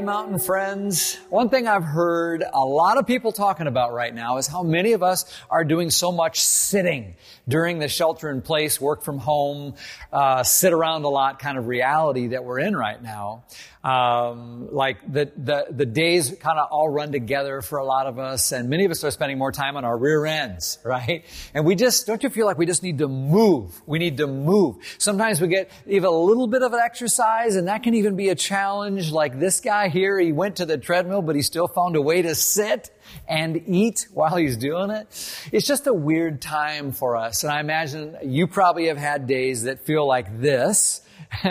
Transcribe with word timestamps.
Mountain 0.00 0.38
friends. 0.38 1.16
One 1.28 1.48
thing 1.48 1.68
I've 1.68 1.84
heard 1.84 2.42
a 2.52 2.64
lot 2.64 2.98
of 2.98 3.06
people 3.06 3.32
talking 3.32 3.66
about 3.66 3.92
right 3.92 4.14
now 4.14 4.38
is 4.38 4.46
how 4.46 4.62
many 4.62 4.92
of 4.92 5.02
us 5.02 5.24
are 5.50 5.64
doing 5.64 5.90
so 5.90 6.10
much 6.10 6.40
sitting 6.40 7.16
during 7.48 7.78
the 7.78 7.88
shelter 7.88 8.30
in 8.30 8.40
place, 8.40 8.80
work 8.80 9.02
from 9.02 9.18
home, 9.18 9.74
uh, 10.12 10.42
sit 10.42 10.72
around 10.72 11.04
a 11.04 11.08
lot 11.08 11.38
kind 11.38 11.58
of 11.58 11.66
reality 11.66 12.28
that 12.28 12.44
we're 12.44 12.60
in 12.60 12.76
right 12.76 13.02
now. 13.02 13.44
Um, 13.82 14.68
like 14.72 15.00
the, 15.10 15.32
the, 15.36 15.66
the 15.70 15.86
days 15.86 16.36
kind 16.38 16.58
of 16.58 16.68
all 16.70 16.88
run 16.88 17.12
together 17.12 17.62
for 17.62 17.78
a 17.78 17.84
lot 17.84 18.06
of 18.06 18.18
us, 18.18 18.52
and 18.52 18.68
many 18.68 18.84
of 18.84 18.90
us 18.90 19.02
are 19.04 19.10
spending 19.10 19.38
more 19.38 19.52
time 19.52 19.76
on 19.76 19.86
our 19.86 19.96
rear 19.96 20.26
ends, 20.26 20.78
right? 20.84 21.24
And 21.54 21.64
we 21.64 21.74
just, 21.74 22.06
don't 22.06 22.22
you 22.22 22.30
feel 22.30 22.46
like 22.46 22.58
we 22.58 22.66
just 22.66 22.82
need 22.82 22.98
to 22.98 23.08
move? 23.08 23.80
We 23.86 23.98
need 23.98 24.18
to 24.18 24.26
move. 24.26 24.76
Sometimes 24.98 25.40
we 25.40 25.48
get 25.48 25.70
even 25.86 26.04
a 26.04 26.10
little 26.10 26.46
bit 26.46 26.62
of 26.62 26.72
an 26.72 26.80
exercise, 26.80 27.56
and 27.56 27.68
that 27.68 27.82
can 27.82 27.94
even 27.94 28.16
be 28.16 28.28
a 28.28 28.34
challenge. 28.34 29.12
Like 29.12 29.40
this 29.40 29.60
guy 29.60 29.88
here, 29.90 30.18
he 30.18 30.32
went 30.32 30.56
to 30.56 30.66
the 30.66 30.78
treadmill, 30.78 31.22
but 31.22 31.36
he 31.36 31.42
still 31.42 31.68
found 31.68 31.96
a 31.96 32.02
way 32.02 32.22
to 32.22 32.34
sit 32.34 32.90
and 33.28 33.62
eat 33.66 34.06
while 34.12 34.36
he's 34.36 34.56
doing 34.56 34.90
it. 34.90 35.06
It's 35.52 35.66
just 35.66 35.86
a 35.86 35.94
weird 35.94 36.40
time 36.40 36.92
for 36.92 37.16
us. 37.16 37.44
And 37.44 37.52
I 37.52 37.60
imagine 37.60 38.16
you 38.22 38.46
probably 38.46 38.86
have 38.86 38.98
had 38.98 39.26
days 39.26 39.64
that 39.64 39.84
feel 39.84 40.06
like 40.06 40.40
this. 40.40 41.02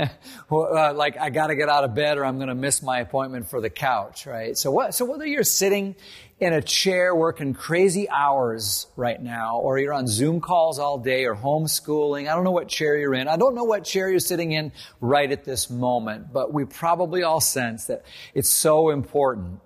Uh, 0.52 0.94
like 0.94 1.16
I 1.16 1.30
got 1.30 1.48
to 1.48 1.56
get 1.56 1.70
out 1.70 1.84
of 1.84 1.94
bed 1.94 2.18
or 2.18 2.26
I'm 2.26 2.38
going 2.38 2.50
to 2.50 2.56
miss 2.56 2.82
my 2.82 3.02
appointment 3.02 3.50
for 3.50 3.62
the 3.62 3.70
couch, 3.70 4.26
right? 4.26 4.58
So 4.58 4.72
what, 4.72 4.96
so 4.96 5.06
whether 5.06 5.28
you're 5.28 5.44
sitting 5.44 5.96
in 6.40 6.54
a 6.54 6.62
chair 6.62 7.14
working 7.14 7.54
crazy 7.54 8.10
hours 8.10 8.88
right 8.96 9.22
now, 9.22 9.58
or 9.60 9.78
you're 9.78 9.94
on 9.94 10.08
Zoom 10.08 10.40
calls 10.40 10.80
all 10.80 10.98
day 10.98 11.26
or 11.26 11.36
homeschooling, 11.36 12.30
I 12.30 12.36
don't 12.36 12.46
know 12.46 12.52
what 12.52 12.70
chair 12.70 12.98
you're 12.98 13.14
in. 13.14 13.28
I 13.28 13.36
don't 13.36 13.56
know 13.56 13.66
what 13.66 13.84
chair 13.84 14.10
you're 14.10 14.20
sitting 14.20 14.54
in 14.54 14.72
right 15.02 15.30
at 15.30 15.44
this 15.44 15.70
moment, 15.70 16.32
but 16.32 16.54
we 16.54 16.64
probably 16.64 17.24
all 17.24 17.42
sense 17.42 17.86
that 17.86 18.06
it's 18.34 18.50
so 18.50 18.90
important 18.90 19.60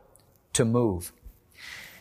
to 0.54 0.66
move. 0.66 1.12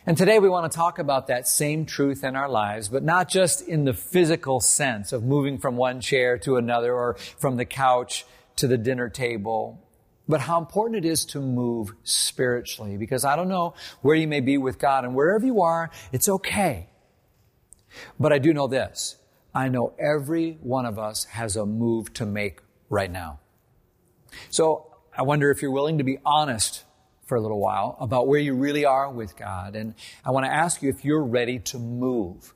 And 0.05 0.17
today 0.17 0.39
we 0.39 0.49
want 0.49 0.69
to 0.69 0.75
talk 0.75 0.97
about 0.97 1.27
that 1.27 1.47
same 1.47 1.85
truth 1.85 2.23
in 2.23 2.35
our 2.35 2.49
lives, 2.49 2.89
but 2.89 3.03
not 3.03 3.29
just 3.29 3.61
in 3.61 3.85
the 3.85 3.93
physical 3.93 4.59
sense 4.59 5.13
of 5.13 5.23
moving 5.23 5.59
from 5.59 5.77
one 5.77 6.01
chair 6.01 6.37
to 6.39 6.57
another 6.57 6.93
or 6.93 7.13
from 7.37 7.57
the 7.57 7.65
couch 7.65 8.25
to 8.55 8.67
the 8.67 8.77
dinner 8.77 9.07
table, 9.07 9.82
but 10.27 10.41
how 10.41 10.59
important 10.59 11.05
it 11.05 11.07
is 11.07 11.25
to 11.25 11.39
move 11.39 11.93
spiritually. 12.03 12.97
Because 12.97 13.25
I 13.25 13.35
don't 13.35 13.49
know 13.49 13.73
where 14.01 14.15
you 14.15 14.27
may 14.27 14.39
be 14.39 14.57
with 14.57 14.79
God 14.79 15.03
and 15.03 15.15
wherever 15.15 15.45
you 15.45 15.61
are, 15.61 15.91
it's 16.11 16.29
okay. 16.29 16.87
But 18.19 18.33
I 18.33 18.39
do 18.39 18.53
know 18.53 18.67
this. 18.67 19.17
I 19.53 19.69
know 19.69 19.93
every 19.99 20.57
one 20.61 20.85
of 20.85 20.97
us 20.97 21.25
has 21.25 21.55
a 21.55 21.65
move 21.65 22.13
to 22.13 22.25
make 22.25 22.59
right 22.89 23.11
now. 23.11 23.39
So 24.49 24.95
I 25.15 25.21
wonder 25.21 25.51
if 25.51 25.61
you're 25.61 25.71
willing 25.71 25.99
to 25.99 26.03
be 26.03 26.17
honest 26.25 26.83
for 27.25 27.35
a 27.35 27.41
little 27.41 27.59
while 27.59 27.95
about 27.99 28.27
where 28.27 28.39
you 28.39 28.55
really 28.55 28.85
are 28.85 29.11
with 29.11 29.37
God. 29.37 29.75
And 29.75 29.93
I 30.25 30.31
want 30.31 30.45
to 30.45 30.51
ask 30.51 30.81
you 30.81 30.89
if 30.89 31.05
you're 31.05 31.23
ready 31.23 31.59
to 31.59 31.77
move 31.77 32.53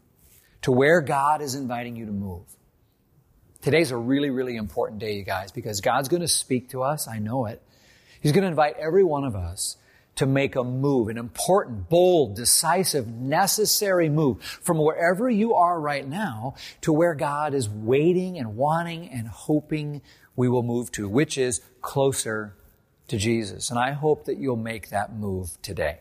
to 0.64 0.72
where 0.72 1.02
God 1.02 1.42
is 1.42 1.56
inviting 1.56 1.96
you 1.96 2.06
to 2.08 2.12
move. 2.12 2.56
Today's 3.68 3.92
a 3.92 3.98
really, 3.98 4.30
really 4.30 4.56
important 4.56 5.02
day, 5.02 5.16
you 5.16 5.23
guys, 5.23 5.52
because 5.52 5.82
God's 5.82 6.08
going 6.08 6.22
to 6.22 6.28
speak 6.30 6.70
to 6.70 6.84
us. 6.84 7.06
I 7.06 7.20
know 7.20 7.48
it. 7.48 7.62
He's 8.22 8.32
going 8.32 8.44
to 8.44 8.48
invite 8.48 8.78
every 8.78 9.04
one 9.04 9.26
of 9.26 9.36
us 9.36 9.76
to 10.16 10.26
make 10.26 10.56
a 10.56 10.64
move, 10.64 11.09
an 11.09 11.18
important, 11.18 11.90
bold, 11.90 12.38
decisive, 12.38 13.09
necessary 13.09 14.08
move 14.08 14.42
from 14.42 14.78
wherever 14.78 15.30
you 15.30 15.54
are 15.54 15.78
right 15.82 16.08
now 16.08 16.56
to 16.80 16.94
where 16.94 17.14
God 17.14 17.54
is 17.54 17.68
waiting 17.68 18.38
and 18.40 18.56
wanting 18.56 19.09
and 19.09 19.28
hoping 19.28 20.02
we 20.38 20.48
will 20.48 20.64
move 20.64 20.90
to, 20.94 21.09
which 21.09 21.38
is 21.38 21.59
closer 21.81 22.56
to 23.09 23.18
Jesus. 23.18 23.70
And 23.70 23.78
I 23.78 23.92
hope 23.92 24.24
that 24.28 24.38
you'll 24.38 24.56
make 24.56 24.91
that 24.91 25.14
move 25.14 25.62
today. 25.62 26.00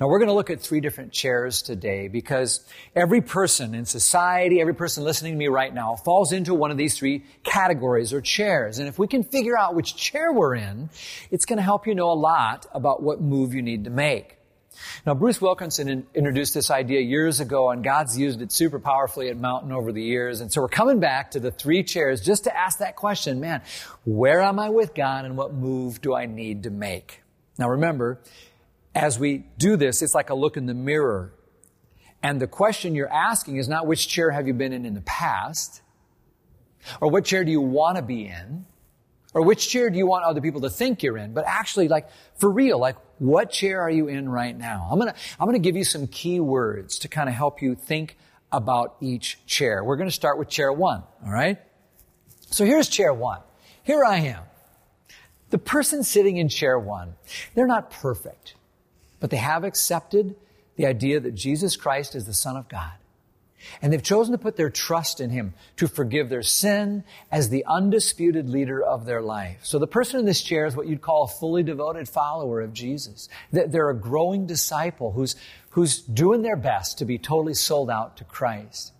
Now 0.00 0.08
we're 0.08 0.18
going 0.18 0.28
to 0.28 0.34
look 0.34 0.50
at 0.50 0.60
three 0.60 0.80
different 0.80 1.12
chairs 1.12 1.62
today 1.62 2.08
because 2.08 2.64
every 2.94 3.20
person 3.20 3.74
in 3.74 3.84
society, 3.84 4.60
every 4.60 4.74
person 4.74 5.04
listening 5.04 5.32
to 5.34 5.38
me 5.38 5.48
right 5.48 5.72
now 5.72 5.96
falls 5.96 6.32
into 6.32 6.54
one 6.54 6.70
of 6.70 6.76
these 6.76 6.96
three 6.96 7.24
categories 7.44 8.12
or 8.12 8.20
chairs. 8.20 8.78
And 8.78 8.88
if 8.88 8.98
we 8.98 9.06
can 9.06 9.24
figure 9.24 9.58
out 9.58 9.74
which 9.74 9.96
chair 9.96 10.32
we're 10.32 10.54
in, 10.54 10.90
it's 11.30 11.44
going 11.44 11.58
to 11.58 11.62
help 11.62 11.86
you 11.86 11.94
know 11.94 12.10
a 12.10 12.14
lot 12.14 12.66
about 12.72 13.02
what 13.02 13.20
move 13.20 13.54
you 13.54 13.62
need 13.62 13.84
to 13.84 13.90
make. 13.90 14.38
Now, 15.06 15.14
Bruce 15.14 15.40
Wilkinson 15.40 15.88
in, 15.88 16.06
introduced 16.14 16.54
this 16.54 16.70
idea 16.70 17.00
years 17.00 17.40
ago, 17.40 17.70
and 17.70 17.82
God's 17.82 18.18
used 18.18 18.42
it 18.42 18.52
super 18.52 18.78
powerfully 18.78 19.28
at 19.28 19.36
Mountain 19.36 19.72
over 19.72 19.92
the 19.92 20.02
years. 20.02 20.40
And 20.40 20.52
so 20.52 20.60
we're 20.60 20.68
coming 20.68 21.00
back 21.00 21.32
to 21.32 21.40
the 21.40 21.50
three 21.50 21.82
chairs 21.82 22.20
just 22.20 22.44
to 22.44 22.56
ask 22.56 22.78
that 22.78 22.96
question, 22.96 23.40
man, 23.40 23.62
where 24.04 24.40
am 24.40 24.58
I 24.58 24.70
with 24.70 24.94
God 24.94 25.24
and 25.24 25.36
what 25.36 25.52
move 25.52 26.00
do 26.00 26.14
I 26.14 26.26
need 26.26 26.64
to 26.64 26.70
make? 26.70 27.22
Now 27.58 27.68
remember, 27.68 28.20
as 28.98 29.18
we 29.18 29.44
do 29.58 29.76
this, 29.76 30.02
it's 30.02 30.14
like 30.14 30.30
a 30.30 30.34
look 30.34 30.56
in 30.56 30.66
the 30.66 30.74
mirror. 30.74 31.32
And 32.22 32.40
the 32.40 32.48
question 32.48 32.94
you're 32.94 33.12
asking 33.12 33.56
is 33.56 33.68
not 33.68 33.86
which 33.86 34.08
chair 34.08 34.30
have 34.32 34.46
you 34.48 34.54
been 34.54 34.72
in 34.72 34.84
in 34.84 34.94
the 34.94 35.02
past, 35.02 35.82
or 37.00 37.08
what 37.10 37.24
chair 37.24 37.44
do 37.44 37.52
you 37.52 37.60
want 37.60 37.96
to 37.96 38.02
be 38.02 38.26
in, 38.26 38.66
or 39.34 39.42
which 39.42 39.68
chair 39.68 39.88
do 39.88 39.98
you 39.98 40.06
want 40.06 40.24
other 40.24 40.40
people 40.40 40.62
to 40.62 40.70
think 40.70 41.02
you're 41.02 41.16
in, 41.16 41.32
but 41.32 41.44
actually, 41.46 41.86
like, 41.86 42.08
for 42.36 42.50
real, 42.50 42.78
like, 42.78 42.96
what 43.18 43.50
chair 43.50 43.80
are 43.80 43.90
you 43.90 44.08
in 44.08 44.28
right 44.28 44.56
now? 44.56 44.88
I'm 44.90 44.98
gonna, 44.98 45.14
I'm 45.38 45.46
gonna 45.46 45.58
give 45.58 45.76
you 45.76 45.84
some 45.84 46.06
key 46.08 46.40
words 46.40 46.98
to 47.00 47.08
kind 47.08 47.28
of 47.28 47.34
help 47.34 47.62
you 47.62 47.76
think 47.76 48.16
about 48.50 48.96
each 49.00 49.38
chair. 49.46 49.84
We're 49.84 49.96
gonna 49.96 50.10
start 50.10 50.38
with 50.38 50.48
chair 50.48 50.72
one, 50.72 51.04
alright? 51.24 51.58
So 52.50 52.64
here's 52.64 52.88
chair 52.88 53.14
one. 53.14 53.40
Here 53.84 54.04
I 54.04 54.18
am. 54.18 54.42
The 55.50 55.58
person 55.58 56.02
sitting 56.02 56.36
in 56.36 56.48
chair 56.48 56.78
one, 56.78 57.14
they're 57.54 57.66
not 57.66 57.90
perfect, 57.90 58.54
but 59.20 59.30
they 59.30 59.36
have 59.36 59.64
accepted 59.64 60.36
the 60.76 60.86
idea 60.86 61.20
that 61.20 61.34
Jesus 61.34 61.76
Christ 61.76 62.14
is 62.14 62.24
the 62.24 62.34
Son 62.34 62.56
of 62.56 62.68
God. 62.68 62.92
And 63.82 63.92
they've 63.92 64.02
chosen 64.02 64.32
to 64.32 64.38
put 64.38 64.56
their 64.56 64.70
trust 64.70 65.20
in 65.20 65.30
Him 65.30 65.54
to 65.76 65.88
forgive 65.88 66.28
their 66.28 66.42
sin 66.42 67.04
as 67.30 67.48
the 67.48 67.64
undisputed 67.66 68.48
leader 68.48 68.82
of 68.82 69.04
their 69.04 69.20
life. 69.20 69.58
So 69.62 69.78
the 69.78 69.86
person 69.86 70.20
in 70.20 70.26
this 70.26 70.42
chair 70.42 70.66
is 70.66 70.76
what 70.76 70.86
you'd 70.86 71.02
call 71.02 71.24
a 71.24 71.28
fully 71.28 71.62
devoted 71.62 72.08
follower 72.08 72.60
of 72.60 72.72
Jesus. 72.72 73.28
They're 73.50 73.90
a 73.90 73.96
growing 73.96 74.46
disciple 74.46 75.12
who's, 75.12 75.34
who's 75.70 76.00
doing 76.00 76.42
their 76.42 76.56
best 76.56 76.98
to 76.98 77.04
be 77.04 77.18
totally 77.18 77.54
sold 77.54 77.90
out 77.90 78.16
to 78.18 78.24
Christ. 78.24 78.92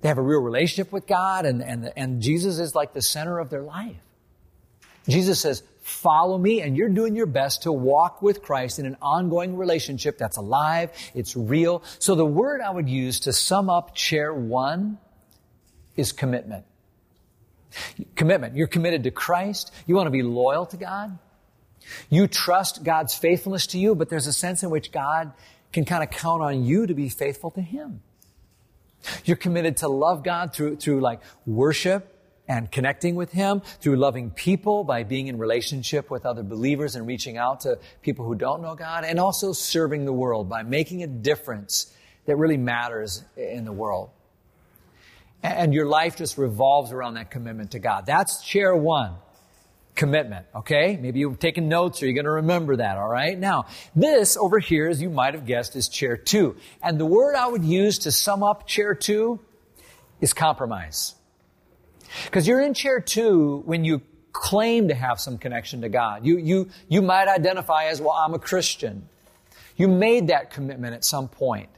They 0.00 0.08
have 0.08 0.18
a 0.18 0.22
real 0.22 0.40
relationship 0.40 0.92
with 0.92 1.06
God 1.06 1.44
and, 1.44 1.62
and, 1.62 1.92
and 1.96 2.22
Jesus 2.22 2.58
is 2.58 2.74
like 2.74 2.92
the 2.92 3.02
center 3.02 3.38
of 3.38 3.50
their 3.50 3.62
life. 3.62 3.96
Jesus 5.08 5.40
says, 5.40 5.62
follow 5.82 6.38
me, 6.38 6.60
and 6.60 6.76
you're 6.76 6.88
doing 6.88 7.16
your 7.16 7.26
best 7.26 7.64
to 7.64 7.72
walk 7.72 8.22
with 8.22 8.42
Christ 8.42 8.78
in 8.78 8.86
an 8.86 8.96
ongoing 9.02 9.56
relationship 9.56 10.16
that's 10.16 10.36
alive, 10.36 10.90
it's 11.14 11.36
real. 11.36 11.82
So 11.98 12.14
the 12.14 12.26
word 12.26 12.60
I 12.60 12.70
would 12.70 12.88
use 12.88 13.20
to 13.20 13.32
sum 13.32 13.68
up 13.68 13.94
chair 13.94 14.32
one 14.32 14.98
is 15.96 16.12
commitment. 16.12 16.64
Commitment. 18.14 18.54
You're 18.54 18.68
committed 18.68 19.04
to 19.04 19.10
Christ. 19.10 19.72
You 19.86 19.94
want 19.94 20.06
to 20.06 20.12
be 20.12 20.22
loyal 20.22 20.66
to 20.66 20.76
God. 20.76 21.18
You 22.08 22.28
trust 22.28 22.84
God's 22.84 23.14
faithfulness 23.14 23.66
to 23.68 23.78
you, 23.78 23.94
but 23.94 24.08
there's 24.08 24.26
a 24.26 24.32
sense 24.32 24.62
in 24.62 24.70
which 24.70 24.92
God 24.92 25.32
can 25.72 25.84
kind 25.84 26.02
of 26.02 26.10
count 26.10 26.42
on 26.42 26.64
you 26.64 26.86
to 26.86 26.94
be 26.94 27.08
faithful 27.08 27.50
to 27.52 27.60
Him. 27.60 28.02
You're 29.24 29.36
committed 29.36 29.78
to 29.78 29.88
love 29.88 30.22
God 30.22 30.54
through, 30.54 30.76
through 30.76 31.00
like 31.00 31.20
worship 31.44 32.11
and 32.48 32.70
connecting 32.70 33.14
with 33.14 33.32
Him 33.32 33.62
through 33.80 33.96
loving 33.96 34.30
people 34.30 34.84
by 34.84 35.04
being 35.04 35.28
in 35.28 35.38
relationship 35.38 36.10
with 36.10 36.26
other 36.26 36.42
believers 36.42 36.96
and 36.96 37.06
reaching 37.06 37.36
out 37.36 37.60
to 37.60 37.78
people 38.02 38.24
who 38.24 38.34
don't 38.34 38.62
know 38.62 38.74
God, 38.74 39.04
and 39.04 39.20
also 39.20 39.52
serving 39.52 40.04
the 40.04 40.12
world 40.12 40.48
by 40.48 40.62
making 40.62 41.02
a 41.02 41.06
difference 41.06 41.94
that 42.26 42.36
really 42.36 42.56
matters 42.56 43.24
in 43.36 43.64
the 43.64 43.72
world. 43.72 44.10
And 45.42 45.74
your 45.74 45.86
life 45.86 46.16
just 46.16 46.38
revolves 46.38 46.92
around 46.92 47.14
that 47.14 47.30
commitment 47.30 47.72
to 47.72 47.78
God. 47.78 48.06
That's 48.06 48.42
chair 48.42 48.76
one. 48.76 49.14
Commitment, 49.94 50.46
okay? 50.54 50.96
Maybe 50.96 51.20
you've 51.20 51.38
taken 51.38 51.68
notes 51.68 52.02
or 52.02 52.06
you're 52.06 52.14
going 52.14 52.24
to 52.24 52.30
remember 52.30 52.76
that, 52.76 52.96
alright? 52.96 53.38
Now, 53.38 53.66
this 53.94 54.38
over 54.38 54.58
here, 54.58 54.88
as 54.88 55.02
you 55.02 55.10
might 55.10 55.34
have 55.34 55.44
guessed, 55.44 55.76
is 55.76 55.88
chair 55.88 56.16
two. 56.16 56.56
And 56.82 56.98
the 56.98 57.04
word 57.04 57.34
I 57.34 57.46
would 57.46 57.64
use 57.64 57.98
to 58.00 58.12
sum 58.12 58.42
up 58.42 58.66
chair 58.66 58.94
two 58.94 59.38
is 60.20 60.32
compromise. 60.32 61.14
Because 62.24 62.46
you're 62.46 62.60
in 62.60 62.74
chair 62.74 63.00
two 63.00 63.62
when 63.64 63.84
you 63.84 64.02
claim 64.32 64.88
to 64.88 64.94
have 64.94 65.20
some 65.20 65.38
connection 65.38 65.82
to 65.82 65.88
God. 65.88 66.24
You, 66.24 66.38
you, 66.38 66.68
you 66.88 67.02
might 67.02 67.28
identify 67.28 67.84
as, 67.84 68.00
well, 68.00 68.12
I'm 68.12 68.34
a 68.34 68.38
Christian. 68.38 69.08
You 69.76 69.88
made 69.88 70.28
that 70.28 70.50
commitment 70.50 70.94
at 70.94 71.04
some 71.04 71.28
point. 71.28 71.68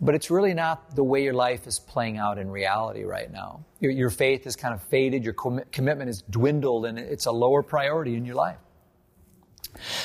But 0.00 0.14
it's 0.14 0.30
really 0.30 0.52
not 0.52 0.94
the 0.94 1.02
way 1.02 1.24
your 1.24 1.34
life 1.34 1.66
is 1.66 1.78
playing 1.78 2.18
out 2.18 2.38
in 2.38 2.50
reality 2.50 3.04
right 3.04 3.32
now. 3.32 3.64
Your, 3.80 3.92
your 3.92 4.10
faith 4.10 4.44
has 4.44 4.54
kind 4.54 4.74
of 4.74 4.82
faded, 4.82 5.24
your 5.24 5.32
com- 5.32 5.62
commitment 5.72 6.08
has 6.08 6.22
dwindled, 6.28 6.84
and 6.84 6.98
it's 6.98 7.26
a 7.26 7.32
lower 7.32 7.62
priority 7.62 8.14
in 8.14 8.26
your 8.26 8.34
life. 8.34 8.58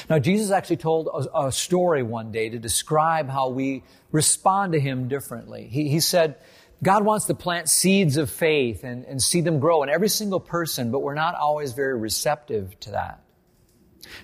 Now, 0.09 0.19
Jesus 0.19 0.51
actually 0.51 0.77
told 0.77 1.07
a, 1.07 1.47
a 1.47 1.51
story 1.51 2.03
one 2.03 2.31
day 2.31 2.49
to 2.49 2.59
describe 2.59 3.29
how 3.29 3.49
we 3.49 3.83
respond 4.11 4.73
to 4.73 4.79
Him 4.79 5.07
differently. 5.07 5.67
He, 5.67 5.89
he 5.89 5.99
said, 5.99 6.35
God 6.83 7.05
wants 7.05 7.25
to 7.25 7.35
plant 7.35 7.69
seeds 7.69 8.17
of 8.17 8.29
faith 8.29 8.83
and, 8.83 9.05
and 9.05 9.21
see 9.21 9.41
them 9.41 9.59
grow 9.59 9.83
in 9.83 9.89
every 9.89 10.09
single 10.09 10.39
person, 10.39 10.91
but 10.91 10.99
we're 10.99 11.13
not 11.13 11.35
always 11.35 11.73
very 11.73 11.97
receptive 11.97 12.79
to 12.81 12.91
that. 12.91 13.21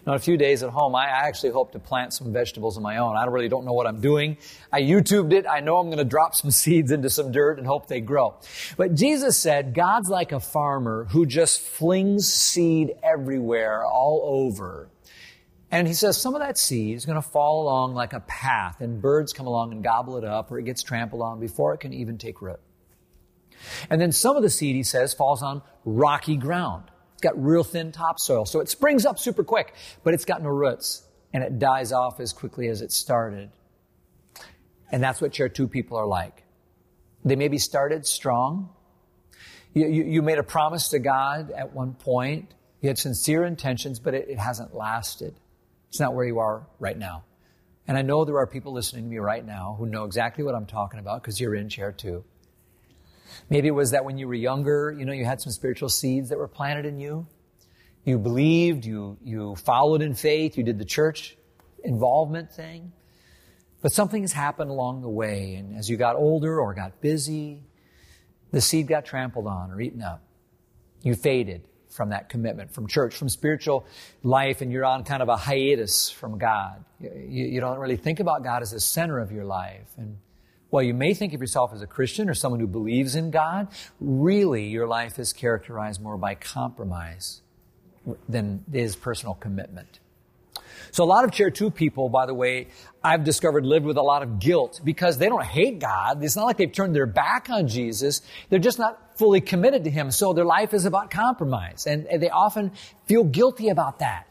Now, 0.06 0.14
a 0.14 0.20
few 0.20 0.38
days 0.38 0.64
at 0.64 0.70
home, 0.70 0.96
I 0.96 1.06
actually 1.06 1.52
hope 1.52 1.74
to 1.74 1.80
plant 1.80 2.14
some 2.14 2.34
vegetables 2.34 2.78
of 2.78 2.84
my 2.84 2.98
own. 2.98 3.16
I 3.16 3.26
really 3.26 3.50
don't 3.50 3.66
know 3.66 3.74
what 3.74 3.88
I'm 3.88 4.02
doing. 4.02 4.38
I 4.72 4.82
YouTubed 4.82 5.34
it. 5.34 5.46
I 5.48 5.60
know 5.60 5.78
I'm 5.78 5.88
going 5.88 5.98
to 6.00 6.04
drop 6.04 6.36
some 6.36 6.52
seeds 6.52 6.92
into 6.92 7.10
some 7.10 7.32
dirt 7.32 7.58
and 7.58 7.68
hope 7.68 7.88
they 7.88 8.02
grow. 8.02 8.36
But 8.76 8.96
Jesus 8.96 9.38
said, 9.38 9.74
God's 9.74 10.10
like 10.10 10.32
a 10.32 10.40
farmer 10.40 11.06
who 11.06 11.26
just 11.26 11.62
flings 11.62 12.32
seed 12.32 12.96
everywhere, 13.04 13.86
all 13.86 14.22
over. 14.26 14.90
And 15.70 15.88
he 15.88 15.94
says 15.94 16.18
some 16.18 16.34
of 16.34 16.42
that 16.42 16.58
seed 16.58 16.96
is 16.96 17.06
going 17.06 17.22
to 17.22 17.28
fall 17.28 17.64
along 17.64 17.94
like 17.94 18.14
a 18.14 18.22
path, 18.22 18.80
and 18.80 19.02
birds 19.02 19.34
come 19.34 19.48
along 19.48 19.74
and 19.74 19.84
gobble 19.84 20.18
it 20.18 20.24
up, 20.24 20.52
or 20.52 20.60
it 20.60 20.64
gets 20.64 20.82
trampled 20.82 21.22
on 21.22 21.40
before 21.40 21.74
it 21.74 21.80
can 21.80 21.94
even 21.94 22.18
take 22.18 22.42
root. 22.42 22.60
And 23.90 24.00
then 24.00 24.12
some 24.12 24.38
of 24.38 24.44
the 24.44 24.50
seed, 24.50 24.76
he 24.76 24.84
says, 24.84 25.14
falls 25.14 25.44
on 25.44 25.62
rocky 25.84 26.38
ground. 26.38 26.86
It's 27.14 27.22
got 27.22 27.44
real 27.44 27.64
thin 27.64 27.92
topsoil, 27.92 28.46
so 28.46 28.60
it 28.60 28.70
springs 28.70 29.06
up 29.06 29.20
super 29.20 29.44
quick, 29.44 29.74
but 30.04 30.14
it's 30.14 30.26
got 30.26 30.42
no 30.42 30.50
roots, 30.50 31.06
and 31.34 31.44
it 31.44 31.60
dies 31.60 31.92
off 31.92 32.20
as 32.20 32.32
quickly 32.32 32.68
as 32.70 32.82
it 32.82 32.92
started. 32.92 33.50
And 34.92 35.04
that's 35.04 35.20
what 35.20 35.34
chair 35.34 35.50
two 35.50 35.68
people 35.68 35.98
are 35.98 36.06
like. 36.06 36.44
They 37.26 37.36
maybe 37.36 37.58
started 37.58 38.06
strong. 38.06 38.70
You, 39.74 39.88
you, 39.88 40.04
you 40.04 40.22
made 40.22 40.38
a 40.38 40.44
promise 40.44 40.90
to 40.90 41.00
God 41.00 41.52
at 41.52 41.74
one 41.74 41.94
point. 41.94 42.54
You 42.80 42.88
had 42.88 42.98
sincere 42.98 43.44
intentions, 43.44 44.00
but 44.00 44.14
it, 44.14 44.30
it 44.30 44.38
hasn't 44.38 44.74
lasted. 44.74 45.36
It's 45.90 46.00
not 46.00 46.14
where 46.14 46.26
you 46.26 46.40
are 46.40 46.68
right 46.80 46.98
now. 46.98 47.24
And 47.88 47.98
I 47.98 48.02
know 48.02 48.26
there 48.26 48.38
are 48.38 48.48
people 48.48 48.74
listening 48.74 49.06
to 49.06 49.10
me 49.10 49.18
right 49.18 49.46
now 49.46 49.76
who 49.80 49.86
know 49.86 50.04
exactly 50.04 50.44
what 50.44 50.56
I'm 50.56 50.66
talking 50.66 51.00
about 51.00 51.22
because 51.22 51.40
you're 51.40 51.56
in 51.56 51.70
chair 51.70 51.92
two. 51.92 52.26
Maybe 53.50 53.68
it 53.68 53.72
was 53.72 53.92
that 53.92 54.04
when 54.04 54.18
you 54.18 54.28
were 54.28 54.34
younger, 54.34 54.94
you 54.98 55.06
know, 55.06 55.14
you 55.14 55.26
had 55.26 55.40
some 55.42 55.52
spiritual 55.52 55.90
seeds 55.90 56.30
that 56.30 56.38
were 56.38 56.48
planted 56.48 56.86
in 56.86 57.00
you. 57.00 57.28
You 58.04 58.18
believed, 58.18 58.86
you, 58.86 59.18
you 59.24 59.56
followed 59.56 60.02
in 60.02 60.16
faith, 60.16 60.58
you 60.58 60.64
did 60.64 60.80
the 60.80 60.86
church 60.86 61.38
involvement 61.84 62.52
thing. 62.52 62.92
But 63.82 63.92
something 63.92 64.22
has 64.24 64.34
happened 64.34 64.72
along 64.72 65.02
the 65.02 65.10
way, 65.10 65.56
and 65.56 65.78
as 65.78 65.90
you 65.90 65.98
got 65.98 66.16
older 66.16 66.60
or 66.60 66.74
got 66.74 67.00
busy, 67.00 67.62
the 68.52 68.60
seed 68.60 68.88
got 68.88 69.06
trampled 69.06 69.46
on 69.46 69.72
or 69.72 69.80
eaten 69.80 70.02
up. 70.02 70.24
You 71.04 71.16
faded 71.16 71.68
from 71.98 72.10
that 72.10 72.30
commitment, 72.30 72.72
from 72.72 72.88
church, 72.88 73.16
from 73.16 73.28
spiritual 73.28 73.86
life, 74.24 74.62
and 74.62 74.72
you're 74.72 74.86
on 74.86 75.04
kind 75.04 75.22
of 75.22 75.28
a 75.28 75.36
hiatus 75.36 76.10
from 76.10 76.38
God. 76.38 76.86
You, 77.02 77.10
you 77.46 77.60
don't 77.60 77.80
really 77.80 77.98
think 77.98 78.22
about 78.22 78.44
God 78.44 78.62
as 78.62 78.72
the 78.72 78.80
center 78.80 79.20
of 79.20 79.32
your 79.32 79.44
life. 79.44 79.90
And 79.98 80.18
while 80.70 80.84
you 80.84 80.94
may 80.94 81.14
think 81.14 81.34
of 81.34 81.42
yourself 81.42 81.74
as 81.74 81.82
a 81.82 81.88
Christian 81.88 82.30
or 82.30 82.34
someone 82.34 82.60
who 82.60 82.68
believes 82.68 83.16
in 83.16 83.32
God, 83.32 83.68
really 84.00 84.68
your 84.68 84.88
life 84.88 85.18
is 85.20 85.34
characterized 85.34 86.02
more 86.02 86.18
by 86.18 86.36
compromise 86.36 87.42
than 88.30 88.64
is 88.72 88.96
personal 88.96 89.34
commitment. 89.34 90.00
So 90.92 91.04
a 91.04 91.06
lot 91.06 91.24
of 91.24 91.32
chair 91.32 91.50
two 91.50 91.72
people, 91.72 92.10
by 92.10 92.26
the 92.26 92.34
way, 92.34 92.68
I've 93.04 93.24
discovered 93.24 93.66
live 93.66 93.84
with 93.84 93.98
a 93.98 94.02
lot 94.02 94.24
of 94.24 94.40
guilt 94.40 94.82
because 94.84 95.18
they 95.18 95.28
don't 95.28 95.46
hate 95.46 95.80
God. 95.80 96.24
It's 96.24 96.36
not 96.36 96.46
like 96.46 96.58
they've 96.58 96.72
turned 96.72 96.96
their 96.96 97.06
back 97.06 97.50
on 97.50 97.68
Jesus. 97.68 98.22
They're 98.50 98.60
just 98.60 98.80
not 98.80 99.18
fully 99.18 99.42
committed 99.42 99.84
to 99.86 99.90
Him. 99.90 100.12
So 100.12 100.34
their 100.34 100.46
life 100.46 100.74
is 100.74 100.86
about 100.86 101.10
compromise 101.10 101.88
and 101.88 102.06
they 102.22 102.30
often 102.30 102.72
feel 103.06 103.24
guilty 103.24 103.70
about 103.70 104.00
that. 104.00 104.27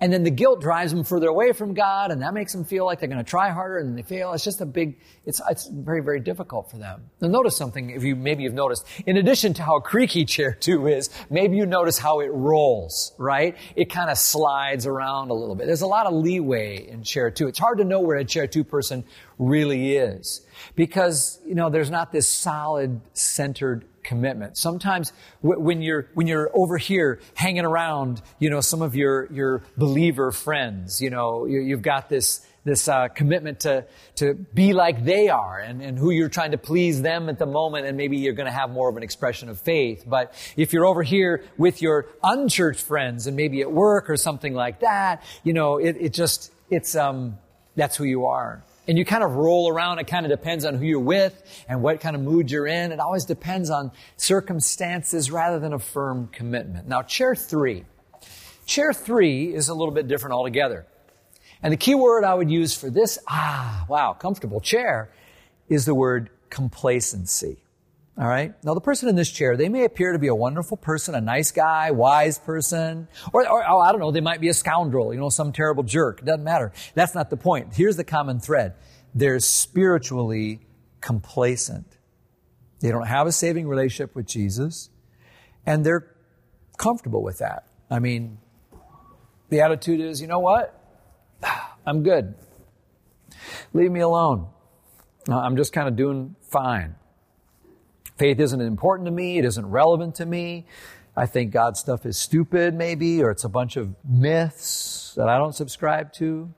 And 0.00 0.12
then 0.12 0.24
the 0.24 0.30
guilt 0.30 0.60
drives 0.60 0.92
them 0.92 1.04
further 1.04 1.28
away 1.28 1.52
from 1.52 1.72
God, 1.72 2.10
and 2.10 2.20
that 2.22 2.34
makes 2.34 2.52
them 2.52 2.64
feel 2.64 2.84
like 2.84 2.98
they're 2.98 3.08
going 3.08 3.24
to 3.24 3.28
try 3.28 3.50
harder, 3.50 3.78
and 3.78 3.96
they 3.96 4.02
fail. 4.02 4.32
It's 4.32 4.42
just 4.42 4.60
a 4.60 4.66
big, 4.66 4.98
it's, 5.24 5.40
it's 5.48 5.68
very, 5.68 6.02
very 6.02 6.18
difficult 6.18 6.68
for 6.70 6.78
them. 6.78 7.04
Now 7.20 7.28
notice 7.28 7.56
something, 7.56 7.90
if 7.90 8.02
you, 8.02 8.16
maybe 8.16 8.42
you've 8.42 8.54
noticed, 8.54 8.86
in 9.06 9.16
addition 9.16 9.54
to 9.54 9.62
how 9.62 9.78
creaky 9.78 10.24
chair 10.24 10.52
two 10.52 10.88
is, 10.88 11.10
maybe 11.30 11.56
you 11.56 11.64
notice 11.64 11.96
how 11.96 12.20
it 12.20 12.30
rolls, 12.32 13.12
right? 13.18 13.56
It 13.76 13.88
kind 13.88 14.10
of 14.10 14.18
slides 14.18 14.84
around 14.86 15.30
a 15.30 15.34
little 15.34 15.54
bit. 15.54 15.66
There's 15.66 15.82
a 15.82 15.86
lot 15.86 16.06
of 16.06 16.12
leeway 16.12 16.88
in 16.88 17.04
chair 17.04 17.30
two. 17.30 17.46
It's 17.46 17.58
hard 17.58 17.78
to 17.78 17.84
know 17.84 18.00
where 18.00 18.16
a 18.16 18.24
chair 18.24 18.48
two 18.48 18.64
person 18.64 19.04
really 19.38 19.96
is. 19.96 20.44
Because, 20.74 21.40
you 21.46 21.54
know, 21.54 21.70
there's 21.70 21.90
not 21.90 22.10
this 22.10 22.28
solid, 22.28 23.00
centered 23.12 23.84
commitment. 24.04 24.56
Sometimes 24.56 25.12
when 25.40 25.82
you're, 25.82 26.08
when 26.14 26.26
you're 26.26 26.50
over 26.54 26.76
here 26.76 27.20
hanging 27.34 27.64
around, 27.64 28.22
you 28.38 28.50
know, 28.50 28.60
some 28.60 28.82
of 28.82 28.94
your, 28.94 29.32
your 29.32 29.62
believer 29.76 30.30
friends, 30.30 31.00
you 31.00 31.10
know, 31.10 31.46
you, 31.46 31.74
have 31.74 31.82
got 31.82 32.08
this, 32.08 32.46
this 32.64 32.88
uh, 32.88 33.08
commitment 33.08 33.60
to, 33.60 33.84
to 34.16 34.34
be 34.34 34.72
like 34.72 35.04
they 35.04 35.28
are 35.28 35.58
and, 35.58 35.82
and 35.82 35.98
who 35.98 36.10
you're 36.10 36.28
trying 36.28 36.52
to 36.52 36.58
please 36.58 37.02
them 37.02 37.28
at 37.28 37.38
the 37.38 37.46
moment 37.46 37.86
and 37.86 37.96
maybe 37.96 38.18
you're 38.18 38.34
going 38.34 38.46
to 38.46 38.52
have 38.52 38.70
more 38.70 38.88
of 38.88 38.96
an 38.96 39.02
expression 39.02 39.48
of 39.48 39.60
faith. 39.60 40.04
But 40.06 40.34
if 40.56 40.72
you're 40.72 40.86
over 40.86 41.02
here 41.02 41.44
with 41.56 41.82
your 41.82 42.06
unchurched 42.22 42.80
friends 42.80 43.26
and 43.26 43.36
maybe 43.36 43.60
at 43.62 43.72
work 43.72 44.08
or 44.08 44.16
something 44.16 44.54
like 44.54 44.80
that, 44.80 45.22
you 45.42 45.52
know, 45.52 45.78
it, 45.78 45.96
it 45.98 46.12
just, 46.12 46.52
it's, 46.70 46.94
um, 46.94 47.38
that's 47.76 47.96
who 47.96 48.04
you 48.04 48.26
are. 48.26 48.64
And 48.86 48.98
you 48.98 49.04
kind 49.04 49.24
of 49.24 49.36
roll 49.36 49.68
around. 49.68 49.98
It 49.98 50.06
kind 50.06 50.26
of 50.26 50.30
depends 50.30 50.64
on 50.64 50.74
who 50.74 50.84
you're 50.84 51.00
with 51.00 51.64
and 51.68 51.82
what 51.82 52.00
kind 52.00 52.14
of 52.14 52.22
mood 52.22 52.50
you're 52.50 52.66
in. 52.66 52.92
It 52.92 53.00
always 53.00 53.24
depends 53.24 53.70
on 53.70 53.92
circumstances 54.16 55.30
rather 55.30 55.58
than 55.58 55.72
a 55.72 55.78
firm 55.78 56.28
commitment. 56.28 56.86
Now, 56.86 57.02
chair 57.02 57.34
three. 57.34 57.84
Chair 58.66 58.92
three 58.92 59.54
is 59.54 59.68
a 59.68 59.74
little 59.74 59.94
bit 59.94 60.06
different 60.06 60.34
altogether. 60.34 60.86
And 61.62 61.72
the 61.72 61.78
key 61.78 61.94
word 61.94 62.24
I 62.24 62.34
would 62.34 62.50
use 62.50 62.76
for 62.76 62.90
this, 62.90 63.18
ah, 63.26 63.86
wow, 63.88 64.12
comfortable 64.12 64.60
chair, 64.60 65.10
is 65.68 65.86
the 65.86 65.94
word 65.94 66.28
complacency. 66.50 67.63
All 68.16 68.28
right. 68.28 68.54
Now, 68.62 68.74
the 68.74 68.80
person 68.80 69.08
in 69.08 69.16
this 69.16 69.28
chair, 69.28 69.56
they 69.56 69.68
may 69.68 69.84
appear 69.84 70.12
to 70.12 70.20
be 70.20 70.28
a 70.28 70.34
wonderful 70.34 70.76
person, 70.76 71.16
a 71.16 71.20
nice 71.20 71.50
guy, 71.50 71.90
wise 71.90 72.38
person, 72.38 73.08
or, 73.32 73.48
or 73.48 73.68
oh, 73.68 73.80
I 73.80 73.90
don't 73.90 74.00
know, 74.00 74.12
they 74.12 74.20
might 74.20 74.40
be 74.40 74.48
a 74.48 74.54
scoundrel, 74.54 75.12
you 75.12 75.18
know, 75.18 75.30
some 75.30 75.52
terrible 75.52 75.82
jerk. 75.82 76.20
It 76.20 76.24
doesn't 76.24 76.44
matter. 76.44 76.72
That's 76.94 77.14
not 77.14 77.28
the 77.28 77.36
point. 77.36 77.74
Here's 77.74 77.96
the 77.96 78.04
common 78.04 78.38
thread. 78.38 78.74
They're 79.16 79.40
spiritually 79.40 80.60
complacent. 81.00 81.86
They 82.80 82.90
don't 82.90 83.06
have 83.06 83.26
a 83.26 83.32
saving 83.32 83.66
relationship 83.66 84.14
with 84.14 84.26
Jesus, 84.26 84.90
and 85.66 85.84
they're 85.84 86.14
comfortable 86.76 87.22
with 87.22 87.38
that. 87.38 87.66
I 87.90 87.98
mean, 87.98 88.38
the 89.48 89.60
attitude 89.60 90.00
is, 90.00 90.20
you 90.20 90.28
know 90.28 90.38
what? 90.38 90.80
I'm 91.86 92.04
good. 92.04 92.34
Leave 93.72 93.90
me 93.90 94.00
alone. 94.00 94.48
Uh, 95.28 95.38
I'm 95.38 95.56
just 95.56 95.72
kind 95.72 95.88
of 95.88 95.96
doing 95.96 96.36
fine. 96.42 96.94
Faith 98.16 98.38
isn't 98.38 98.60
important 98.60 99.06
to 99.06 99.12
me. 99.12 99.38
It 99.38 99.44
isn't 99.44 99.66
relevant 99.66 100.16
to 100.16 100.26
me. 100.26 100.66
I 101.16 101.26
think 101.26 101.52
God's 101.52 101.80
stuff 101.80 102.06
is 102.06 102.18
stupid, 102.18 102.74
maybe, 102.74 103.22
or 103.22 103.30
it's 103.30 103.44
a 103.44 103.48
bunch 103.48 103.76
of 103.76 103.94
myths 104.04 105.14
that 105.16 105.28
I 105.28 105.38
don't 105.38 105.54
subscribe 105.54 106.12
to. 106.14 106.52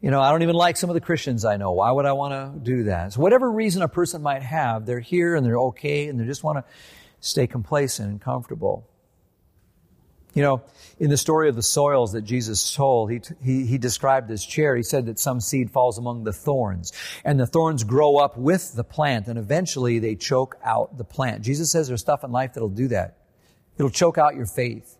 You 0.00 0.10
know, 0.10 0.20
I 0.20 0.30
don't 0.30 0.42
even 0.42 0.54
like 0.54 0.76
some 0.76 0.90
of 0.90 0.94
the 0.94 1.00
Christians 1.00 1.44
I 1.44 1.56
know. 1.56 1.72
Why 1.72 1.90
would 1.90 2.06
I 2.06 2.12
want 2.12 2.32
to 2.32 2.60
do 2.60 2.84
that? 2.84 3.14
So 3.14 3.20
whatever 3.20 3.50
reason 3.50 3.82
a 3.82 3.88
person 3.88 4.22
might 4.22 4.42
have, 4.42 4.86
they're 4.86 5.00
here 5.00 5.34
and 5.34 5.44
they're 5.44 5.58
okay 5.58 6.08
and 6.08 6.20
they 6.20 6.24
just 6.24 6.44
want 6.44 6.58
to 6.58 6.64
stay 7.20 7.46
complacent 7.46 8.10
and 8.10 8.20
comfortable. 8.20 8.86
You 10.34 10.42
know, 10.42 10.62
in 10.98 11.10
the 11.10 11.16
story 11.16 11.48
of 11.48 11.56
the 11.56 11.62
soils 11.62 12.12
that 12.12 12.22
Jesus 12.22 12.74
told, 12.74 13.10
he, 13.10 13.20
he, 13.42 13.66
he, 13.66 13.78
described 13.78 14.28
this 14.28 14.44
chair. 14.44 14.76
He 14.76 14.82
said 14.82 15.06
that 15.06 15.18
some 15.18 15.40
seed 15.40 15.70
falls 15.70 15.96
among 15.96 16.24
the 16.24 16.32
thorns, 16.32 16.92
and 17.24 17.38
the 17.38 17.46
thorns 17.46 17.84
grow 17.84 18.16
up 18.16 18.36
with 18.36 18.74
the 18.74 18.84
plant, 18.84 19.28
and 19.28 19.38
eventually 19.38 20.00
they 20.00 20.16
choke 20.16 20.56
out 20.64 20.98
the 20.98 21.04
plant. 21.04 21.42
Jesus 21.42 21.70
says 21.70 21.88
there's 21.88 22.00
stuff 22.00 22.24
in 22.24 22.32
life 22.32 22.54
that'll 22.54 22.68
do 22.68 22.88
that. 22.88 23.18
It'll 23.78 23.90
choke 23.90 24.18
out 24.18 24.34
your 24.34 24.46
faith. 24.46 24.96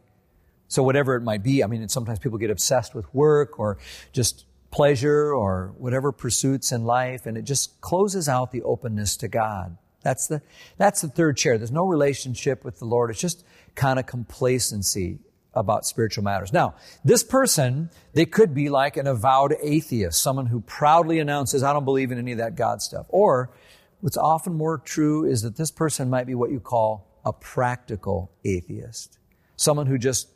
So 0.68 0.82
whatever 0.82 1.16
it 1.16 1.22
might 1.22 1.42
be, 1.42 1.62
I 1.62 1.66
mean, 1.66 1.88
sometimes 1.88 2.18
people 2.18 2.38
get 2.38 2.50
obsessed 2.50 2.94
with 2.94 3.12
work 3.14 3.58
or 3.58 3.78
just 4.12 4.46
pleasure 4.70 5.32
or 5.32 5.72
whatever 5.78 6.10
pursuits 6.10 6.72
in 6.72 6.84
life, 6.84 7.26
and 7.26 7.36
it 7.36 7.42
just 7.42 7.80
closes 7.80 8.28
out 8.28 8.50
the 8.50 8.62
openness 8.62 9.16
to 9.18 9.28
God. 9.28 9.78
That's 10.02 10.26
the, 10.26 10.42
that's 10.76 11.00
the 11.00 11.08
third 11.08 11.36
chair. 11.36 11.58
There's 11.58 11.70
no 11.70 11.86
relationship 11.86 12.64
with 12.64 12.78
the 12.78 12.84
Lord. 12.84 13.10
It's 13.10 13.20
just 13.20 13.44
kind 13.74 13.98
of 13.98 14.06
complacency 14.06 15.18
about 15.54 15.86
spiritual 15.86 16.24
matters. 16.24 16.52
Now, 16.52 16.74
this 17.04 17.22
person, 17.22 17.90
they 18.12 18.26
could 18.26 18.54
be 18.54 18.68
like 18.68 18.96
an 18.96 19.06
avowed 19.06 19.54
atheist, 19.62 20.20
someone 20.20 20.46
who 20.46 20.60
proudly 20.60 21.20
announces, 21.20 21.62
I 21.62 21.72
don't 21.72 21.84
believe 21.84 22.10
in 22.10 22.18
any 22.18 22.32
of 22.32 22.38
that 22.38 22.56
God 22.56 22.82
stuff. 22.82 23.06
Or, 23.08 23.50
what's 24.00 24.16
often 24.16 24.54
more 24.54 24.78
true 24.78 25.24
is 25.24 25.42
that 25.42 25.56
this 25.56 25.70
person 25.70 26.10
might 26.10 26.26
be 26.26 26.34
what 26.34 26.50
you 26.50 26.60
call 26.60 27.08
a 27.24 27.32
practical 27.32 28.32
atheist. 28.44 29.18
Someone 29.56 29.86
who 29.86 29.96
just, 29.96 30.28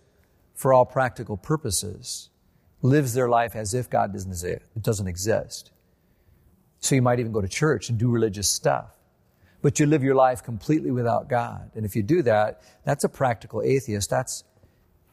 for 0.54 0.72
all 0.72 0.86
practical 0.86 1.36
purposes, 1.36 2.30
lives 2.80 3.12
their 3.14 3.28
life 3.28 3.56
as 3.56 3.74
if 3.74 3.90
God 3.90 4.12
doesn't, 4.12 5.08
exist. 5.08 5.70
So 6.80 6.94
you 6.94 7.02
might 7.02 7.18
even 7.18 7.32
go 7.32 7.40
to 7.40 7.48
church 7.48 7.90
and 7.90 7.98
do 7.98 8.08
religious 8.08 8.48
stuff. 8.48 8.90
But 9.60 9.80
you 9.80 9.86
live 9.86 10.04
your 10.04 10.14
life 10.14 10.42
completely 10.42 10.90
without 10.90 11.28
God. 11.28 11.70
And 11.74 11.84
if 11.84 11.96
you 11.96 12.02
do 12.02 12.22
that, 12.22 12.62
that's 12.84 13.04
a 13.04 13.08
practical 13.08 13.62
atheist. 13.62 14.08
That's 14.08 14.44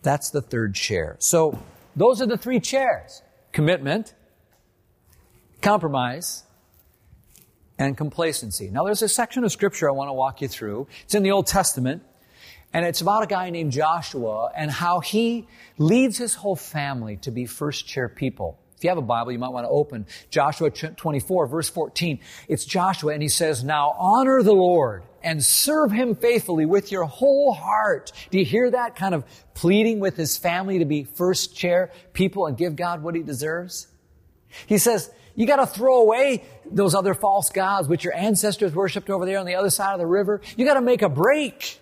that's 0.03 0.29
the 0.29 0.41
third 0.41 0.75
chair. 0.75 1.15
So 1.19 1.57
those 1.95 2.21
are 2.21 2.27
the 2.27 2.37
three 2.37 2.59
chairs. 2.59 3.23
Commitment, 3.51 4.13
compromise, 5.61 6.43
and 7.79 7.97
complacency. 7.97 8.69
Now 8.69 8.83
there's 8.83 9.01
a 9.01 9.09
section 9.09 9.43
of 9.43 9.51
scripture 9.51 9.89
I 9.89 9.93
want 9.93 10.09
to 10.09 10.13
walk 10.13 10.41
you 10.41 10.47
through. 10.47 10.87
It's 11.03 11.15
in 11.15 11.23
the 11.23 11.31
Old 11.31 11.47
Testament. 11.47 12.03
And 12.73 12.85
it's 12.85 12.99
about 12.99 13.23
a 13.23 13.27
guy 13.27 13.49
named 13.51 13.71
Joshua 13.71 14.51
and 14.55 14.69
how 14.69 14.99
he 14.99 15.47
leads 15.77 16.17
his 16.17 16.35
whole 16.35 16.57
family 16.57 17.15
to 17.17 17.31
be 17.31 17.45
first 17.45 17.87
chair 17.87 18.09
people. 18.09 18.59
If 18.77 18.83
you 18.83 18.89
have 18.89 18.97
a 18.97 19.01
Bible, 19.01 19.31
you 19.31 19.39
might 19.39 19.53
want 19.53 19.65
to 19.65 19.69
open 19.69 20.05
Joshua 20.29 20.69
24, 20.69 21.47
verse 21.47 21.69
14. 21.69 22.19
It's 22.47 22.65
Joshua, 22.65 23.13
and 23.13 23.21
he 23.21 23.29
says, 23.29 23.63
Now 23.63 23.95
honor 23.97 24.43
the 24.43 24.53
Lord 24.53 25.03
and 25.23 25.43
serve 25.43 25.91
him 25.91 26.15
faithfully 26.15 26.65
with 26.65 26.91
your 26.91 27.05
whole 27.05 27.53
heart. 27.53 28.11
Do 28.31 28.37
you 28.37 28.45
hear 28.45 28.69
that 28.71 28.95
kind 28.95 29.15
of 29.15 29.23
pleading 29.53 29.99
with 29.99 30.17
his 30.17 30.37
family 30.37 30.79
to 30.79 30.85
be 30.85 31.03
first 31.03 31.55
chair 31.55 31.91
people 32.13 32.45
and 32.45 32.57
give 32.57 32.75
God 32.75 33.01
what 33.01 33.15
he 33.15 33.23
deserves? 33.23 33.87
He 34.67 34.77
says, 34.77 35.09
you 35.35 35.45
got 35.45 35.57
to 35.57 35.65
throw 35.65 36.01
away 36.01 36.43
those 36.69 36.95
other 36.95 37.13
false 37.13 37.49
gods 37.49 37.87
which 37.87 38.03
your 38.03 38.15
ancestors 38.15 38.73
worshipped 38.73 39.09
over 39.09 39.25
there 39.25 39.39
on 39.39 39.45
the 39.45 39.55
other 39.55 39.69
side 39.69 39.93
of 39.93 39.99
the 39.99 40.07
river. 40.07 40.41
You 40.55 40.65
got 40.65 40.75
to 40.75 40.81
make 40.81 41.01
a 41.01 41.09
break. 41.09 41.79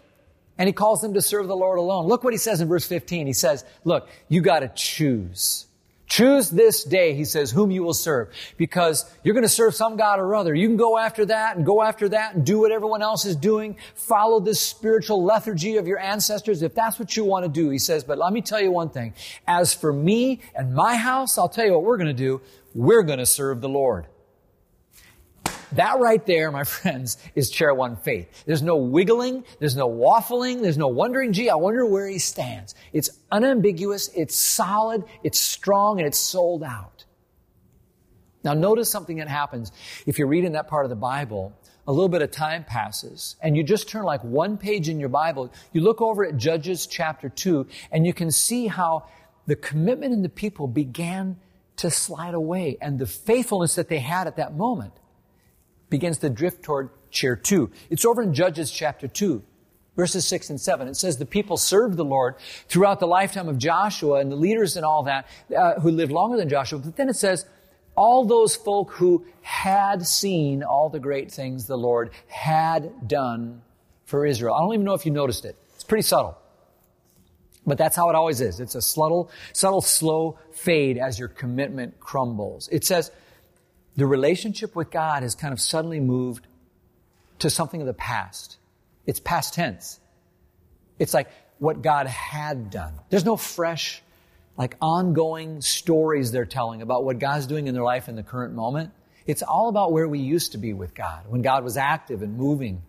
And 0.58 0.68
he 0.68 0.74
calls 0.74 1.02
them 1.02 1.16
to 1.16 1.22
serve 1.22 1.48
the 1.48 1.56
Lord 1.56 1.80
alone. 1.80 2.08
Look 2.08 2.24
what 2.24 2.34
he 2.34 2.38
says 2.38 2.62
in 2.62 2.68
verse 2.68 2.86
15. 2.86 3.26
He 3.26 3.34
says, 3.34 3.66
look, 3.84 4.08
you 4.28 4.42
got 4.42 4.60
to 4.60 4.72
choose. 4.76 5.66
Choose 6.14 6.52
this 6.52 6.84
day, 6.84 7.16
he 7.16 7.26
says, 7.26 7.50
whom 7.50 7.72
you 7.72 7.82
will 7.82 7.96
serve. 7.96 8.30
Because 8.56 9.10
you're 9.24 9.34
going 9.34 9.46
to 9.46 9.50
serve 9.50 9.74
some 9.74 9.96
God 9.96 10.20
or 10.20 10.36
other. 10.36 10.54
You 10.54 10.68
can 10.68 10.78
go 10.78 10.96
after 10.96 11.26
that 11.26 11.58
and 11.58 11.66
go 11.66 11.82
after 11.82 12.08
that 12.10 12.36
and 12.36 12.46
do 12.46 12.60
what 12.60 12.72
everyone 12.72 13.02
else 13.02 13.26
is 13.26 13.36
doing. 13.36 13.78
Follow 13.96 14.40
this 14.40 14.60
spiritual 14.60 15.24
lethargy 15.24 15.78
of 15.78 15.88
your 15.88 15.98
ancestors 15.98 16.62
if 16.62 16.76
that's 16.76 17.00
what 17.00 17.18
you 17.18 17.26
want 17.26 17.46
to 17.46 17.50
do. 17.50 17.72
He 17.72 17.80
says, 17.80 18.04
but 18.04 18.20
let 18.20 18.32
me 18.32 18.44
tell 18.44 18.62
you 18.62 18.70
one 18.70 18.92
thing. 18.92 19.16
As 19.48 19.74
for 19.74 19.92
me 19.92 20.42
and 20.54 20.76
my 20.76 20.98
house, 20.98 21.40
I'll 21.40 21.50
tell 21.50 21.66
you 21.66 21.72
what 21.72 21.84
we're 21.84 21.98
going 21.98 22.06
to 22.06 22.14
do 22.14 22.42
we're 22.76 23.04
going 23.04 23.20
to 23.20 23.26
serve 23.26 23.62
the 23.62 23.70
Lord. 23.70 24.06
That 25.76 26.00
right 26.00 26.26
there, 26.26 26.52
my 26.52 26.64
friends, 26.76 27.18
is 27.36 27.50
chair 27.50 27.74
one 27.74 27.98
faith. 27.98 28.44
There's 28.46 28.62
no 28.62 28.78
wiggling, 28.78 29.44
there's 29.60 29.76
no 29.76 29.90
waffling, 29.90 30.62
there's 30.62 30.78
no 30.78 30.88
wondering, 30.88 31.34
gee, 31.34 31.50
I 31.50 31.56
wonder 31.56 31.86
where 31.86 32.08
he 32.08 32.20
stands. 32.20 32.76
It's 32.92 33.10
unambiguous, 33.32 34.10
it's 34.16 34.36
solid, 34.36 35.04
it's 35.24 35.40
strong, 35.40 36.00
and 36.00 36.08
it's 36.08 36.20
sold 36.20 36.64
out. 36.64 37.06
Now 38.44 38.54
notice 38.54 38.90
something 38.90 39.18
that 39.18 39.30
happens 39.30 39.72
if 40.06 40.20
you're 40.20 40.28
reading 40.28 40.54
that 40.54 40.68
part 40.68 40.86
of 40.86 40.90
the 40.90 40.96
Bible. 40.96 41.54
A 41.86 41.92
little 41.92 42.10
bit 42.10 42.22
of 42.22 42.32
time 42.32 42.64
passes 42.64 43.36
and 43.42 43.58
you 43.58 43.64
just 43.64 43.90
turn 43.90 44.04
like 44.04 44.24
one 44.24 44.58
page 44.58 44.88
in 44.88 45.02
your 45.02 45.10
Bible. 45.10 45.52
You 45.74 45.82
look 45.82 46.02
over 46.02 46.26
at 46.26 46.38
Judges 46.38 46.88
chapter 46.88 47.28
two 47.28 47.68
and 47.92 48.06
you 48.06 48.14
can 48.14 48.32
see 48.32 48.68
how 48.68 49.08
the 49.48 49.56
commitment 49.58 50.14
in 50.14 50.22
the 50.22 50.30
people 50.30 50.68
began 50.68 51.38
to 51.78 51.92
slide 51.92 52.34
away. 52.34 52.78
And 52.82 53.00
the 53.00 53.06
faithfulness 53.06 53.76
that 53.76 53.90
they 53.90 54.00
had 54.00 54.28
at 54.28 54.38
that 54.38 54.56
moment 54.56 54.94
begins 55.94 56.18
to 56.18 56.28
drift 56.28 56.64
toward 56.64 56.90
chair 57.12 57.36
two. 57.36 57.70
It's 57.92 58.04
over 58.04 58.24
in 58.24 58.34
Judges 58.34 58.72
chapter 58.72 59.08
two, 59.08 59.44
verses 59.96 60.28
six 60.28 60.50
and 60.50 60.60
seven. 60.60 60.88
It 60.88 60.96
says 60.96 61.20
the 61.20 61.26
people 61.28 61.56
served 61.56 61.98
the 61.98 62.04
Lord 62.04 62.34
throughout 62.68 63.00
the 63.00 63.06
lifetime 63.06 63.48
of 63.48 63.60
Joshua 63.60 64.16
and 64.20 64.32
the 64.32 64.36
leaders 64.36 64.76
and 64.76 64.84
all 64.84 65.04
that 65.04 65.28
uh, 65.56 65.80
who 65.80 65.92
lived 65.92 66.12
longer 66.12 66.36
than 66.36 66.50
Joshua. 66.50 66.80
But 66.80 66.96
then 66.96 67.10
it 67.10 67.16
says, 67.16 67.46
all 67.96 68.26
those 68.26 68.56
folk 68.56 68.90
who 68.94 69.24
had 69.44 70.08
seen 70.08 70.64
all 70.64 70.90
the 70.90 71.00
great 71.00 71.32
things 71.32 71.68
the 71.68 71.78
Lord 71.78 72.10
had 72.26 73.08
done 73.08 73.62
for 74.06 74.26
Israel. 74.26 74.56
I 74.56 74.62
don't 74.62 74.74
even 74.74 74.86
know 74.86 74.96
if 74.96 75.06
you 75.06 75.12
noticed 75.12 75.46
it. 75.46 75.56
It's 75.76 75.84
pretty 75.84 76.02
subtle. 76.02 76.36
But 77.68 77.78
that's 77.78 77.96
how 77.96 78.10
it 78.10 78.16
always 78.16 78.42
is. 78.42 78.60
It's 78.60 78.74
a 78.74 78.82
subtle, 78.82 79.30
subtle, 79.54 79.82
slow 79.82 80.40
fade 80.54 80.98
as 80.98 81.20
your 81.20 81.28
commitment 81.28 82.00
crumbles. 82.00 82.68
It 82.72 82.84
says 82.84 83.12
the 83.96 84.06
relationship 84.06 84.76
with 84.76 84.92
God 84.92 85.24
has 85.24 85.36
kind 85.36 85.54
of 85.54 85.60
suddenly 85.60 86.00
moved 86.00 86.48
to 87.40 87.50
something 87.50 87.82
of 87.82 87.88
the 87.88 87.94
past. 87.94 88.58
It's 89.06 89.20
past 89.20 89.54
tense. 89.54 90.00
It's 91.00 91.14
like 91.14 91.30
what 91.60 91.82
God 91.82 92.08
had 92.08 92.70
done. 92.70 92.94
There's 93.10 93.26
no 93.26 93.38
fresh, 93.38 94.02
like 94.58 94.76
ongoing 94.82 95.62
stories 95.62 96.32
they're 96.32 96.46
telling 96.46 96.82
about 96.82 97.04
what 97.04 97.20
God's 97.20 97.48
doing 97.48 97.68
in 97.68 97.74
their 97.74 97.84
life 97.84 98.10
in 98.10 98.16
the 98.16 98.24
current 98.24 98.54
moment. 98.54 98.92
It's 99.26 99.42
all 99.42 99.70
about 99.70 99.92
where 99.92 100.08
we 100.08 100.20
used 100.20 100.52
to 100.54 100.58
be 100.58 100.74
with 100.74 100.94
God, 100.94 101.26
when 101.28 101.42
God 101.42 101.64
was 101.64 101.78
active 101.78 102.22
and 102.22 102.38
moving 102.38 102.82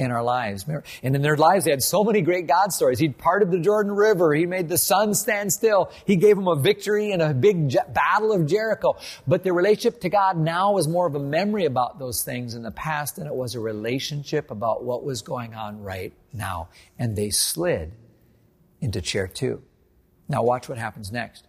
in 0.00 0.10
our 0.10 0.22
lives. 0.22 0.64
And 1.02 1.14
in 1.14 1.20
their 1.20 1.36
lives, 1.36 1.66
they 1.66 1.70
had 1.70 1.82
so 1.82 2.02
many 2.02 2.22
great 2.22 2.46
God 2.46 2.72
stories. 2.72 2.98
He 2.98 3.10
parted 3.10 3.50
the 3.50 3.58
Jordan 3.58 3.92
River. 3.92 4.32
He 4.34 4.46
made 4.46 4.68
the 4.68 4.78
sun 4.78 5.14
stand 5.14 5.52
still. 5.52 5.92
He 6.06 6.16
gave 6.16 6.36
them 6.36 6.48
a 6.48 6.56
victory 6.56 7.12
in 7.12 7.20
a 7.20 7.34
big 7.34 7.76
battle 7.92 8.32
of 8.32 8.46
Jericho. 8.46 8.96
But 9.28 9.44
their 9.44 9.52
relationship 9.52 10.00
to 10.00 10.08
God 10.08 10.38
now 10.38 10.72
was 10.72 10.88
more 10.88 11.06
of 11.06 11.14
a 11.14 11.20
memory 11.20 11.66
about 11.66 11.98
those 11.98 12.24
things 12.24 12.54
in 12.54 12.62
the 12.62 12.70
past 12.70 13.16
than 13.16 13.26
it 13.26 13.34
was 13.34 13.54
a 13.54 13.60
relationship 13.60 14.50
about 14.50 14.82
what 14.82 15.04
was 15.04 15.20
going 15.20 15.54
on 15.54 15.82
right 15.82 16.14
now. 16.32 16.70
And 16.98 17.14
they 17.14 17.28
slid 17.28 17.92
into 18.80 19.02
chair 19.02 19.28
two. 19.28 19.62
Now 20.30 20.42
watch 20.42 20.66
what 20.66 20.78
happens 20.78 21.12
next. 21.12 21.46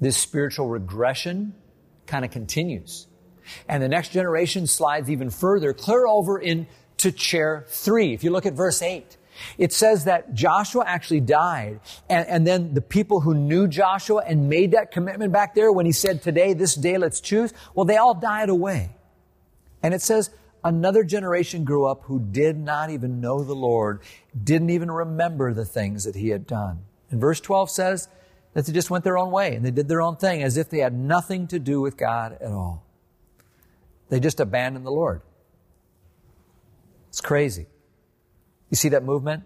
This 0.00 0.16
spiritual 0.16 0.66
regression 0.66 1.54
kind 2.06 2.24
of 2.24 2.30
continues. 2.30 3.06
And 3.68 3.82
the 3.82 3.88
next 3.88 4.12
generation 4.12 4.66
slides 4.66 5.10
even 5.10 5.28
further, 5.28 5.74
clear 5.74 6.06
over 6.06 6.38
in 6.38 6.66
to 7.02 7.12
chair 7.12 7.64
three. 7.68 8.14
If 8.14 8.24
you 8.24 8.30
look 8.30 8.46
at 8.46 8.54
verse 8.54 8.82
eight, 8.82 9.16
it 9.58 9.72
says 9.72 10.04
that 10.04 10.34
Joshua 10.34 10.84
actually 10.86 11.20
died. 11.20 11.80
And, 12.08 12.26
and, 12.28 12.46
then 12.46 12.74
the 12.74 12.80
people 12.80 13.20
who 13.20 13.34
knew 13.34 13.66
Joshua 13.66 14.22
and 14.26 14.48
made 14.48 14.72
that 14.72 14.92
commitment 14.92 15.32
back 15.32 15.54
there 15.54 15.72
when 15.72 15.86
he 15.86 15.92
said, 15.92 16.22
today, 16.22 16.52
this 16.52 16.74
day, 16.74 16.98
let's 16.98 17.20
choose, 17.20 17.52
well, 17.74 17.84
they 17.84 17.96
all 17.96 18.14
died 18.14 18.48
away. 18.48 18.90
And 19.82 19.94
it 19.94 20.02
says, 20.02 20.30
another 20.62 21.02
generation 21.02 21.64
grew 21.64 21.86
up 21.86 22.02
who 22.04 22.20
did 22.20 22.56
not 22.56 22.90
even 22.90 23.20
know 23.20 23.42
the 23.42 23.54
Lord, 23.54 24.00
didn't 24.44 24.70
even 24.70 24.90
remember 24.90 25.52
the 25.52 25.64
things 25.64 26.04
that 26.04 26.14
he 26.14 26.28
had 26.28 26.46
done. 26.46 26.84
And 27.10 27.20
verse 27.20 27.40
12 27.40 27.70
says 27.70 28.08
that 28.54 28.66
they 28.66 28.72
just 28.72 28.90
went 28.90 29.02
their 29.02 29.18
own 29.18 29.30
way 29.32 29.54
and 29.54 29.64
they 29.64 29.70
did 29.70 29.88
their 29.88 30.02
own 30.02 30.16
thing 30.16 30.42
as 30.42 30.56
if 30.56 30.70
they 30.70 30.78
had 30.78 30.94
nothing 30.94 31.46
to 31.48 31.58
do 31.58 31.80
with 31.80 31.96
God 31.96 32.38
at 32.40 32.50
all. 32.52 32.84
They 34.08 34.20
just 34.20 34.40
abandoned 34.40 34.86
the 34.86 34.92
Lord. 34.92 35.22
It's 37.12 37.20
crazy. 37.20 37.66
You 38.70 38.76
see 38.76 38.88
that 38.88 39.04
movement? 39.04 39.44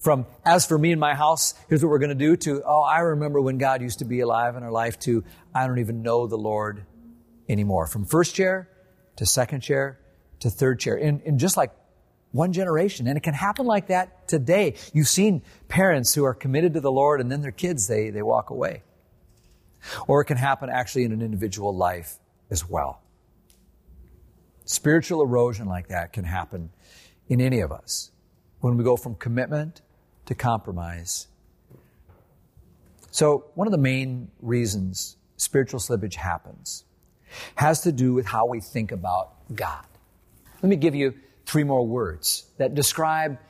From, 0.00 0.26
as 0.44 0.66
for 0.66 0.76
me 0.76 0.90
and 0.90 1.00
my 1.00 1.14
house, 1.14 1.54
here's 1.68 1.84
what 1.84 1.88
we're 1.88 2.00
going 2.00 2.08
to 2.08 2.16
do, 2.16 2.36
to, 2.36 2.64
oh, 2.66 2.82
I 2.82 2.98
remember 2.98 3.40
when 3.40 3.58
God 3.58 3.80
used 3.80 4.00
to 4.00 4.04
be 4.04 4.18
alive 4.18 4.56
in 4.56 4.64
our 4.64 4.72
life, 4.72 4.98
to, 5.00 5.22
I 5.54 5.68
don't 5.68 5.78
even 5.78 6.02
know 6.02 6.26
the 6.26 6.36
Lord 6.36 6.84
anymore. 7.48 7.86
From 7.86 8.04
first 8.04 8.34
chair 8.34 8.68
to 9.16 9.24
second 9.24 9.60
chair 9.60 10.00
to 10.40 10.50
third 10.50 10.80
chair 10.80 10.96
in, 10.96 11.20
in 11.20 11.38
just 11.38 11.56
like 11.56 11.70
one 12.32 12.52
generation. 12.52 13.06
And 13.06 13.16
it 13.16 13.22
can 13.22 13.34
happen 13.34 13.66
like 13.66 13.86
that 13.86 14.26
today. 14.26 14.74
You've 14.92 15.06
seen 15.06 15.42
parents 15.68 16.12
who 16.12 16.24
are 16.24 16.34
committed 16.34 16.74
to 16.74 16.80
the 16.80 16.90
Lord 16.90 17.20
and 17.20 17.30
then 17.30 17.40
their 17.40 17.52
kids, 17.52 17.86
they, 17.86 18.10
they 18.10 18.22
walk 18.22 18.50
away. 18.50 18.82
Or 20.08 20.22
it 20.22 20.24
can 20.24 20.38
happen 20.38 20.70
actually 20.70 21.04
in 21.04 21.12
an 21.12 21.22
individual 21.22 21.72
life 21.72 22.18
as 22.50 22.68
well. 22.68 22.99
Spiritual 24.70 25.20
erosion 25.20 25.66
like 25.66 25.88
that 25.88 26.12
can 26.12 26.22
happen 26.22 26.70
in 27.28 27.40
any 27.40 27.58
of 27.58 27.72
us 27.72 28.12
when 28.60 28.76
we 28.76 28.84
go 28.84 28.96
from 28.96 29.16
commitment 29.16 29.80
to 30.26 30.34
compromise. 30.36 31.26
So, 33.10 33.46
one 33.56 33.66
of 33.66 33.72
the 33.72 33.78
main 33.78 34.30
reasons 34.40 35.16
spiritual 35.38 35.80
slippage 35.80 36.14
happens 36.14 36.84
has 37.56 37.80
to 37.80 37.90
do 37.90 38.14
with 38.14 38.26
how 38.26 38.46
we 38.46 38.60
think 38.60 38.92
about 38.92 39.32
God. 39.52 39.84
Let 40.62 40.70
me 40.70 40.76
give 40.76 40.94
you 40.94 41.14
three 41.46 41.64
more 41.64 41.84
words 41.84 42.44
that 42.58 42.76
describe, 42.76 43.40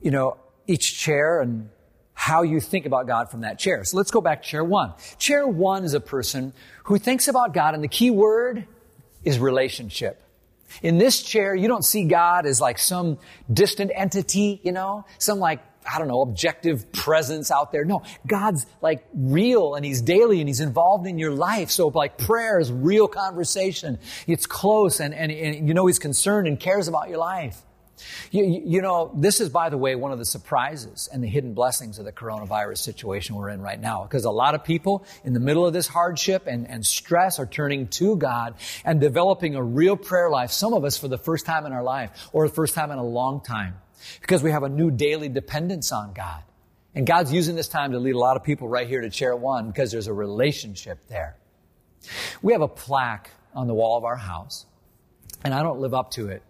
you 0.00 0.10
know, 0.10 0.38
each 0.66 0.98
chair 0.98 1.42
and 1.42 1.68
how 2.14 2.44
you 2.44 2.60
think 2.60 2.86
about 2.86 3.06
God 3.06 3.30
from 3.30 3.42
that 3.42 3.58
chair. 3.58 3.84
So 3.84 3.98
let's 3.98 4.10
go 4.10 4.22
back 4.22 4.42
to 4.42 4.48
chair 4.48 4.64
one. 4.64 4.94
Chair 5.18 5.46
one 5.46 5.84
is 5.84 5.92
a 5.92 6.00
person 6.00 6.54
who 6.84 6.96
thinks 6.96 7.28
about 7.28 7.52
God, 7.52 7.74
and 7.74 7.84
the 7.84 7.88
key 7.88 8.10
word 8.10 8.66
is 9.22 9.38
relationship. 9.38 10.22
In 10.82 10.98
this 10.98 11.22
chair, 11.22 11.54
you 11.54 11.68
don't 11.68 11.84
see 11.84 12.04
God 12.04 12.46
as 12.46 12.60
like 12.60 12.78
some 12.78 13.18
distant 13.52 13.90
entity, 13.94 14.60
you 14.62 14.72
know, 14.72 15.04
some 15.18 15.38
like, 15.38 15.62
I 15.90 15.98
don't 15.98 16.08
know, 16.08 16.20
objective 16.20 16.92
presence 16.92 17.50
out 17.50 17.72
there. 17.72 17.84
No, 17.84 18.02
God's 18.26 18.66
like 18.82 19.06
real 19.14 19.74
and 19.74 19.84
He's 19.84 20.02
daily 20.02 20.40
and 20.40 20.48
He's 20.48 20.60
involved 20.60 21.06
in 21.06 21.18
your 21.18 21.32
life. 21.32 21.70
So 21.70 21.88
like 21.88 22.18
prayer 22.18 22.60
is 22.60 22.70
real 22.70 23.08
conversation. 23.08 23.98
It's 24.26 24.46
close 24.46 25.00
and, 25.00 25.14
and, 25.14 25.32
and 25.32 25.66
you 25.68 25.74
know 25.74 25.86
He's 25.86 25.98
concerned 25.98 26.46
and 26.46 26.58
cares 26.58 26.88
about 26.88 27.08
your 27.08 27.18
life. 27.18 27.62
You, 28.30 28.62
you, 28.64 28.82
know, 28.82 29.10
this 29.14 29.40
is, 29.40 29.48
by 29.48 29.70
the 29.70 29.76
way, 29.76 29.94
one 29.94 30.12
of 30.12 30.18
the 30.18 30.24
surprises 30.24 31.08
and 31.12 31.22
the 31.22 31.28
hidden 31.28 31.54
blessings 31.54 31.98
of 31.98 32.04
the 32.04 32.12
coronavirus 32.12 32.78
situation 32.78 33.34
we're 33.34 33.50
in 33.50 33.60
right 33.60 33.80
now. 33.80 34.04
Because 34.04 34.24
a 34.24 34.30
lot 34.30 34.54
of 34.54 34.64
people 34.64 35.04
in 35.24 35.32
the 35.32 35.40
middle 35.40 35.66
of 35.66 35.72
this 35.72 35.86
hardship 35.86 36.46
and, 36.46 36.68
and 36.68 36.84
stress 36.86 37.38
are 37.38 37.46
turning 37.46 37.88
to 37.88 38.16
God 38.16 38.54
and 38.84 39.00
developing 39.00 39.54
a 39.54 39.62
real 39.62 39.96
prayer 39.96 40.30
life. 40.30 40.50
Some 40.50 40.72
of 40.72 40.84
us 40.84 40.96
for 40.96 41.08
the 41.08 41.18
first 41.18 41.46
time 41.46 41.66
in 41.66 41.72
our 41.72 41.82
life 41.82 42.28
or 42.32 42.46
the 42.46 42.54
first 42.54 42.74
time 42.74 42.90
in 42.90 42.98
a 42.98 43.04
long 43.04 43.40
time. 43.40 43.76
Because 44.20 44.42
we 44.42 44.50
have 44.50 44.62
a 44.62 44.68
new 44.68 44.90
daily 44.90 45.28
dependence 45.28 45.92
on 45.92 46.12
God. 46.12 46.42
And 46.94 47.06
God's 47.06 47.32
using 47.32 47.54
this 47.54 47.68
time 47.68 47.92
to 47.92 47.98
lead 47.98 48.14
a 48.14 48.18
lot 48.18 48.36
of 48.36 48.42
people 48.42 48.68
right 48.68 48.88
here 48.88 49.00
to 49.00 49.10
chair 49.10 49.36
one 49.36 49.68
because 49.68 49.92
there's 49.92 50.08
a 50.08 50.12
relationship 50.12 50.98
there. 51.08 51.36
We 52.42 52.52
have 52.52 52.62
a 52.62 52.68
plaque 52.68 53.30
on 53.54 53.66
the 53.66 53.74
wall 53.74 53.98
of 53.98 54.04
our 54.04 54.16
house, 54.16 54.66
and 55.44 55.52
I 55.52 55.62
don't 55.62 55.80
live 55.80 55.94
up 55.94 56.12
to 56.12 56.28
it 56.28 56.42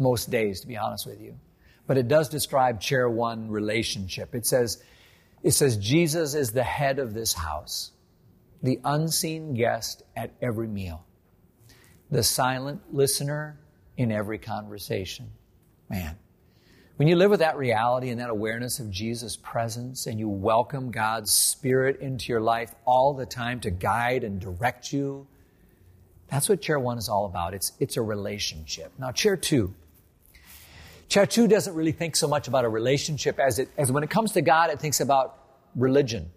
most 0.00 0.30
days, 0.30 0.60
to 0.62 0.66
be 0.66 0.76
honest 0.76 1.06
with 1.06 1.20
you. 1.20 1.34
but 1.90 1.98
it 1.98 2.06
does 2.06 2.28
describe 2.28 2.80
chair 2.80 3.10
one 3.10 3.50
relationship. 3.50 4.32
It 4.36 4.46
says, 4.46 4.80
it 5.42 5.50
says, 5.50 5.76
Jesus 5.76 6.34
is 6.34 6.52
the 6.52 6.62
head 6.62 7.00
of 7.00 7.14
this 7.14 7.32
house, 7.32 7.90
the 8.62 8.78
unseen 8.84 9.54
guest 9.54 10.04
at 10.14 10.32
every 10.40 10.68
meal, 10.68 11.04
the 12.08 12.22
silent 12.22 12.80
listener 12.94 13.58
in 13.96 14.12
every 14.12 14.38
conversation. 14.38 15.32
Man, 15.88 16.16
when 16.94 17.08
you 17.08 17.16
live 17.16 17.30
with 17.32 17.40
that 17.40 17.56
reality 17.56 18.10
and 18.10 18.20
that 18.20 18.30
awareness 18.30 18.78
of 18.78 18.88
Jesus' 18.88 19.34
presence 19.36 20.06
and 20.06 20.16
you 20.16 20.28
welcome 20.28 20.92
God's 20.92 21.32
Spirit 21.34 21.98
into 22.00 22.30
your 22.30 22.40
life 22.40 22.72
all 22.84 23.14
the 23.14 23.26
time 23.26 23.58
to 23.62 23.70
guide 23.72 24.22
and 24.22 24.40
direct 24.40 24.92
you, 24.92 25.26
that's 26.28 26.48
what 26.48 26.62
chair 26.62 26.78
one 26.78 26.98
is 26.98 27.08
all 27.08 27.26
about. 27.26 27.52
It's, 27.52 27.72
it's 27.80 27.96
a 27.96 28.02
relationship. 28.02 28.92
Now, 28.96 29.10
chair 29.10 29.36
two. 29.36 29.74
Chair 31.10 31.26
two 31.26 31.48
doesn't 31.48 31.74
really 31.74 31.90
think 31.90 32.14
so 32.14 32.28
much 32.28 32.46
about 32.46 32.64
a 32.64 32.68
relationship 32.68 33.40
as 33.40 33.58
it, 33.58 33.68
as 33.76 33.90
when 33.90 34.04
it 34.04 34.10
comes 34.10 34.30
to 34.32 34.42
God, 34.42 34.70
it 34.70 34.78
thinks 34.78 35.00
about 35.00 35.36
religion. 35.74 36.30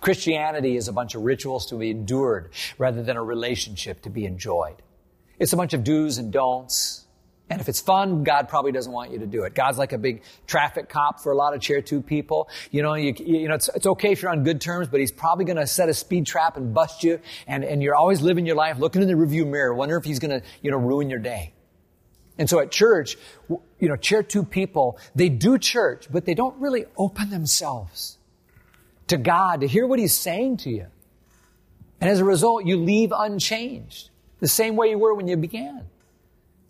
Christianity 0.00 0.76
is 0.76 0.88
a 0.88 0.92
bunch 0.92 1.14
of 1.14 1.22
rituals 1.22 1.66
to 1.66 1.76
be 1.76 1.90
endured 1.90 2.50
rather 2.76 3.04
than 3.04 3.16
a 3.16 3.22
relationship 3.22 4.02
to 4.02 4.10
be 4.10 4.26
enjoyed. 4.26 4.82
It's 5.38 5.52
a 5.52 5.56
bunch 5.56 5.74
of 5.74 5.84
do's 5.84 6.18
and 6.18 6.32
don'ts, 6.32 7.06
and 7.48 7.60
if 7.60 7.68
it's 7.68 7.80
fun, 7.80 8.24
God 8.24 8.48
probably 8.48 8.72
doesn't 8.72 8.90
want 8.90 9.12
you 9.12 9.20
to 9.20 9.26
do 9.26 9.44
it. 9.44 9.54
God's 9.54 9.78
like 9.78 9.92
a 9.92 9.98
big 9.98 10.22
traffic 10.48 10.88
cop 10.88 11.20
for 11.20 11.30
a 11.30 11.36
lot 11.36 11.54
of 11.54 11.60
chair 11.60 11.80
two 11.80 12.02
people. 12.02 12.48
You 12.72 12.82
know, 12.82 12.94
you, 12.94 13.14
you 13.18 13.46
know, 13.46 13.54
it's, 13.54 13.70
it's 13.76 13.86
okay 13.86 14.10
if 14.10 14.22
you're 14.22 14.32
on 14.32 14.42
good 14.42 14.60
terms, 14.60 14.88
but 14.88 14.98
he's 14.98 15.12
probably 15.12 15.44
going 15.44 15.58
to 15.58 15.66
set 15.68 15.88
a 15.88 15.94
speed 15.94 16.26
trap 16.26 16.56
and 16.56 16.74
bust 16.74 17.04
you. 17.04 17.20
And, 17.46 17.62
and 17.62 17.80
you're 17.80 17.94
always 17.94 18.22
living 18.22 18.44
your 18.44 18.56
life 18.56 18.78
looking 18.78 19.02
in 19.02 19.08
the 19.08 19.14
review 19.14 19.46
mirror, 19.46 19.72
wondering 19.72 20.00
if 20.00 20.04
he's 20.04 20.18
going 20.18 20.40
to, 20.40 20.46
you 20.62 20.72
know, 20.72 20.78
ruin 20.78 21.10
your 21.10 21.20
day. 21.20 21.53
And 22.38 22.50
so 22.50 22.58
at 22.60 22.70
church, 22.70 23.16
you 23.48 23.88
know, 23.88 23.96
chair 23.96 24.22
two 24.22 24.42
people, 24.42 24.98
they 25.14 25.28
do 25.28 25.58
church, 25.58 26.08
but 26.10 26.24
they 26.24 26.34
don't 26.34 26.60
really 26.60 26.84
open 26.96 27.30
themselves 27.30 28.18
to 29.06 29.16
God 29.16 29.60
to 29.60 29.68
hear 29.68 29.86
what 29.86 29.98
he's 29.98 30.14
saying 30.14 30.58
to 30.58 30.70
you. 30.70 30.86
And 32.00 32.10
as 32.10 32.20
a 32.20 32.24
result, 32.24 32.66
you 32.66 32.76
leave 32.76 33.12
unchanged, 33.16 34.10
the 34.40 34.48
same 34.48 34.76
way 34.76 34.90
you 34.90 34.98
were 34.98 35.14
when 35.14 35.28
you 35.28 35.36
began. 35.36 35.86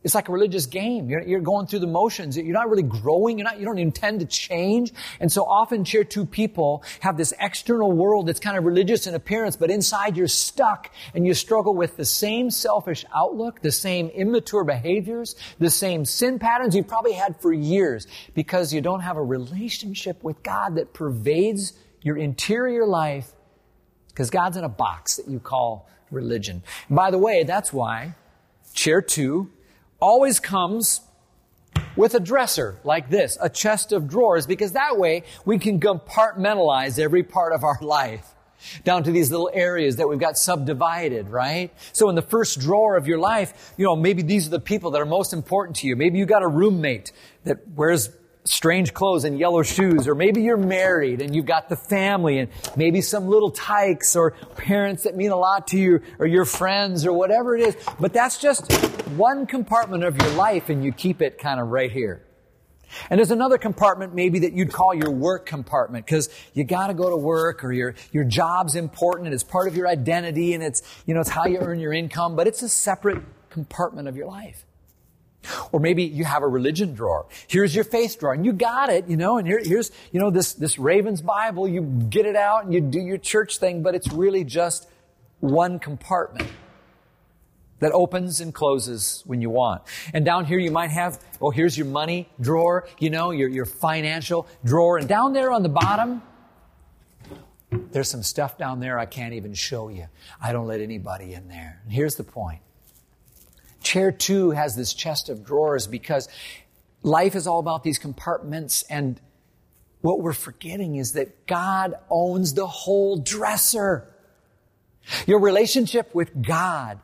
It's 0.04 0.14
like 0.14 0.28
a 0.28 0.32
religious 0.32 0.66
game. 0.66 1.08
You're, 1.08 1.23
you're, 1.23 1.40
going 1.40 1.66
through 1.66 1.78
the 1.78 1.87
motions. 1.87 2.37
You're 2.37 2.52
not 2.52 2.68
really 2.68 2.82
growing. 2.82 3.38
You're 3.38 3.46
not, 3.46 3.58
you 3.58 3.64
don't 3.64 3.78
intend 3.78 4.20
to 4.20 4.26
change. 4.26 4.92
And 5.18 5.32
so 5.32 5.44
often 5.44 5.82
chair 5.84 6.04
two 6.04 6.26
people 6.26 6.84
have 7.00 7.16
this 7.16 7.32
external 7.40 7.90
world 7.90 8.28
that's 8.28 8.38
kind 8.38 8.58
of 8.58 8.64
religious 8.64 9.06
in 9.06 9.14
appearance, 9.14 9.56
but 9.56 9.70
inside 9.70 10.16
you're 10.16 10.28
stuck 10.28 10.90
and 11.14 11.26
you 11.26 11.32
struggle 11.32 11.75
with 11.75 11.96
the 11.96 12.04
same 12.04 12.50
selfish 12.50 13.06
outlook, 13.14 13.62
the 13.62 13.73
same 13.73 14.08
immature 14.08 14.62
behaviors, 14.62 15.37
the 15.58 15.70
same 15.70 16.04
sin 16.04 16.38
patterns 16.38 16.76
you've 16.76 16.88
probably 16.88 17.12
had 17.12 17.40
for 17.40 17.52
years 17.52 18.06
because 18.34 18.75
you 18.75 18.82
don't 18.82 19.00
have 19.00 19.16
a 19.16 19.23
relationship 19.23 20.23
with 20.23 20.42
God 20.42 20.76
that 20.76 20.92
pervades 20.92 21.73
your 22.02 22.18
interior 22.18 22.87
life 22.87 23.32
because 24.08 24.28
God's 24.28 24.58
in 24.58 24.64
a 24.64 24.68
box 24.68 25.16
that 25.16 25.28
you 25.28 25.40
call 25.40 25.88
religion. 26.11 26.62
And 26.88 26.96
by 26.96 27.11
the 27.11 27.18
way, 27.18 27.44
that's 27.44 27.73
why 27.73 28.14
chair 28.75 29.00
two 29.00 29.50
always 30.04 30.38
comes 30.38 31.00
with 31.96 32.14
a 32.14 32.20
dresser 32.20 32.76
like 32.84 33.08
this, 33.08 33.38
a 33.40 33.49
chest 33.49 33.90
of 33.90 34.06
drawers, 34.06 34.46
because 34.46 34.73
that 34.73 34.99
way 34.99 35.23
we 35.46 35.58
can 35.58 35.80
compartmentalize 35.80 36.99
every 36.99 37.23
part 37.23 37.54
of 37.54 37.64
our 37.64 37.78
life 37.80 38.34
down 38.84 39.02
to 39.02 39.11
these 39.11 39.30
little 39.30 39.50
areas 39.52 39.96
that 39.96 40.06
we've 40.06 40.18
got 40.18 40.37
subdivided, 40.37 41.30
right? 41.30 41.70
So 41.92 42.11
in 42.11 42.16
the 42.16 42.23
first 42.23 42.61
drawer 42.61 42.96
of 42.96 43.06
your 43.06 43.18
life, 43.18 43.73
you 43.78 43.84
know, 43.84 43.96
maybe 43.96 44.23
these 44.23 44.46
are 44.46 44.50
the 44.50 44.61
people 44.61 44.90
that 44.92 45.00
are 45.00 45.06
most 45.06 45.32
important 45.32 45.76
to 45.76 45.87
you. 45.87 45.96
Maybe 45.96 46.18
you 46.18 46.26
got 46.26 46.42
a 46.42 46.49
roommate 46.49 47.11
that 47.44 47.66
wears 47.68 48.11
strange 48.44 48.92
clothes 48.92 49.24
and 49.24 49.38
yellow 49.38 49.62
shoes, 49.62 50.06
or 50.06 50.14
maybe 50.14 50.42
you're 50.42 50.56
married 50.56 51.22
and 51.22 51.35
you've 51.35 51.46
got 51.46 51.68
the 51.68 51.76
family 51.76 52.38
and 52.38 52.50
maybe 52.76 53.00
some 53.00 53.26
little 53.26 53.50
tykes 53.50 54.14
or 54.16 54.33
parents 54.57 55.04
that 55.04 55.16
mean 55.16 55.30
a 55.30 55.37
lot 55.37 55.66
to 55.68 55.78
you 55.78 56.00
or 56.18 56.26
your 56.26 56.44
friends 56.44 57.07
or 57.07 57.12
whatever 57.12 57.57
it 57.57 57.62
is. 57.62 57.76
But 57.98 58.12
that's 58.12 58.38
just 58.38 58.70
one 59.12 59.46
compartment 59.46 60.04
of 60.04 60.16
your 60.20 60.30
life 60.33 60.68
and 60.68 60.85
you 60.85 60.92
keep 60.92 61.22
it 61.22 61.38
kind 61.38 61.59
of 61.59 61.68
right 61.68 61.90
here. 61.90 62.22
And 63.11 63.18
there's 63.18 63.30
another 63.30 63.59
compartment 63.59 64.14
maybe 64.14 64.40
that 64.40 64.52
you'd 64.52 64.72
call 64.72 64.94
your 64.94 65.11
work 65.11 65.46
compartment 65.46 66.07
because 66.07 66.28
you 66.52 66.64
got 66.64 66.88
to 66.88 66.94
go 66.94 67.11
to 67.11 67.16
work 67.16 67.64
or 67.64 67.72
your 67.72 67.94
your 68.12 68.24
job's 68.24 68.76
important 68.76 69.26
and 69.26 69.35
it's 69.35 69.42
part 69.42 69.66
of 69.66 69.76
your 69.76 69.88
identity 69.88 70.54
and 70.54 70.62
it's 70.62 70.83
you 71.07 71.14
know 71.14 71.20
it's 71.20 71.30
how 71.30 71.46
you 71.46 71.59
earn 71.59 71.80
your 71.80 71.92
income, 71.92 72.37
but 72.37 72.46
it's 72.46 72.62
a 72.62 72.68
separate 72.68 73.22
compartment 73.50 74.07
of 74.07 74.16
your 74.16 74.26
life. 74.26 74.64
Or 75.72 75.80
maybe 75.80 76.04
you 76.04 76.24
have 76.24 76.42
a 76.42 76.48
religion 76.48 76.94
drawer. 76.94 77.26
Here's 77.48 77.74
your 77.74 77.85
faith 77.85 78.18
drawer, 78.18 78.33
and 78.33 78.44
you 78.44 78.52
got 78.52 78.90
it, 78.90 79.09
you 79.09 79.16
know, 79.16 79.38
and 79.38 79.46
here, 79.46 79.61
here's, 79.62 79.90
you 80.12 80.20
know, 80.20 80.30
this, 80.30 80.54
this 80.54 80.78
Ravens 80.78 81.22
Bible. 81.22 81.68
You 81.68 81.83
get 81.83 82.26
it 82.26 82.37
out 82.37 82.64
and 82.64 82.72
you 82.72 82.80
do 82.80 83.00
your 83.00 83.18
church 83.18 83.59
thing, 83.59 83.83
but 83.83 83.94
it's 83.94 84.12
really 84.12 84.44
just 84.44 84.88
one 85.40 85.78
compartment 85.78 86.48
that 87.80 87.92
opens 87.92 88.40
and 88.40 88.54
closes 88.54 89.22
when 89.26 89.42
you 89.42 89.50
want. 89.50 89.83
And 90.14 90.24
down 90.24 90.46
here 90.46 90.59
you 90.59 90.70
might 90.70 90.90
have, 90.90 91.22
well, 91.40 91.50
here's 91.50 91.76
your 91.76 91.87
money 91.87 92.28
drawer, 92.40 92.88
you 92.98 93.11
know, 93.11 93.30
your, 93.30 93.48
your 93.48 93.66
financial 93.66 94.46
drawer. 94.64 94.98
And 94.98 95.09
down 95.09 95.33
there 95.33 95.50
on 95.50 95.62
the 95.62 95.68
bottom, 95.68 96.22
there's 97.90 98.09
some 98.09 98.22
stuff 98.22 98.57
down 98.57 98.80
there 98.80 98.98
I 98.98 99.07
can't 99.07 99.35
even 99.35 99.52
show 99.52 99.88
you. 99.88 100.07
I 100.40 100.52
don't 100.52 100.66
let 100.66 100.80
anybody 100.80 101.35
in 101.35 101.48
there. 101.48 101.80
And 101.85 101.92
here's 101.92 102.14
the 102.14 102.24
point. 102.24 102.61
Chair 103.94 104.11
two 104.11 104.50
has 104.50 104.74
this 104.74 104.92
chest 104.92 105.28
of 105.28 105.44
drawers 105.44 105.87
because 105.87 106.28
life 107.04 107.37
is 107.37 107.46
all 107.46 107.61
about 107.61 107.85
these 107.85 107.96
compartments 107.96 108.83
and 108.90 109.20
what 110.00 110.20
we're 110.20 110.33
forgetting 110.33 110.96
is 110.96 111.12
that 111.12 111.46
God 111.46 111.94
owns 112.11 112.54
the 112.54 112.66
whole 112.66 113.18
dresser. 113.18 114.12
Your 115.28 115.38
relationship 115.38 116.12
with 116.12 116.44
God 116.44 116.98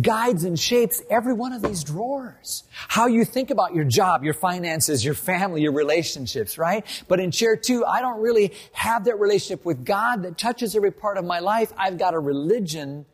guides 0.00 0.44
and 0.44 0.56
shapes 0.56 1.02
every 1.10 1.32
one 1.32 1.52
of 1.52 1.60
these 1.60 1.82
drawers. 1.82 2.62
How 2.70 3.08
you 3.08 3.24
think 3.24 3.50
about 3.50 3.74
your 3.74 3.84
job, 3.84 4.22
your 4.22 4.32
finances, 4.32 5.04
your 5.04 5.14
family, 5.14 5.62
your 5.62 5.72
relationships, 5.72 6.56
right? 6.56 6.86
But 7.08 7.18
in 7.18 7.32
chair 7.32 7.56
two, 7.56 7.84
I 7.84 8.00
don't 8.00 8.20
really 8.20 8.52
have 8.74 9.06
that 9.06 9.18
relationship 9.18 9.64
with 9.64 9.84
God 9.84 10.22
that 10.22 10.38
touches 10.38 10.76
every 10.76 10.92
part 10.92 11.18
of 11.18 11.24
my 11.24 11.40
life. 11.40 11.72
I've 11.76 11.98
got 11.98 12.14
a 12.14 12.20
religion, 12.20 13.06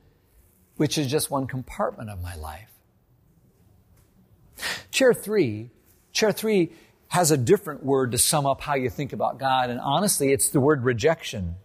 which 0.77 0.99
is 0.99 1.07
just 1.07 1.31
one 1.31 1.47
compartment 1.47 2.11
of 2.11 2.21
my 2.21 2.37
life. 2.37 2.69
Chair 4.91 5.13
three, 5.13 5.71
chair 6.13 6.33
three 6.33 6.73
has 7.09 7.31
a 7.31 7.37
different 7.37 7.85
word 7.85 8.13
to 8.13 8.19
sum 8.19 8.47
up 8.47 8.61
how 8.61 8.75
you 8.75 8.91
think 8.91 9.13
about 9.13 9.39
God, 9.39 9.71
and 9.71 9.81
honestly, 9.81 10.33
it's 10.33 10.49
the 10.51 10.61
word 10.61 10.85
rejection. 10.85 11.57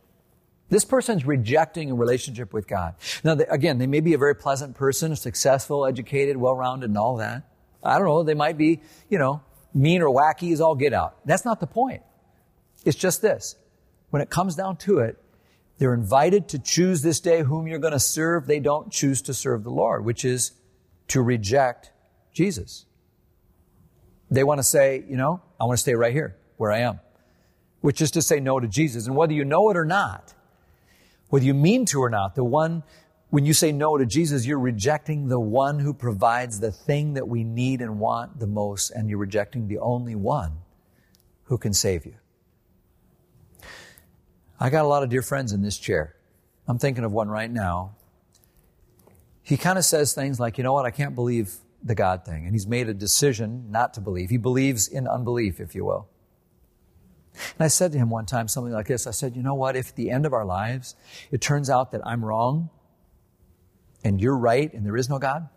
This 0.69 0.86
person's 0.86 1.25
rejecting 1.25 1.89
a 1.89 1.95
relationship 1.95 2.54
with 2.54 2.67
God. 2.67 2.93
Now, 3.23 3.36
they, 3.36 3.45
again, 3.45 3.80
they 3.80 3.88
may 3.88 4.02
be 4.02 4.13
a 4.13 4.17
very 4.19 4.36
pleasant 4.36 4.75
person, 4.75 5.15
successful, 5.15 5.86
educated, 5.86 6.38
well-rounded, 6.38 6.89
and 6.89 6.97
all 6.97 7.17
that. 7.17 7.43
I 7.84 7.97
don't 7.97 8.08
know, 8.08 8.23
they 8.23 8.36
might 8.36 8.58
be, 8.58 8.82
you 9.10 9.17
know, 9.17 9.41
mean 9.73 10.02
or 10.02 10.13
wacky 10.13 10.52
as 10.54 10.62
all 10.62 10.75
get 10.75 10.93
out. 10.93 11.17
That's 11.25 11.45
not 11.45 11.60
the 11.60 11.67
point. 11.67 12.04
It's 12.86 12.97
just 12.97 13.21
this. 13.21 13.56
When 14.10 14.21
it 14.21 14.30
comes 14.30 14.56
down 14.56 14.78
to 14.78 14.99
it, 14.99 15.17
they're 15.78 15.93
invited 15.93 16.49
to 16.49 16.60
choose 16.60 17.02
this 17.02 17.19
day 17.19 17.41
whom 17.41 17.67
you're 17.67 17.80
going 17.80 17.93
to 17.93 17.99
serve. 17.99 18.47
They 18.47 18.60
don't 18.60 18.91
choose 18.91 19.21
to 19.23 19.34
serve 19.34 19.63
the 19.63 19.69
Lord, 19.71 20.04
which 20.04 20.25
is 20.25 20.52
to 21.08 21.21
reject 21.21 21.91
Jesus. 22.34 22.86
They 24.32 24.44
want 24.44 24.60
to 24.60 24.63
say, 24.63 25.04
you 25.08 25.18
know, 25.18 25.42
I 25.60 25.65
want 25.65 25.78
to 25.78 25.82
stay 25.82 25.96
right 25.96 26.13
here 26.13 26.38
where 26.58 26.72
I 26.72 26.80
am, 26.80 27.00
which 27.82 28.02
is 28.02 28.12
to 28.12 28.22
say 28.22 28.39
no 28.39 28.60
to 28.60 28.68
Jesus. 28.68 29.08
And 29.08 29.15
whether 29.15 29.34
you 29.34 29.46
know 29.46 29.70
it 29.70 29.78
or 29.78 29.86
not, 29.86 30.34
whether 31.30 31.46
you 31.46 31.54
mean 31.54 31.86
to 31.88 32.02
or 32.02 32.10
not, 32.10 32.36
the 32.36 32.44
one, 32.44 32.84
when 33.30 33.46
you 33.46 33.54
say 33.54 33.72
no 33.72 33.98
to 33.98 34.06
Jesus, 34.06 34.46
you're 34.46 34.60
rejecting 34.60 35.28
the 35.28 35.39
one 35.39 35.80
who 35.80 35.94
provides 35.94 36.60
the 36.60 36.72
thing 36.72 37.13
that 37.13 37.28
we 37.28 37.44
need 37.44 37.82
and 37.82 38.00
want 38.00 38.39
the 38.39 38.48
most, 38.48 38.92
and 38.92 39.10
you're 39.10 39.20
rejecting 39.20 39.68
the 39.68 39.80
only 39.80 40.15
one 40.15 40.54
who 41.46 41.58
can 41.58 41.74
save 41.74 42.06
you. 42.06 42.15
I 44.60 44.70
got 44.70 44.84
a 44.84 44.88
lot 44.88 45.04
of 45.04 45.10
dear 45.10 45.22
friends 45.22 45.54
in 45.54 45.62
this 45.62 45.78
chair. 45.78 46.15
I'm 46.68 46.78
thinking 46.78 47.04
of 47.04 47.12
one 47.12 47.30
right 47.30 47.50
now. 47.50 47.96
He 49.42 49.58
kind 49.58 49.78
of 49.78 49.86
says 49.86 50.13
things 50.13 50.39
like, 50.39 50.58
you 50.58 50.63
know 50.63 50.74
what, 50.74 50.86
I 50.86 50.92
can't 50.92 51.15
believe 51.15 51.56
the 51.84 51.96
God 51.96 52.26
thing. 52.26 52.46
And 52.46 52.54
he's 52.54 52.68
made 52.68 52.89
a 52.89 52.94
decision 52.94 53.72
not 53.72 53.94
to 53.96 54.02
believe. 54.02 54.30
He 54.30 54.38
believes 54.38 54.88
in 54.88 55.08
unbelief, 55.08 55.60
if 55.60 55.76
you 55.76 55.86
will. 55.86 56.08
And 57.34 57.65
I 57.65 57.68
said 57.68 57.92
to 57.94 57.98
him 57.98 58.10
one 58.10 58.26
time 58.26 58.48
something 58.48 58.74
like 58.74 58.88
this 58.88 59.08
I 59.08 59.12
said, 59.12 59.36
You 59.36 59.44
know 59.44 59.54
what? 59.54 59.76
If 59.76 59.89
at 59.89 59.96
the 59.96 60.12
end 60.12 60.26
of 60.26 60.34
our 60.34 60.46
lives 60.46 60.96
it 61.32 61.42
turns 61.42 61.70
out 61.70 61.92
that 61.92 62.06
I'm 62.06 62.24
wrong 62.24 62.70
and 64.04 64.20
you're 64.20 64.38
right 64.38 64.72
and 64.74 64.86
there 64.86 64.98
is 64.98 65.10
no 65.10 65.20
God, 65.20 65.48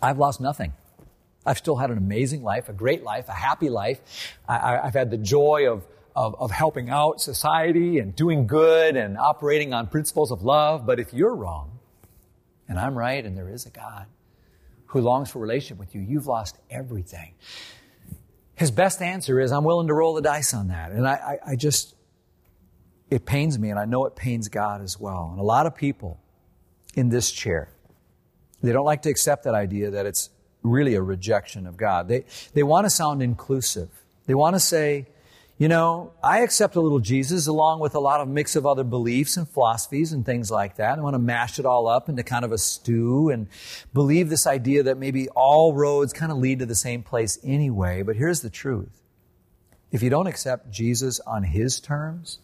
I've 0.00 0.18
lost 0.18 0.40
nothing. 0.40 0.72
I've 1.44 1.58
still 1.58 1.76
had 1.76 1.90
an 1.90 1.98
amazing 1.98 2.42
life, 2.42 2.68
a 2.68 2.72
great 2.72 3.02
life, 3.02 3.28
a 3.28 3.32
happy 3.32 3.68
life. 3.68 4.00
I, 4.48 4.80
have 4.84 4.94
had 4.94 5.10
the 5.10 5.18
joy 5.18 5.68
of, 5.68 5.84
of, 6.14 6.36
of 6.40 6.50
helping 6.52 6.88
out 6.88 7.20
society 7.20 7.98
and 7.98 8.14
doing 8.14 8.46
good 8.46 8.96
and 8.96 9.18
operating 9.18 9.74
on 9.74 9.88
principles 9.88 10.30
of 10.30 10.42
love. 10.42 10.86
But 10.86 11.00
if 11.00 11.12
you're 11.12 11.34
wrong 11.34 11.80
and 12.68 12.78
I'm 12.78 12.96
right 12.96 13.24
and 13.24 13.36
there 13.36 13.48
is 13.48 13.66
a 13.66 13.70
God, 13.70 14.06
who 14.92 15.00
longs 15.00 15.30
for 15.30 15.38
relationship 15.38 15.78
with 15.78 15.94
you, 15.94 16.02
you've 16.02 16.26
lost 16.26 16.58
everything. 16.70 17.32
his 18.54 18.70
best 18.70 19.02
answer 19.02 19.40
is, 19.40 19.50
I'm 19.50 19.64
willing 19.64 19.88
to 19.88 19.94
roll 19.94 20.14
the 20.14 20.22
dice 20.22 20.54
on 20.54 20.68
that. 20.68 20.92
And 20.92 21.06
I, 21.06 21.12
I, 21.12 21.52
I 21.52 21.56
just, 21.56 21.94
it 23.10 23.24
pains 23.24 23.58
me, 23.58 23.70
and 23.70 23.78
I 23.78 23.86
know 23.86 24.04
it 24.04 24.14
pains 24.14 24.48
God 24.48 24.82
as 24.82 25.00
well. 25.00 25.30
And 25.32 25.40
a 25.40 25.42
lot 25.42 25.66
of 25.66 25.74
people 25.74 26.20
in 26.94 27.08
this 27.08 27.32
chair, 27.32 27.70
they 28.62 28.72
don't 28.72 28.84
like 28.84 29.02
to 29.02 29.10
accept 29.10 29.44
that 29.44 29.54
idea 29.54 29.90
that 29.90 30.06
it's 30.06 30.30
really 30.62 30.94
a 30.94 31.02
rejection 31.02 31.66
of 31.66 31.76
God. 31.76 32.06
They, 32.06 32.24
they 32.54 32.62
want 32.62 32.86
to 32.86 32.90
sound 32.90 33.22
inclusive. 33.22 33.88
They 34.26 34.34
want 34.34 34.54
to 34.54 34.60
say, 34.60 35.08
you 35.62 35.68
know, 35.68 36.12
I 36.24 36.40
accept 36.40 36.74
a 36.74 36.80
little 36.80 36.98
Jesus 36.98 37.46
along 37.46 37.78
with 37.78 37.94
a 37.94 38.00
lot 38.00 38.20
of 38.20 38.26
mix 38.26 38.56
of 38.56 38.66
other 38.66 38.82
beliefs 38.82 39.36
and 39.36 39.48
philosophies 39.48 40.12
and 40.12 40.26
things 40.26 40.50
like 40.50 40.74
that. 40.78 40.98
I 40.98 41.00
want 41.00 41.14
to 41.14 41.20
mash 41.20 41.60
it 41.60 41.64
all 41.64 41.86
up 41.86 42.08
into 42.08 42.24
kind 42.24 42.44
of 42.44 42.50
a 42.50 42.58
stew 42.58 43.28
and 43.28 43.46
believe 43.94 44.28
this 44.28 44.44
idea 44.44 44.82
that 44.82 44.98
maybe 44.98 45.28
all 45.28 45.72
roads 45.72 46.12
kind 46.12 46.32
of 46.32 46.38
lead 46.38 46.58
to 46.58 46.66
the 46.66 46.74
same 46.74 47.04
place 47.04 47.38
anyway. 47.44 48.02
But 48.02 48.16
here's 48.16 48.40
the 48.40 48.50
truth. 48.50 49.02
If 49.92 50.02
you 50.02 50.10
don't 50.10 50.26
accept 50.26 50.68
Jesus 50.72 51.20
on 51.20 51.44
his 51.44 51.78
terms, 51.78 52.40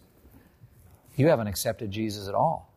you 1.17 1.27
haven't 1.27 1.49
accepted 1.49 1.91
Jesus 1.91 2.29
at 2.29 2.37
all. 2.37 2.68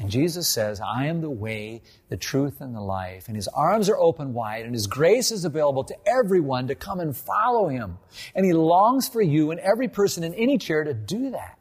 And 0.00 0.10
Jesus 0.10 0.48
says, 0.48 0.80
I 0.80 1.06
am 1.08 1.20
the 1.20 1.28
way, 1.28 1.82
the 2.08 2.16
truth, 2.16 2.62
and 2.62 2.74
the 2.74 2.80
life. 2.80 3.28
And 3.28 3.36
his 3.36 3.48
arms 3.48 3.90
are 3.90 3.98
open 3.98 4.32
wide, 4.32 4.64
and 4.64 4.72
his 4.72 4.86
grace 4.86 5.30
is 5.30 5.44
available 5.44 5.84
to 5.84 5.96
everyone 6.08 6.68
to 6.68 6.74
come 6.74 7.00
and 7.00 7.14
follow 7.14 7.68
him. 7.68 7.98
And 8.34 8.46
he 8.46 8.54
longs 8.54 9.10
for 9.10 9.20
you 9.20 9.50
and 9.50 9.60
every 9.60 9.88
person 9.88 10.24
in 10.24 10.32
any 10.32 10.56
chair 10.56 10.84
to 10.84 10.94
do 10.94 11.32
that. 11.32 11.58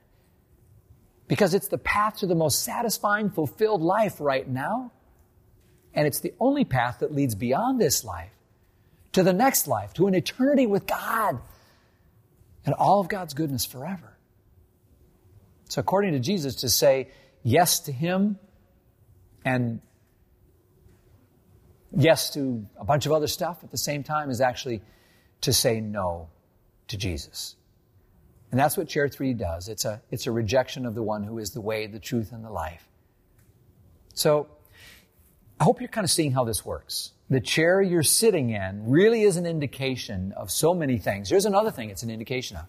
Because 1.28 1.54
it's 1.54 1.68
the 1.68 1.78
path 1.78 2.20
to 2.20 2.28
the 2.28 2.34
most 2.34 2.64
satisfying, 2.64 3.30
fulfilled 3.30 3.82
life 3.82 4.22
right 4.22 4.48
now. 4.48 4.94
And 5.94 6.08
it's 6.08 6.22
the 6.22 6.34
only 6.40 6.64
path 6.64 7.00
that 7.02 7.14
leads 7.14 7.36
beyond 7.36 7.80
this 7.80 8.06
life 8.06 8.32
to 9.12 9.22
the 9.22 9.34
next 9.34 9.68
life, 9.68 9.94
to 9.96 10.08
an 10.08 10.16
eternity 10.16 10.66
with 10.66 10.88
God 10.88 11.40
and 12.66 12.74
all 12.74 13.02
of 13.02 13.10
God's 13.10 13.34
goodness 13.34 13.66
forever. 13.66 14.16
So, 15.68 15.82
according 15.82 16.14
to 16.14 16.20
Jesus, 16.20 16.56
to 16.58 16.70
say, 16.70 17.10
yes 17.44 17.80
to 17.82 17.92
Him 17.92 18.38
and 19.46 19.82
yes 21.96 22.32
to 22.32 22.66
a 22.78 22.86
bunch 22.86 23.06
of 23.06 23.12
other 23.12 23.28
stuff 23.28 23.64
at 23.64 23.72
the 23.72 23.78
same 23.78 24.04
time 24.04 24.30
is 24.30 24.42
actually 24.42 24.82
to 25.42 25.54
say 25.54 25.80
no 25.80 26.30
to 26.88 26.98
Jesus. 26.98 27.56
And 28.52 28.60
that's 28.60 28.78
what 28.78 28.88
chair 28.88 29.08
three 29.08 29.34
does. 29.34 29.70
It's 29.70 29.86
a, 29.86 30.02
it's 30.10 30.26
a 30.28 30.32
rejection 30.32 30.86
of 30.86 30.96
the 30.96 31.04
one 31.04 31.24
who 31.24 31.38
is 31.38 31.52
the 31.52 31.62
way, 31.62 31.88
the 31.88 32.00
truth, 32.00 32.32
and 32.32 32.44
the 32.44 32.50
life. 32.50 32.88
So, 34.14 34.48
I 35.60 35.66
hope 35.66 35.82
you're 35.82 35.90
kind 35.90 36.06
of 36.06 36.12
seeing 36.12 36.32
how 36.32 36.46
this 36.46 36.66
works. 36.66 37.12
The 37.30 37.42
chair 37.42 37.82
you're 37.82 38.02
sitting 38.02 38.50
in 38.50 38.90
really 38.90 39.24
is 39.24 39.36
an 39.38 39.46
indication 39.46 40.34
of 40.36 40.50
so 40.50 40.74
many 40.74 40.98
things. 40.98 41.30
Here's 41.30 41.46
another 41.46 41.70
thing 41.70 41.90
it's 41.90 42.02
an 42.02 42.10
indication 42.10 42.58
of. 42.58 42.66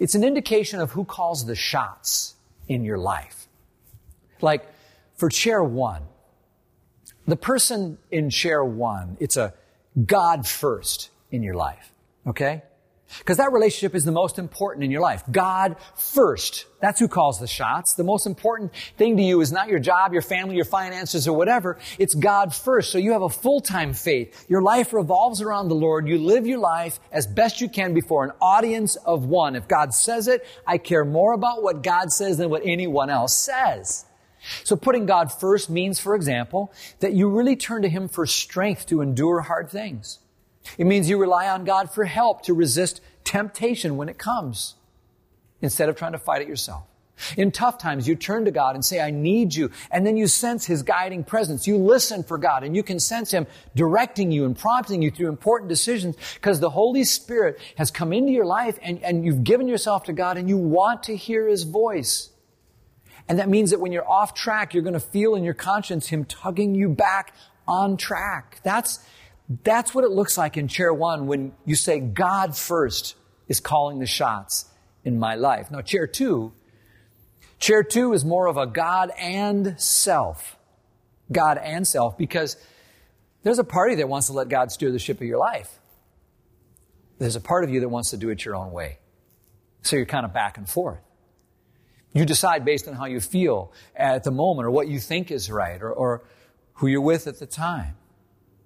It's 0.00 0.14
an 0.14 0.24
indication 0.24 0.80
of 0.80 0.90
who 0.90 1.04
calls 1.04 1.46
the 1.46 1.54
shots 1.54 2.34
in 2.66 2.82
your 2.82 2.98
life. 2.98 3.46
Like 4.42 4.66
for 5.16 5.28
chair 5.28 5.62
one, 5.62 6.02
the 7.26 7.36
person 7.36 7.98
in 8.10 8.30
chair 8.30 8.64
one, 8.64 9.16
it's 9.20 9.36
a 9.36 9.54
God 10.06 10.46
first 10.46 11.10
in 11.30 11.42
your 11.42 11.54
life. 11.54 11.92
Okay? 12.26 12.62
Because 13.18 13.38
that 13.38 13.50
relationship 13.50 13.96
is 13.96 14.04
the 14.04 14.12
most 14.12 14.38
important 14.38 14.84
in 14.84 14.90
your 14.92 15.00
life. 15.00 15.24
God 15.32 15.76
first. 15.96 16.66
That's 16.80 17.00
who 17.00 17.08
calls 17.08 17.40
the 17.40 17.48
shots. 17.48 17.94
The 17.94 18.04
most 18.04 18.24
important 18.24 18.72
thing 18.96 19.16
to 19.16 19.22
you 19.22 19.40
is 19.40 19.50
not 19.50 19.68
your 19.68 19.80
job, 19.80 20.12
your 20.12 20.22
family, 20.22 20.54
your 20.54 20.64
finances, 20.64 21.26
or 21.26 21.36
whatever. 21.36 21.76
It's 21.98 22.14
God 22.14 22.54
first. 22.54 22.92
So 22.92 22.98
you 22.98 23.12
have 23.12 23.22
a 23.22 23.28
full-time 23.28 23.94
faith. 23.94 24.46
Your 24.48 24.62
life 24.62 24.92
revolves 24.92 25.42
around 25.42 25.68
the 25.68 25.74
Lord. 25.74 26.06
You 26.06 26.18
live 26.18 26.46
your 26.46 26.60
life 26.60 27.00
as 27.10 27.26
best 27.26 27.60
you 27.60 27.68
can 27.68 27.94
before 27.94 28.24
an 28.24 28.30
audience 28.40 28.94
of 28.94 29.24
one. 29.24 29.56
If 29.56 29.66
God 29.66 29.92
says 29.92 30.28
it, 30.28 30.46
I 30.64 30.78
care 30.78 31.04
more 31.04 31.32
about 31.32 31.64
what 31.64 31.82
God 31.82 32.12
says 32.12 32.38
than 32.38 32.48
what 32.48 32.62
anyone 32.64 33.10
else 33.10 33.36
says. 33.36 34.04
So 34.64 34.76
putting 34.76 35.06
God 35.06 35.32
first 35.32 35.68
means, 35.70 35.98
for 35.98 36.14
example, 36.14 36.72
that 37.00 37.12
you 37.12 37.28
really 37.28 37.56
turn 37.56 37.82
to 37.82 37.88
Him 37.88 38.08
for 38.08 38.26
strength 38.26 38.86
to 38.86 39.00
endure 39.02 39.42
hard 39.42 39.70
things. 39.70 40.18
It 40.78 40.86
means 40.86 41.08
you 41.08 41.18
rely 41.18 41.48
on 41.48 41.64
God 41.64 41.92
for 41.92 42.04
help 42.04 42.42
to 42.42 42.54
resist 42.54 43.00
temptation 43.24 43.96
when 43.96 44.08
it 44.08 44.18
comes, 44.18 44.74
instead 45.60 45.88
of 45.88 45.96
trying 45.96 46.12
to 46.12 46.18
fight 46.18 46.42
it 46.42 46.48
yourself. 46.48 46.84
In 47.36 47.50
tough 47.50 47.78
times, 47.78 48.08
you 48.08 48.14
turn 48.14 48.44
to 48.46 48.50
God 48.50 48.74
and 48.74 48.84
say, 48.84 49.00
I 49.00 49.10
need 49.10 49.54
you. 49.54 49.70
And 49.90 50.06
then 50.06 50.16
you 50.16 50.26
sense 50.26 50.64
His 50.64 50.82
guiding 50.82 51.24
presence. 51.24 51.66
You 51.66 51.76
listen 51.76 52.22
for 52.22 52.38
God 52.38 52.64
and 52.64 52.74
you 52.74 52.82
can 52.82 52.98
sense 52.98 53.30
Him 53.30 53.46
directing 53.74 54.32
you 54.32 54.46
and 54.46 54.56
prompting 54.56 55.02
you 55.02 55.10
through 55.10 55.28
important 55.28 55.68
decisions 55.68 56.16
because 56.34 56.60
the 56.60 56.70
Holy 56.70 57.04
Spirit 57.04 57.58
has 57.76 57.90
come 57.90 58.12
into 58.12 58.32
your 58.32 58.46
life 58.46 58.78
and, 58.82 59.02
and 59.02 59.24
you've 59.24 59.44
given 59.44 59.68
yourself 59.68 60.04
to 60.04 60.12
God 60.12 60.38
and 60.38 60.48
you 60.48 60.56
want 60.56 61.02
to 61.04 61.16
hear 61.16 61.46
His 61.46 61.64
voice. 61.64 62.29
And 63.30 63.38
that 63.38 63.48
means 63.48 63.70
that 63.70 63.78
when 63.78 63.92
you're 63.92 64.10
off 64.10 64.34
track, 64.34 64.74
you're 64.74 64.82
going 64.82 64.94
to 64.94 64.98
feel 64.98 65.36
in 65.36 65.44
your 65.44 65.54
conscience 65.54 66.08
Him 66.08 66.24
tugging 66.24 66.74
you 66.74 66.88
back 66.88 67.32
on 67.68 67.96
track. 67.96 68.58
That's, 68.64 68.98
that's 69.62 69.94
what 69.94 70.02
it 70.02 70.10
looks 70.10 70.36
like 70.36 70.56
in 70.56 70.66
chair 70.66 70.92
one 70.92 71.28
when 71.28 71.52
you 71.64 71.76
say 71.76 72.00
God 72.00 72.56
first 72.56 73.14
is 73.46 73.60
calling 73.60 74.00
the 74.00 74.06
shots 74.06 74.64
in 75.04 75.16
my 75.16 75.36
life. 75.36 75.70
Now, 75.70 75.80
chair 75.80 76.08
two, 76.08 76.52
chair 77.60 77.84
two 77.84 78.14
is 78.14 78.24
more 78.24 78.48
of 78.48 78.56
a 78.56 78.66
God 78.66 79.12
and 79.16 79.80
self. 79.80 80.56
God 81.30 81.56
and 81.56 81.86
self, 81.86 82.18
because 82.18 82.56
there's 83.44 83.60
a 83.60 83.64
party 83.64 83.94
that 83.94 84.08
wants 84.08 84.26
to 84.26 84.32
let 84.32 84.48
God 84.48 84.72
steer 84.72 84.90
the 84.90 84.98
ship 84.98 85.18
of 85.20 85.26
your 85.28 85.38
life. 85.38 85.70
There's 87.20 87.36
a 87.36 87.40
part 87.40 87.62
of 87.62 87.70
you 87.70 87.78
that 87.78 87.90
wants 87.90 88.10
to 88.10 88.16
do 88.16 88.28
it 88.30 88.44
your 88.44 88.56
own 88.56 88.72
way. 88.72 88.98
So 89.82 89.94
you're 89.94 90.04
kind 90.04 90.26
of 90.26 90.34
back 90.34 90.58
and 90.58 90.68
forth. 90.68 90.98
You 92.12 92.24
decide 92.24 92.64
based 92.64 92.88
on 92.88 92.94
how 92.94 93.06
you 93.06 93.20
feel 93.20 93.72
at 93.94 94.24
the 94.24 94.30
moment 94.30 94.66
or 94.66 94.70
what 94.70 94.88
you 94.88 94.98
think 94.98 95.30
is 95.30 95.50
right 95.50 95.80
or, 95.80 95.92
or 95.92 96.24
who 96.74 96.86
you're 96.88 97.00
with 97.00 97.26
at 97.26 97.38
the 97.38 97.46
time. 97.46 97.96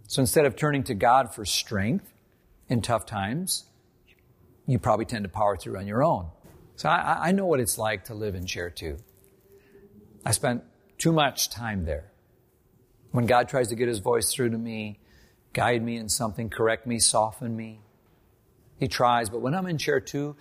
So 0.07 0.21
instead 0.21 0.47
of 0.47 0.57
turning 0.57 0.85
to 0.85 0.95
God 0.95 1.35
for 1.35 1.45
strength 1.45 2.13
in 2.69 2.81
tough 2.81 3.05
times, 3.05 3.65
you 4.67 4.79
probably 4.79 5.05
tend 5.05 5.25
to 5.25 5.29
power 5.29 5.57
through 5.57 5.77
on 5.77 5.87
your 5.87 6.03
own. 6.03 6.29
So 6.77 6.89
I, 6.89 7.29
I 7.29 7.33
know 7.33 7.47
what 7.47 7.61
it's 7.61 7.79
like 7.79 8.05
to 8.05 8.15
live 8.15 8.35
in 8.35 8.47
chair 8.47 8.71
two. 8.71 8.99
I 10.25 10.33
spent 10.33 10.65
too 10.97 11.13
much 11.13 11.51
time 11.51 11.85
there. 11.85 12.11
When 13.11 13.27
God 13.27 13.49
tries 13.49 13.69
to 13.69 13.75
get 13.75 13.89
his 13.89 13.99
voice 13.99 14.33
through 14.33 14.51
to 14.51 14.59
me, 14.59 14.99
guide 15.53 15.83
me 15.83 15.97
in 15.97 16.09
something, 16.09 16.49
correct 16.49 16.87
me, 16.87 16.99
soften 16.99 17.55
me, 17.57 17.81
he 18.79 18.89
tries. 18.89 19.31
But 19.31 19.41
when 19.41 19.55
I'm 19.55 19.67
in 19.67 19.79
chair 19.79 20.01
two, 20.01 20.37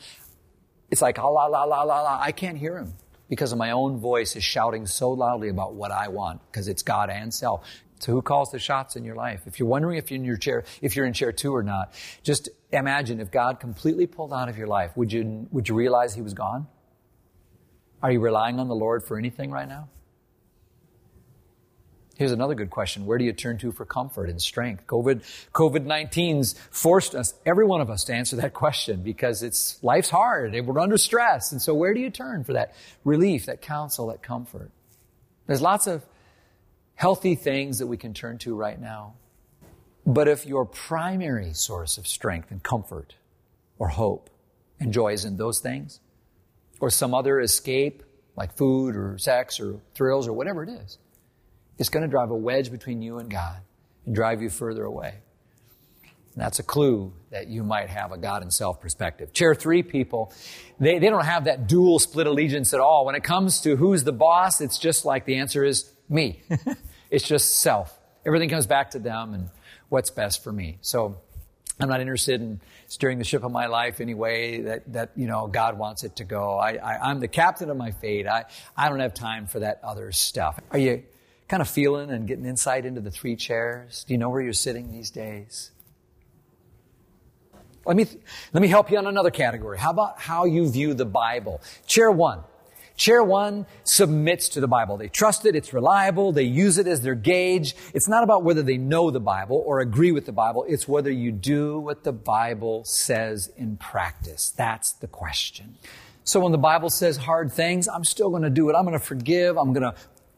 it's 0.94 1.02
like, 1.02 1.18
ah, 1.18 1.28
la, 1.28 1.48
la, 1.48 1.64
la, 1.64 1.82
la, 1.82 2.02
la. 2.04 2.20
I 2.22 2.32
can't 2.32 2.56
hear 2.56 2.78
him 2.78 2.94
because 3.28 3.52
of 3.52 3.58
my 3.58 3.72
own 3.72 3.98
voice 3.98 4.36
is 4.36 4.44
shouting 4.44 4.86
so 4.86 5.10
loudly 5.10 5.50
about 5.50 5.74
what 5.74 5.90
I 5.90 6.08
want 6.08 6.40
because 6.52 6.68
it's 6.68 6.84
God 6.84 7.10
and 7.10 7.34
self. 7.34 7.68
So 7.98 8.12
who 8.12 8.22
calls 8.22 8.52
the 8.52 8.60
shots 8.60 8.96
in 8.96 9.04
your 9.04 9.16
life? 9.16 9.42
If 9.48 9.58
you're 9.58 9.68
wondering 9.68 9.98
if 9.98 10.12
you're 10.12 10.18
in 10.18 10.24
your 10.24 10.38
chair, 10.38 10.66
if 10.84 10.96
you're 10.96 11.08
in 11.08 11.14
chair 11.14 11.32
two 11.32 11.52
or 11.56 11.64
not, 11.64 11.94
just 12.22 12.50
imagine 12.72 13.20
if 13.20 13.32
God 13.32 13.60
completely 13.60 14.06
pulled 14.06 14.32
out 14.32 14.50
of 14.50 14.58
your 14.58 14.68
life, 14.68 14.96
would 14.96 15.12
you, 15.12 15.48
would 15.50 15.68
you 15.68 15.74
realize 15.74 16.14
he 16.14 16.22
was 16.22 16.36
gone? 16.36 16.68
Are 18.04 18.12
you 18.12 18.20
relying 18.20 18.60
on 18.60 18.68
the 18.68 18.76
Lord 18.76 19.04
for 19.04 19.18
anything 19.18 19.50
right 19.50 19.68
now? 19.68 19.90
Here's 22.16 22.32
another 22.32 22.54
good 22.54 22.70
question. 22.70 23.08
Where 23.08 23.18
do 23.18 23.26
you 23.26 23.34
turn 23.34 23.58
to 23.60 23.72
for 23.72 23.86
comfort 23.86 24.30
and 24.30 24.40
strength? 24.40 24.86
COVID, 24.86 25.24
COVID-19's 25.52 26.54
forced 26.70 27.16
us, 27.16 27.34
every 27.46 27.66
one 27.66 27.82
of 27.82 27.90
us, 27.90 28.04
to 28.06 28.14
answer 28.14 28.36
that 28.38 28.54
question 28.64 29.02
because 29.02 29.42
it's, 29.42 29.84
life's 29.84 30.10
hard 30.10 30.54
and 30.54 30.68
we're 30.68 30.80
under 30.80 30.98
stress. 30.98 31.52
And 31.52 31.62
so 31.62 31.74
where 31.74 31.94
do 31.94 32.00
you 32.00 32.12
turn 32.12 32.44
for 32.44 32.54
that 32.54 32.76
relief, 33.04 33.48
that 33.48 33.62
counsel, 33.62 34.08
that 34.08 34.22
comfort? 34.22 34.70
There's 35.48 35.62
lots 35.62 35.88
of 35.88 36.06
healthy 36.96 37.34
things 37.36 37.80
that 37.80 37.88
we 37.88 37.98
can 37.98 38.14
turn 38.14 38.38
to 38.40 38.56
right 38.56 38.80
now. 38.80 39.16
But 40.06 40.28
if 40.28 40.46
your 40.46 40.66
primary 40.66 41.54
source 41.54 41.98
of 41.98 42.08
strength 42.08 42.52
and 42.52 42.62
comfort 42.62 43.16
or 43.80 43.88
hope 43.88 44.30
and 44.80 44.94
joy 44.94 45.14
is 45.14 45.26
in 45.26 45.38
those 45.38 45.60
things, 45.60 46.00
or 46.80 46.90
some 46.90 47.14
other 47.14 47.40
escape 47.40 48.04
like 48.36 48.58
food 48.58 48.96
or 48.96 49.18
sex 49.18 49.60
or 49.60 49.80
thrills 49.96 50.28
or 50.28 50.34
whatever 50.34 50.64
it 50.64 50.70
is, 50.70 50.98
it's 51.78 51.90
going 51.90 52.04
to 52.04 52.10
drive 52.10 52.30
a 52.32 52.36
wedge 52.36 52.72
between 52.72 53.02
you 53.02 53.18
and 53.18 53.30
God 53.30 53.58
and 54.06 54.16
drive 54.16 54.42
you 54.42 54.50
further 54.50 54.84
away. 54.84 55.16
And 56.34 56.42
that's 56.42 56.60
a 56.60 56.64
clue 56.64 57.14
that 57.30 57.48
you 57.48 57.64
might 57.64 57.90
have 57.90 58.12
a 58.12 58.18
God 58.18 58.42
and 58.42 58.52
self 58.52 58.82
perspective. 58.82 59.34
Chair 59.34 59.54
three 59.54 59.84
people, 59.84 60.34
they, 60.80 60.98
they 60.98 61.10
don't 61.10 61.26
have 61.26 61.46
that 61.46 61.68
dual 61.68 62.00
split 62.00 62.26
allegiance 62.26 62.74
at 62.74 62.80
all. 62.80 63.06
When 63.06 63.16
it 63.16 63.24
comes 63.24 63.62
to 63.62 63.76
who's 63.76 64.04
the 64.04 64.12
boss, 64.12 64.60
it's 64.60 64.80
just 64.80 65.06
like 65.06 65.26
the 65.26 65.36
answer 65.36 65.64
is 65.64 65.92
me. 66.10 66.42
it's 67.12 67.28
just 67.28 67.60
self. 67.60 68.00
Everything 68.26 68.50
comes 68.50 68.66
back 68.66 68.92
to 68.92 69.00
them 69.00 69.34
and 69.34 69.50
what's 69.90 70.10
best 70.10 70.44
for 70.44 70.52
me. 70.52 70.80
So 70.82 71.18
I'm 71.80 71.90
not 71.90 72.02
interested 72.02 72.42
in 72.42 72.62
steering 72.88 73.20
the 73.20 73.24
ship 73.24 73.44
of 73.44 73.52
my 73.52 73.68
life 73.68 74.00
any 74.02 74.14
way 74.14 74.62
that, 74.62 74.92
that 74.94 75.12
you 75.16 75.28
know, 75.28 75.48
God 75.48 75.78
wants 75.78 76.04
it 76.04 76.16
to 76.18 76.24
go. 76.24 76.58
I, 76.58 76.76
I, 76.76 77.10
I'm 77.10 77.20
the 77.20 77.28
captain 77.28 77.70
of 77.70 77.78
my 77.78 77.92
fate. 77.92 78.28
I, 78.28 78.46
I 78.76 78.90
don't 78.90 79.00
have 79.00 79.14
time 79.14 79.46
for 79.46 79.60
that 79.60 79.82
other 79.84 80.12
stuff. 80.12 80.60
Are 80.72 80.80
you 80.80 81.04
kind 81.54 81.62
of 81.62 81.70
feeling 81.70 82.10
and 82.10 82.28
getting 82.28 82.46
insight 82.46 82.84
into 82.84 83.00
the 83.00 83.12
three 83.12 83.36
chairs? 83.36 84.04
Do 84.08 84.16
you 84.16 84.18
know 84.18 84.28
where 84.32 84.42
you're 84.42 84.54
sitting 84.54 84.92
these 84.92 85.12
days? 85.12 85.70
Let 87.86 87.96
me, 87.96 88.08
let 88.54 88.62
me 88.62 88.68
help 88.68 88.90
you 88.90 88.98
on 88.98 89.06
another 89.06 89.30
category. 89.30 89.78
How 89.78 89.92
about 89.92 90.20
how 90.20 90.46
you 90.46 90.68
view 90.68 90.96
the 90.96 91.06
Bible? 91.06 91.62
Chair 91.86 92.10
one. 92.10 92.40
Chair 92.96 93.24
one 93.24 93.68
submits 93.84 94.50
to 94.50 94.62
the 94.62 94.68
Bible. 94.68 94.98
They 94.98 95.10
trust 95.10 95.46
it, 95.46 95.56
it's 95.56 95.74
reliable, 95.74 96.32
they 96.32 96.42
use 96.42 96.80
it 96.80 96.88
as 96.88 97.02
their 97.02 97.14
gauge. 97.14 97.76
It's 97.94 98.08
not 98.08 98.24
about 98.24 98.44
whether 98.44 98.64
they 98.64 98.78
know 98.78 99.12
the 99.12 99.20
Bible 99.20 99.62
or 99.64 99.80
agree 99.80 100.12
with 100.12 100.26
the 100.26 100.32
Bible, 100.32 100.66
it's 100.68 100.88
whether 100.88 101.12
you 101.12 101.32
do 101.32 101.78
what 101.78 102.04
the 102.04 102.14
Bible 102.14 102.84
says 102.84 103.52
in 103.58 103.78
practice. 103.78 104.50
That's 104.58 104.94
the 104.94 105.08
question. 105.08 105.76
So 106.24 106.40
when 106.40 106.52
the 106.52 106.58
Bible 106.58 106.90
says 106.90 107.18
hard 107.18 107.52
things, 107.52 107.88
I'm 107.88 108.06
still 108.06 108.30
going 108.30 108.44
to 108.44 108.50
do 108.50 108.70
it. 108.70 108.76
I'm 108.76 108.86
going 108.86 108.98
to 108.98 109.06
forgive. 109.06 109.58
I'm 109.58 109.74
going 109.74 109.84
to 109.84 109.94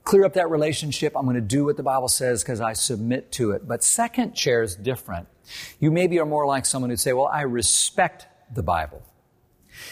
clear 0.05 0.23
up 0.23 0.33
that 0.33 0.49
relationship. 0.49 1.17
I'm 1.17 1.25
going 1.25 1.35
to 1.35 1.41
do 1.41 1.65
what 1.65 1.77
the 1.77 1.83
Bible 1.83 2.07
says 2.07 2.43
because 2.43 2.61
I 2.61 2.73
submit 2.73 3.31
to 3.33 3.51
it. 3.51 3.67
But 3.67 3.83
second 3.83 4.35
chair 4.35 4.61
is 4.61 4.75
different. 4.75 5.27
You 5.79 5.91
maybe 5.91 6.19
are 6.19 6.25
more 6.25 6.45
like 6.45 6.65
someone 6.65 6.91
who'd 6.91 6.99
say, 6.99 7.11
well, 7.11 7.27
I 7.27 7.41
respect 7.41 8.27
the 8.53 8.63
Bible. 8.63 9.03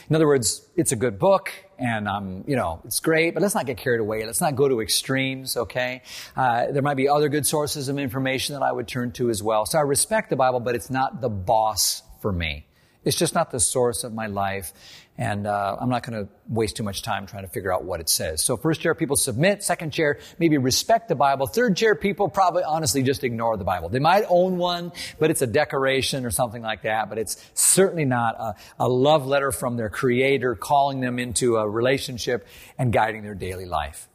In 0.10 0.16
other 0.16 0.28
words, 0.28 0.66
it's 0.78 0.92
a 0.92 0.96
good 0.96 1.20
book 1.20 1.52
and, 1.78 2.08
um, 2.08 2.46
you 2.48 2.56
know, 2.56 2.82
it's 2.86 3.02
great, 3.02 3.34
but 3.34 3.44
let's 3.44 3.56
not 3.56 3.66
get 3.66 3.78
carried 3.78 4.00
away. 4.00 4.26
Let's 4.26 4.40
not 4.40 4.56
go 4.56 4.70
to 4.70 4.82
extremes, 4.82 5.58
okay? 5.58 6.04
Uh, 6.38 6.72
there 6.72 6.82
might 6.82 6.96
be 6.96 7.10
other 7.10 7.28
good 7.28 7.46
sources 7.46 7.90
of 7.90 7.98
information 7.98 8.54
that 8.54 8.64
I 8.64 8.72
would 8.72 8.88
turn 8.88 9.12
to 9.14 9.30
as 9.30 9.44
well. 9.44 9.66
So 9.66 9.78
I 9.78 9.82
respect 9.82 10.30
the 10.30 10.38
Bible, 10.38 10.62
but 10.62 10.76
it's 10.76 10.90
not 10.90 11.20
the 11.20 11.30
boss 11.30 12.02
for 12.22 12.32
me. 12.32 12.66
It's 13.06 13.18
just 13.18 13.36
not 13.36 13.52
the 13.52 13.60
source 13.60 14.04
of 14.04 14.14
my 14.14 14.28
life. 14.28 14.74
And 15.18 15.46
uh, 15.46 15.78
I'm 15.80 15.90
not 15.90 16.04
going 16.04 16.26
to 16.26 16.32
waste 16.48 16.78
too 16.78 16.84
much 16.84 17.04
time 17.04 17.28
trying 17.28 17.44
to 17.44 17.50
figure 17.50 17.72
out 17.72 17.84
what 17.84 18.00
it 18.00 18.10
says. 18.10 18.42
So 18.42 18.58
first 18.58 18.82
chair 18.82 18.96
people 18.96 19.16
submit. 19.16 19.64
Second 19.64 19.92
chair 19.92 20.20
maybe 20.40 20.58
respect 20.58 21.08
the 21.08 21.16
Bible. 21.16 21.46
Third 21.46 21.78
chair 21.78 21.94
people 21.94 22.30
probably 22.30 22.64
honestly 22.64 23.04
just 23.04 23.24
ignore 23.24 23.56
the 23.58 23.64
Bible. 23.64 23.90
They 23.90 24.00
might 24.00 24.26
own 24.28 24.58
one, 24.58 24.92
but 25.20 25.30
it's 25.30 25.44
a 25.44 25.48
decoration 25.48 26.26
or 26.26 26.32
something 26.32 26.64
like 26.64 26.82
that. 26.84 27.10
But 27.10 27.20
it's 27.20 27.44
certainly 27.54 28.06
not 28.06 28.36
a, 28.40 28.56
a 28.80 28.88
love 28.88 29.28
letter 29.28 29.52
from 29.52 29.78
their 29.78 29.90
Creator 29.90 30.56
calling 30.56 31.00
them 31.00 31.20
into 31.20 31.58
a 31.58 31.70
relationship 31.70 32.48
and 32.80 32.92
guiding 32.92 33.22
their 33.22 33.36
daily 33.36 33.66
life. 33.66 34.08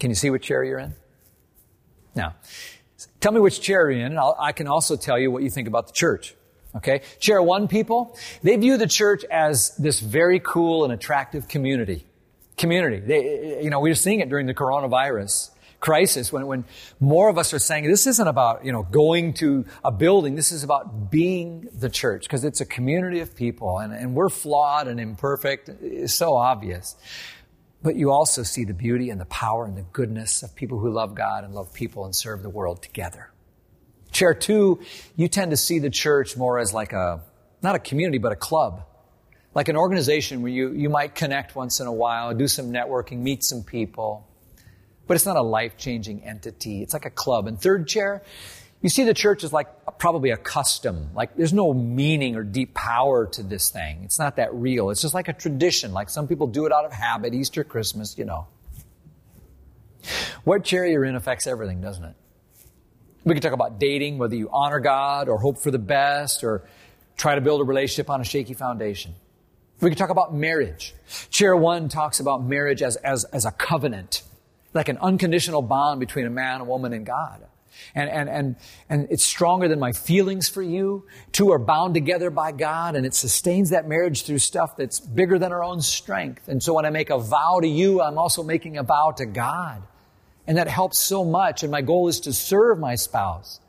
Can 0.00 0.10
you 0.10 0.16
see 0.16 0.28
what 0.28 0.42
chair 0.42 0.62
you're 0.62 0.78
in? 0.78 0.94
Now, 2.14 2.34
tell 3.20 3.32
me 3.32 3.40
which 3.40 3.60
chair 3.60 3.90
you're 3.90 4.00
in, 4.00 4.12
and 4.12 4.18
I'll, 4.18 4.36
I 4.38 4.52
can 4.52 4.66
also 4.66 4.96
tell 4.96 5.18
you 5.18 5.30
what 5.30 5.42
you 5.42 5.50
think 5.50 5.68
about 5.68 5.86
the 5.86 5.92
church. 5.94 6.34
Okay? 6.74 7.02
Chair 7.20 7.42
one 7.42 7.68
people, 7.68 8.16
they 8.42 8.56
view 8.56 8.76
the 8.76 8.86
church 8.86 9.24
as 9.24 9.74
this 9.76 10.00
very 10.00 10.40
cool 10.40 10.84
and 10.84 10.92
attractive 10.92 11.48
community. 11.48 12.06
Community. 12.56 13.00
They, 13.00 13.62
you 13.62 13.70
know, 13.70 13.80
we 13.80 13.90
are 13.90 13.96
seeing 13.96 14.20
it 14.20 14.28
during 14.28 14.46
the 14.46 14.54
coronavirus 14.54 15.50
crisis 15.80 16.32
when, 16.32 16.46
when 16.46 16.64
more 17.00 17.28
of 17.28 17.38
us 17.38 17.52
are 17.52 17.58
saying 17.58 17.86
this 17.86 18.06
isn't 18.06 18.26
about, 18.26 18.64
you 18.64 18.72
know, 18.72 18.82
going 18.82 19.34
to 19.34 19.64
a 19.84 19.92
building. 19.92 20.34
This 20.34 20.52
is 20.52 20.64
about 20.64 21.10
being 21.10 21.68
the 21.72 21.88
church 21.88 22.22
because 22.22 22.44
it's 22.44 22.60
a 22.60 22.66
community 22.66 23.20
of 23.20 23.36
people 23.36 23.78
and, 23.78 23.92
and 23.92 24.14
we're 24.14 24.28
flawed 24.28 24.88
and 24.88 24.98
imperfect. 24.98 25.68
It's 25.68 26.14
so 26.14 26.34
obvious. 26.34 26.96
But 27.82 27.96
you 27.96 28.10
also 28.10 28.42
see 28.42 28.64
the 28.64 28.74
beauty 28.74 29.10
and 29.10 29.20
the 29.20 29.26
power 29.26 29.64
and 29.64 29.76
the 29.76 29.82
goodness 29.92 30.42
of 30.42 30.56
people 30.56 30.78
who 30.78 30.90
love 30.90 31.14
God 31.14 31.44
and 31.44 31.54
love 31.54 31.72
people 31.72 32.04
and 32.04 32.14
serve 32.14 32.42
the 32.42 32.50
world 32.50 32.82
together. 32.82 33.30
Chair 34.16 34.32
two, 34.32 34.80
you 35.14 35.28
tend 35.28 35.50
to 35.50 35.58
see 35.58 35.78
the 35.78 35.90
church 35.90 36.38
more 36.38 36.58
as 36.58 36.72
like 36.72 36.94
a, 36.94 37.20
not 37.60 37.74
a 37.74 37.78
community, 37.78 38.16
but 38.16 38.32
a 38.32 38.36
club. 38.36 38.82
Like 39.54 39.68
an 39.68 39.76
organization 39.76 40.40
where 40.40 40.50
you, 40.50 40.72
you 40.72 40.88
might 40.88 41.14
connect 41.14 41.54
once 41.54 41.80
in 41.80 41.86
a 41.86 41.92
while, 41.92 42.32
do 42.32 42.48
some 42.48 42.72
networking, 42.72 43.18
meet 43.18 43.44
some 43.44 43.62
people. 43.62 44.26
But 45.06 45.16
it's 45.16 45.26
not 45.26 45.36
a 45.36 45.42
life 45.42 45.76
changing 45.76 46.24
entity. 46.24 46.82
It's 46.82 46.94
like 46.94 47.04
a 47.04 47.10
club. 47.10 47.46
And 47.46 47.60
third 47.60 47.86
chair, 47.88 48.22
you 48.80 48.88
see 48.88 49.04
the 49.04 49.12
church 49.12 49.44
as 49.44 49.52
like 49.52 49.68
probably 49.98 50.30
a 50.30 50.38
custom. 50.38 51.10
Like 51.14 51.36
there's 51.36 51.52
no 51.52 51.74
meaning 51.74 52.36
or 52.36 52.42
deep 52.42 52.72
power 52.72 53.26
to 53.26 53.42
this 53.42 53.68
thing. 53.68 54.00
It's 54.02 54.18
not 54.18 54.36
that 54.36 54.54
real. 54.54 54.88
It's 54.88 55.02
just 55.02 55.12
like 55.12 55.28
a 55.28 55.34
tradition. 55.34 55.92
Like 55.92 56.08
some 56.08 56.26
people 56.26 56.46
do 56.46 56.64
it 56.64 56.72
out 56.72 56.86
of 56.86 56.92
habit, 56.94 57.34
Easter, 57.34 57.64
Christmas, 57.64 58.16
you 58.16 58.24
know. 58.24 58.46
What 60.44 60.64
chair 60.64 60.86
you're 60.86 61.04
in 61.04 61.16
affects 61.16 61.46
everything, 61.46 61.82
doesn't 61.82 62.04
it? 62.04 62.16
We 63.26 63.34
could 63.34 63.42
talk 63.42 63.52
about 63.52 63.80
dating, 63.80 64.18
whether 64.18 64.36
you 64.36 64.48
honor 64.52 64.78
God 64.78 65.28
or 65.28 65.38
hope 65.38 65.58
for 65.58 65.72
the 65.72 65.80
best 65.80 66.44
or 66.44 66.62
try 67.16 67.34
to 67.34 67.40
build 67.40 67.60
a 67.60 67.64
relationship 67.64 68.08
on 68.08 68.20
a 68.20 68.24
shaky 68.24 68.54
foundation. 68.54 69.16
We 69.80 69.90
could 69.90 69.98
talk 69.98 70.10
about 70.10 70.32
marriage. 70.32 70.94
Chair 71.28 71.56
one 71.56 71.88
talks 71.88 72.20
about 72.20 72.44
marriage 72.44 72.82
as, 72.82 72.94
as, 72.94 73.24
as 73.24 73.44
a 73.44 73.50
covenant, 73.50 74.22
like 74.74 74.88
an 74.88 74.98
unconditional 74.98 75.60
bond 75.60 75.98
between 75.98 76.24
a 76.24 76.30
man, 76.30 76.60
a 76.60 76.64
woman, 76.64 76.92
and 76.92 77.04
God. 77.04 77.44
And, 77.96 78.08
and, 78.08 78.28
and, 78.28 78.56
and 78.88 79.08
it's 79.10 79.24
stronger 79.24 79.66
than 79.66 79.80
my 79.80 79.90
feelings 79.90 80.48
for 80.48 80.62
you. 80.62 81.04
Two 81.32 81.50
are 81.50 81.58
bound 81.58 81.94
together 81.94 82.30
by 82.30 82.52
God, 82.52 82.94
and 82.94 83.04
it 83.04 83.12
sustains 83.12 83.70
that 83.70 83.88
marriage 83.88 84.22
through 84.22 84.38
stuff 84.38 84.76
that's 84.76 85.00
bigger 85.00 85.36
than 85.36 85.50
our 85.50 85.64
own 85.64 85.80
strength. 85.80 86.46
And 86.46 86.62
so 86.62 86.74
when 86.74 86.86
I 86.86 86.90
make 86.90 87.10
a 87.10 87.18
vow 87.18 87.58
to 87.60 87.68
you, 87.68 88.00
I'm 88.00 88.18
also 88.18 88.44
making 88.44 88.78
a 88.78 88.84
vow 88.84 89.12
to 89.16 89.26
God. 89.26 89.82
And 90.46 90.58
that 90.58 90.68
helps 90.68 90.98
so 90.98 91.24
much. 91.24 91.62
And 91.62 91.72
my 91.72 91.82
goal 91.82 92.08
is 92.08 92.20
to 92.20 92.32
serve 92.32 92.78
my 92.78 92.94
spouse. 92.94 93.60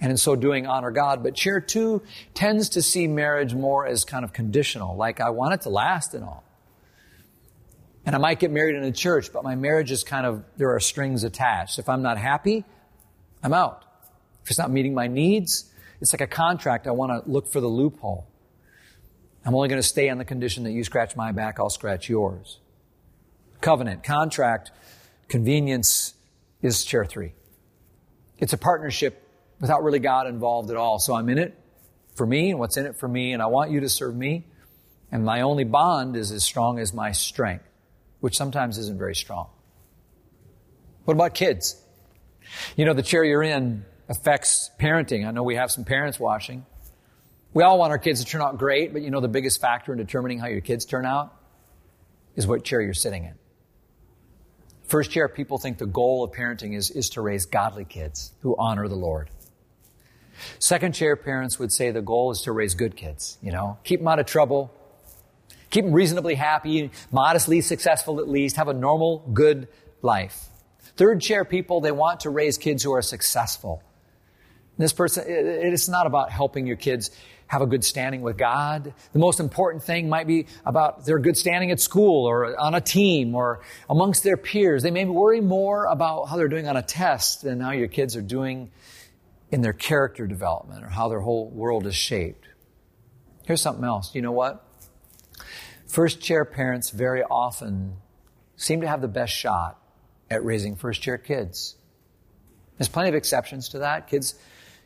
And 0.00 0.10
in 0.10 0.16
so 0.16 0.34
doing, 0.34 0.66
honor 0.66 0.90
God. 0.90 1.22
But 1.22 1.34
chair 1.34 1.60
two 1.60 2.02
tends 2.34 2.70
to 2.70 2.82
see 2.82 3.06
marriage 3.06 3.54
more 3.54 3.86
as 3.86 4.04
kind 4.04 4.24
of 4.24 4.32
conditional, 4.32 4.96
like 4.96 5.20
I 5.20 5.30
want 5.30 5.54
it 5.54 5.60
to 5.62 5.68
last 5.68 6.14
and 6.14 6.24
all. 6.24 6.44
And 8.04 8.16
I 8.16 8.18
might 8.18 8.40
get 8.40 8.50
married 8.50 8.74
in 8.74 8.82
a 8.82 8.90
church, 8.90 9.32
but 9.32 9.44
my 9.44 9.54
marriage 9.54 9.92
is 9.92 10.02
kind 10.02 10.26
of, 10.26 10.44
there 10.56 10.74
are 10.74 10.80
strings 10.80 11.22
attached. 11.22 11.78
If 11.78 11.88
I'm 11.88 12.02
not 12.02 12.18
happy, 12.18 12.64
I'm 13.44 13.52
out. 13.52 13.84
If 14.42 14.50
it's 14.50 14.58
not 14.58 14.72
meeting 14.72 14.92
my 14.92 15.06
needs, 15.06 15.70
it's 16.00 16.12
like 16.12 16.20
a 16.20 16.26
contract. 16.26 16.88
I 16.88 16.90
want 16.90 17.24
to 17.24 17.30
look 17.30 17.46
for 17.46 17.60
the 17.60 17.68
loophole. 17.68 18.26
I'm 19.44 19.54
only 19.54 19.68
going 19.68 19.80
to 19.80 19.86
stay 19.86 20.08
on 20.08 20.18
the 20.18 20.24
condition 20.24 20.64
that 20.64 20.72
you 20.72 20.82
scratch 20.82 21.14
my 21.14 21.30
back, 21.30 21.60
I'll 21.60 21.70
scratch 21.70 22.08
yours. 22.08 22.58
Covenant, 23.60 24.02
contract, 24.02 24.72
Convenience 25.32 26.12
is 26.60 26.84
chair 26.84 27.06
three. 27.06 27.32
It's 28.36 28.52
a 28.52 28.58
partnership 28.58 29.26
without 29.62 29.82
really 29.82 29.98
God 29.98 30.26
involved 30.26 30.70
at 30.70 30.76
all. 30.76 30.98
So 30.98 31.14
I'm 31.14 31.30
in 31.30 31.38
it 31.38 31.58
for 32.16 32.26
me 32.26 32.50
and 32.50 32.58
what's 32.58 32.76
in 32.76 32.84
it 32.84 32.96
for 32.96 33.08
me, 33.08 33.32
and 33.32 33.40
I 33.40 33.46
want 33.46 33.70
you 33.70 33.80
to 33.80 33.88
serve 33.88 34.14
me. 34.14 34.44
And 35.10 35.24
my 35.24 35.40
only 35.40 35.64
bond 35.64 36.16
is 36.16 36.32
as 36.32 36.44
strong 36.44 36.78
as 36.78 36.92
my 36.92 37.12
strength, 37.12 37.64
which 38.20 38.36
sometimes 38.36 38.76
isn't 38.76 38.98
very 38.98 39.14
strong. 39.14 39.48
What 41.06 41.14
about 41.14 41.32
kids? 41.32 41.80
You 42.76 42.84
know, 42.84 42.92
the 42.92 43.02
chair 43.02 43.24
you're 43.24 43.42
in 43.42 43.86
affects 44.10 44.70
parenting. 44.78 45.26
I 45.26 45.30
know 45.30 45.44
we 45.44 45.54
have 45.54 45.70
some 45.70 45.86
parents 45.86 46.20
watching. 46.20 46.66
We 47.54 47.62
all 47.62 47.78
want 47.78 47.90
our 47.90 47.98
kids 47.98 48.22
to 48.22 48.30
turn 48.30 48.42
out 48.42 48.58
great, 48.58 48.92
but 48.92 49.00
you 49.00 49.10
know 49.10 49.20
the 49.20 49.28
biggest 49.28 49.62
factor 49.62 49.92
in 49.92 49.98
determining 49.98 50.40
how 50.40 50.48
your 50.48 50.60
kids 50.60 50.84
turn 50.84 51.06
out 51.06 51.34
is 52.36 52.46
what 52.46 52.64
chair 52.64 52.82
you're 52.82 52.92
sitting 52.92 53.24
in. 53.24 53.38
First 54.92 55.10
chair, 55.10 55.26
people 55.26 55.56
think 55.56 55.78
the 55.78 55.86
goal 55.86 56.22
of 56.22 56.32
parenting 56.32 56.76
is, 56.76 56.90
is 56.90 57.08
to 57.10 57.22
raise 57.22 57.46
godly 57.46 57.86
kids 57.86 58.30
who 58.42 58.54
honor 58.58 58.88
the 58.88 58.94
Lord. 58.94 59.30
Second 60.58 60.92
chair 60.94 61.16
parents 61.16 61.58
would 61.58 61.72
say 61.72 61.90
the 61.92 62.02
goal 62.02 62.30
is 62.30 62.42
to 62.42 62.52
raise 62.52 62.74
good 62.74 62.94
kids, 62.94 63.38
you 63.40 63.52
know, 63.52 63.78
keep 63.84 64.00
them 64.00 64.08
out 64.08 64.18
of 64.18 64.26
trouble, 64.26 64.70
keep 65.70 65.86
them 65.86 65.94
reasonably 65.94 66.34
happy, 66.34 66.90
modestly 67.10 67.62
successful 67.62 68.20
at 68.20 68.28
least, 68.28 68.56
have 68.56 68.68
a 68.68 68.74
normal, 68.74 69.20
good 69.32 69.66
life. 70.02 70.48
Third 70.98 71.22
chair 71.22 71.46
people, 71.46 71.80
they 71.80 71.90
want 71.90 72.20
to 72.20 72.28
raise 72.28 72.58
kids 72.58 72.82
who 72.82 72.92
are 72.92 73.00
successful. 73.00 73.82
This 74.76 74.92
person, 74.92 75.24
it's 75.26 75.88
not 75.88 76.06
about 76.06 76.30
helping 76.30 76.66
your 76.66 76.76
kids 76.76 77.10
have 77.52 77.60
a 77.60 77.66
good 77.66 77.84
standing 77.84 78.22
with 78.22 78.38
God. 78.38 78.94
The 79.12 79.18
most 79.18 79.38
important 79.38 79.84
thing 79.84 80.08
might 80.08 80.26
be 80.26 80.46
about 80.64 81.04
their 81.04 81.18
good 81.18 81.36
standing 81.36 81.70
at 81.70 81.80
school 81.80 82.24
or 82.24 82.58
on 82.58 82.74
a 82.74 82.80
team 82.80 83.34
or 83.34 83.60
amongst 83.90 84.24
their 84.24 84.38
peers. 84.38 84.82
They 84.82 84.90
may 84.90 85.04
worry 85.04 85.42
more 85.42 85.84
about 85.84 86.30
how 86.30 86.38
they're 86.38 86.48
doing 86.48 86.66
on 86.66 86.78
a 86.78 86.82
test 86.82 87.42
than 87.42 87.60
how 87.60 87.72
your 87.72 87.88
kids 87.88 88.16
are 88.16 88.22
doing 88.22 88.70
in 89.50 89.60
their 89.60 89.74
character 89.74 90.26
development 90.26 90.82
or 90.82 90.88
how 90.88 91.10
their 91.10 91.20
whole 91.20 91.50
world 91.50 91.86
is 91.86 91.94
shaped. 91.94 92.48
Here's 93.44 93.60
something 93.60 93.84
else. 93.84 94.14
You 94.14 94.22
know 94.22 94.32
what? 94.32 94.66
First 95.86 96.22
chair 96.22 96.46
parents 96.46 96.88
very 96.88 97.22
often 97.22 97.96
seem 98.56 98.80
to 98.80 98.88
have 98.88 99.02
the 99.02 99.08
best 99.08 99.34
shot 99.34 99.78
at 100.30 100.42
raising 100.42 100.74
first 100.74 101.02
chair 101.02 101.18
kids. 101.18 101.76
There's 102.78 102.88
plenty 102.88 103.10
of 103.10 103.14
exceptions 103.14 103.68
to 103.70 103.80
that. 103.80 104.08
Kids 104.08 104.36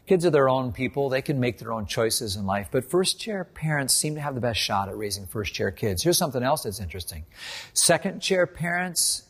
Kids 0.07 0.25
are 0.25 0.31
their 0.31 0.49
own 0.49 0.73
people. 0.73 1.09
They 1.09 1.23
can 1.23 1.41
make 1.41 1.59
their 1.59 1.73
own 1.73 1.87
choices 1.87 2.37
in 2.37 2.47
life. 2.47 2.69
But 2.71 2.89
first 2.89 3.19
chair 3.19 3.43
parents 3.45 3.93
seem 3.93 4.15
to 4.15 4.21
have 4.21 4.37
the 4.37 4.41
best 4.41 4.61
shot 4.61 4.89
at 4.89 4.97
raising 4.97 5.27
first 5.27 5.53
chair 5.53 5.73
kids. 5.73 6.03
Here's 6.03 6.17
something 6.17 6.45
else 6.45 6.63
that's 6.63 6.79
interesting. 6.79 7.27
Second 7.73 8.21
chair 8.21 8.47
parents 8.47 9.25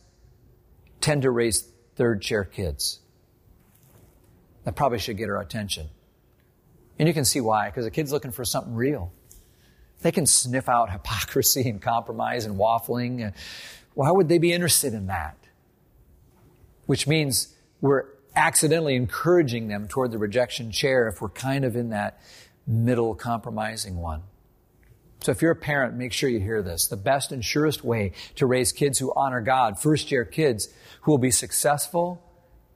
tend 1.00 1.22
to 1.22 1.30
raise 1.30 1.66
third 1.96 2.20
chair 2.20 2.44
kids. 2.44 3.00
That 4.64 4.76
probably 4.76 4.98
should 4.98 5.16
get 5.16 5.30
our 5.30 5.40
attention. 5.40 5.88
And 6.98 7.08
you 7.08 7.14
can 7.14 7.24
see 7.24 7.40
why, 7.40 7.68
because 7.68 7.84
the 7.84 7.90
kid's 7.90 8.12
looking 8.12 8.32
for 8.32 8.44
something 8.44 8.74
real. 8.74 9.12
They 10.02 10.12
can 10.12 10.26
sniff 10.26 10.68
out 10.68 10.90
hypocrisy 10.92 11.70
and 11.70 11.80
compromise 11.80 12.44
and 12.44 12.56
waffling. 12.56 13.32
Why 13.94 14.10
would 14.10 14.28
they 14.28 14.38
be 14.38 14.52
interested 14.52 14.92
in 14.92 15.06
that? 15.06 15.38
Which 16.84 17.06
means 17.06 17.54
we're 17.80 18.04
accidentally 18.36 18.94
encouraging 18.94 19.68
them 19.68 19.88
toward 19.88 20.12
the 20.12 20.18
rejection 20.18 20.70
chair 20.70 21.08
if 21.08 21.20
we're 21.20 21.30
kind 21.30 21.64
of 21.64 21.74
in 21.74 21.88
that 21.90 22.20
middle 22.66 23.14
compromising 23.14 23.96
one. 23.96 24.22
So 25.20 25.32
if 25.32 25.40
you're 25.42 25.52
a 25.52 25.56
parent, 25.56 25.94
make 25.96 26.12
sure 26.12 26.28
you 26.28 26.38
hear 26.38 26.62
this. 26.62 26.86
The 26.86 26.96
best 26.96 27.32
and 27.32 27.44
surest 27.44 27.82
way 27.82 28.12
to 28.36 28.46
raise 28.46 28.72
kids 28.72 28.98
who 28.98 29.12
honor 29.16 29.40
God, 29.40 29.80
first 29.80 30.12
year 30.12 30.24
kids 30.24 30.68
who 31.00 31.10
will 31.10 31.18
be 31.18 31.30
successful 31.30 32.22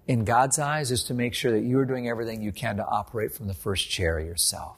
in 0.09 0.25
God's 0.25 0.59
eyes, 0.59 0.91
is 0.91 1.05
to 1.05 1.15
make 1.15 1.35
sure 1.35 1.53
that 1.53 1.61
you 1.61 1.79
are 1.79 1.85
doing 1.85 2.09
everything 2.09 2.43
you 2.43 2.51
can 2.51 2.79
to 2.79 2.85
operate 2.85 3.35
from 3.35 3.47
the 3.47 3.55
first 3.55 3.91
chair 3.91 4.19
yourself. 4.19 4.77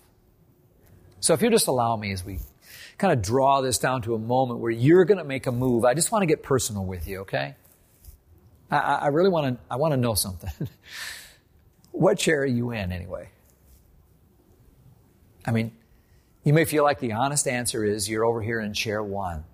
So 1.21 1.35
if 1.35 1.41
you'll 1.41 1.53
just 1.53 1.69
allow 1.69 1.97
me 1.97 2.13
as 2.13 2.25
we 2.25 2.41
kind 2.99 3.13
of 3.13 3.23
draw 3.23 3.61
this 3.61 3.79
down 3.79 4.03
to 4.03 4.15
a 4.15 4.19
moment 4.19 4.61
where 4.61 4.73
you're 4.73 5.05
going 5.05 5.19
to 5.19 5.25
make 5.25 5.47
a 5.47 5.53
move, 5.53 5.85
I 5.85 5.95
just 5.95 6.11
want 6.11 6.23
to 6.23 6.27
get 6.27 6.43
personal 6.43 6.85
with 6.85 7.07
you, 7.07 7.21
okay? 7.21 7.55
I, 8.73 8.95
I 9.03 9.07
really 9.09 9.29
want 9.29 9.59
to, 9.59 9.65
I 9.71 9.77
want 9.77 9.93
to 9.93 9.97
know 9.97 10.15
something. 10.15 10.51
what 11.93 12.19
chair 12.19 12.41
are 12.43 12.47
you 12.47 12.71
in 12.71 12.91
anyway? 12.91 13.29
I 15.45 15.51
mean, 15.51 15.73
you 16.43 16.53
may 16.53 16.65
feel 16.65 16.83
like 16.83 16.99
the 16.99 17.13
honest 17.13 17.47
answer 17.47 17.85
is 17.85 18.09
you're 18.09 18.25
over 18.25 18.43
here 18.43 18.61
in 18.61 18.73
chair 18.73 19.03
one. 19.03 19.45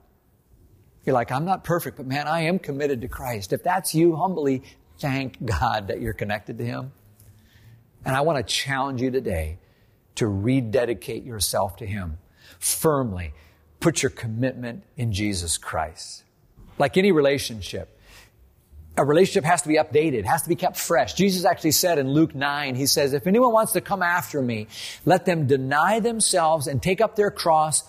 You're 1.04 1.14
like, 1.14 1.32
I'm 1.32 1.44
not 1.44 1.64
perfect, 1.64 1.96
but 1.96 2.06
man, 2.06 2.28
I 2.28 2.42
am 2.42 2.58
committed 2.58 3.00
to 3.00 3.08
Christ. 3.08 3.52
If 3.52 3.62
that's 3.62 3.94
you, 3.94 4.16
humbly 4.16 4.62
thank 4.98 5.44
God 5.44 5.88
that 5.88 6.00
you're 6.00 6.12
connected 6.12 6.58
to 6.58 6.64
Him. 6.64 6.92
And 8.04 8.14
I 8.14 8.20
want 8.20 8.38
to 8.38 8.54
challenge 8.54 9.02
you 9.02 9.10
today 9.10 9.58
to 10.16 10.26
rededicate 10.26 11.24
yourself 11.24 11.76
to 11.76 11.86
Him 11.86 12.18
firmly. 12.58 13.32
Put 13.80 14.02
your 14.02 14.10
commitment 14.10 14.84
in 14.96 15.12
Jesus 15.12 15.56
Christ. 15.56 16.24
Like 16.78 16.96
any 16.96 17.12
relationship, 17.12 17.97
a 18.98 19.04
relationship 19.04 19.44
has 19.44 19.62
to 19.62 19.68
be 19.68 19.76
updated, 19.76 20.24
has 20.24 20.42
to 20.42 20.48
be 20.48 20.56
kept 20.56 20.76
fresh. 20.76 21.14
Jesus 21.14 21.44
actually 21.44 21.70
said 21.70 21.98
in 21.98 22.10
Luke 22.10 22.34
9, 22.34 22.74
He 22.74 22.86
says, 22.86 23.12
if 23.12 23.26
anyone 23.28 23.52
wants 23.52 23.72
to 23.72 23.80
come 23.80 24.02
after 24.02 24.42
me, 24.42 24.66
let 25.04 25.24
them 25.24 25.46
deny 25.46 26.00
themselves 26.00 26.66
and 26.66 26.82
take 26.82 27.00
up 27.00 27.14
their 27.14 27.30
cross 27.30 27.84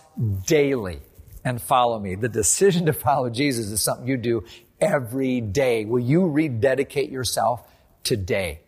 daily 0.46 1.00
and 1.44 1.60
follow 1.60 2.00
me. 2.00 2.14
The 2.14 2.30
decision 2.30 2.86
to 2.86 2.94
follow 2.94 3.30
Jesus 3.32 3.72
is 3.72 3.82
something 3.82 4.08
you 4.08 4.18
do 4.18 4.46
every 4.80 5.42
day. 5.42 5.86
Will 5.86 6.00
you 6.00 6.28
rededicate 6.28 7.10
yourself 7.12 7.68
today? 8.04 8.62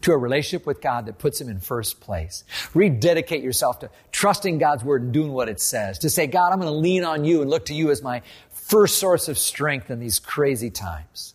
to 0.00 0.10
a 0.10 0.18
relationship 0.18 0.66
with 0.66 0.80
God 0.80 1.06
that 1.06 1.20
puts 1.20 1.40
Him 1.40 1.48
in 1.48 1.60
first 1.60 2.00
place. 2.00 2.42
Rededicate 2.74 3.40
yourself 3.40 3.78
to 3.78 3.90
trusting 4.10 4.58
God's 4.58 4.82
Word 4.82 5.02
and 5.02 5.12
doing 5.12 5.32
what 5.32 5.48
it 5.48 5.60
says. 5.60 6.00
To 6.00 6.10
say, 6.10 6.26
God, 6.26 6.52
I'm 6.52 6.60
going 6.60 6.72
to 6.72 6.76
lean 6.76 7.04
on 7.04 7.24
you 7.24 7.40
and 7.40 7.48
look 7.48 7.66
to 7.66 7.74
you 7.74 7.92
as 7.92 8.02
my 8.02 8.22
first 8.50 8.98
source 8.98 9.28
of 9.28 9.38
strength 9.38 9.90
in 9.90 10.00
these 10.00 10.18
crazy 10.18 10.70
times. 10.70 11.34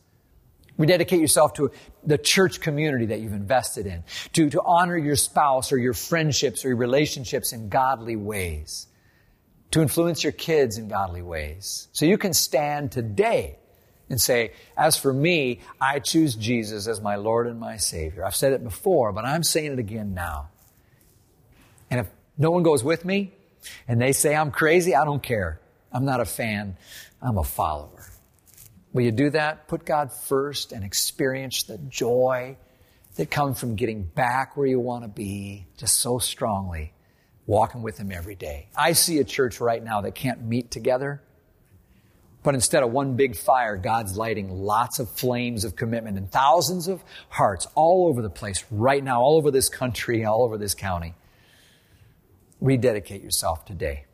Rededicate 0.78 1.20
yourself 1.20 1.54
to 1.54 1.72
the 2.04 2.18
church 2.18 2.62
community 2.62 3.08
that 3.08 3.20
you've 3.20 3.34
invested 3.34 3.88
in. 3.88 4.04
To, 4.34 4.50
to 4.52 4.62
honor 4.63 4.98
your 4.98 5.16
spouse 5.16 5.72
or 5.72 5.78
your 5.78 5.94
friendships 5.94 6.63
or 6.63 6.70
your 6.70 6.78
relationships 6.78 7.52
in 7.52 7.70
godly 7.70 8.16
ways. 8.16 8.88
To 9.72 9.82
influence 9.82 10.24
your 10.24 10.34
kids 10.34 10.78
in 10.78 10.88
godly 10.88 11.22
ways. 11.22 11.88
So 11.92 12.06
you 12.06 12.18
can 12.18 12.34
stand 12.34 12.92
today 12.92 13.58
and 14.10 14.22
say, 14.22 14.54
as 14.78 14.96
for 14.96 15.12
me, 15.12 15.60
I 15.82 16.00
choose 16.00 16.36
Jesus 16.36 16.88
as 16.88 17.02
my 17.02 17.16
Lord 17.16 17.48
and 17.48 17.60
my 17.60 17.78
Savior. 17.78 18.26
I've 18.26 18.36
said 18.36 18.54
it 18.54 18.63
before, 18.63 19.12
but 19.12 19.26
I'm 19.26 19.44
saying 19.44 19.74
it 19.74 19.80
again 19.80 20.13
now. 20.13 20.50
And 21.90 22.02
if 22.02 22.08
no 22.38 22.52
one 22.52 22.63
goes 22.63 22.84
with 22.84 23.04
me 23.04 23.34
and 23.88 24.00
they 24.00 24.13
say 24.13 24.36
I'm 24.36 24.52
crazy, 24.52 24.96
I 24.96 25.04
don't 25.04 25.24
care. 25.24 25.60
I'm 25.92 26.06
not 26.06 26.22
a 26.22 26.26
fan. 26.26 26.78
I'm 27.22 27.38
a 27.38 27.44
follower. 27.44 28.12
Will 28.93 29.04
you 29.04 29.12
do 29.12 29.30
that? 29.32 29.67
Put 29.67 29.86
God 29.86 30.12
first 30.12 30.71
and 30.71 30.84
experience 30.84 31.63
the 31.63 31.78
joy 31.78 32.58
that 33.15 33.30
comes 33.32 33.60
from 33.60 33.76
getting 33.76 34.04
back 34.04 34.56
where 34.56 34.67
you 34.67 34.80
want 34.80 35.04
to 35.04 35.08
be 35.08 35.67
just 35.78 36.00
so 36.00 36.19
strongly, 36.19 36.93
walking 37.45 37.82
with 37.82 37.97
Him 37.97 38.12
every 38.12 38.36
day. 38.36 38.69
I 38.76 38.93
see 38.93 39.19
a 39.19 39.23
church 39.23 39.60
right 39.60 39.84
now 39.84 40.02
that 40.02 40.15
can't 40.15 40.43
meet 40.43 40.71
together 40.71 41.21
but 42.47 42.56
instead 42.56 42.82
of 42.82 42.93
one 42.93 43.17
big 43.17 43.36
fire, 43.36 43.76
God's 43.76 44.15
lighting 44.15 44.50
lots 44.50 45.00
of 45.00 45.10
flames 45.10 45.65
of 45.65 45.76
commitment 45.76 46.17
and 46.17 46.32
thousands 46.32 46.88
of 46.88 47.04
hearts 47.28 47.67
all 47.76 48.08
over 48.08 48.21
the 48.21 48.30
place 48.30 48.63
right 48.71 49.04
now, 49.04 49.19
all 49.19 49.36
over 49.36 49.52
this 49.52 49.67
country, 49.67 50.23
all 50.23 50.43
over 50.43 50.58
this 50.58 50.73
county. 50.73 51.13
Rededicate 52.62 53.21
yourself 53.21 53.65
today. 53.65 54.06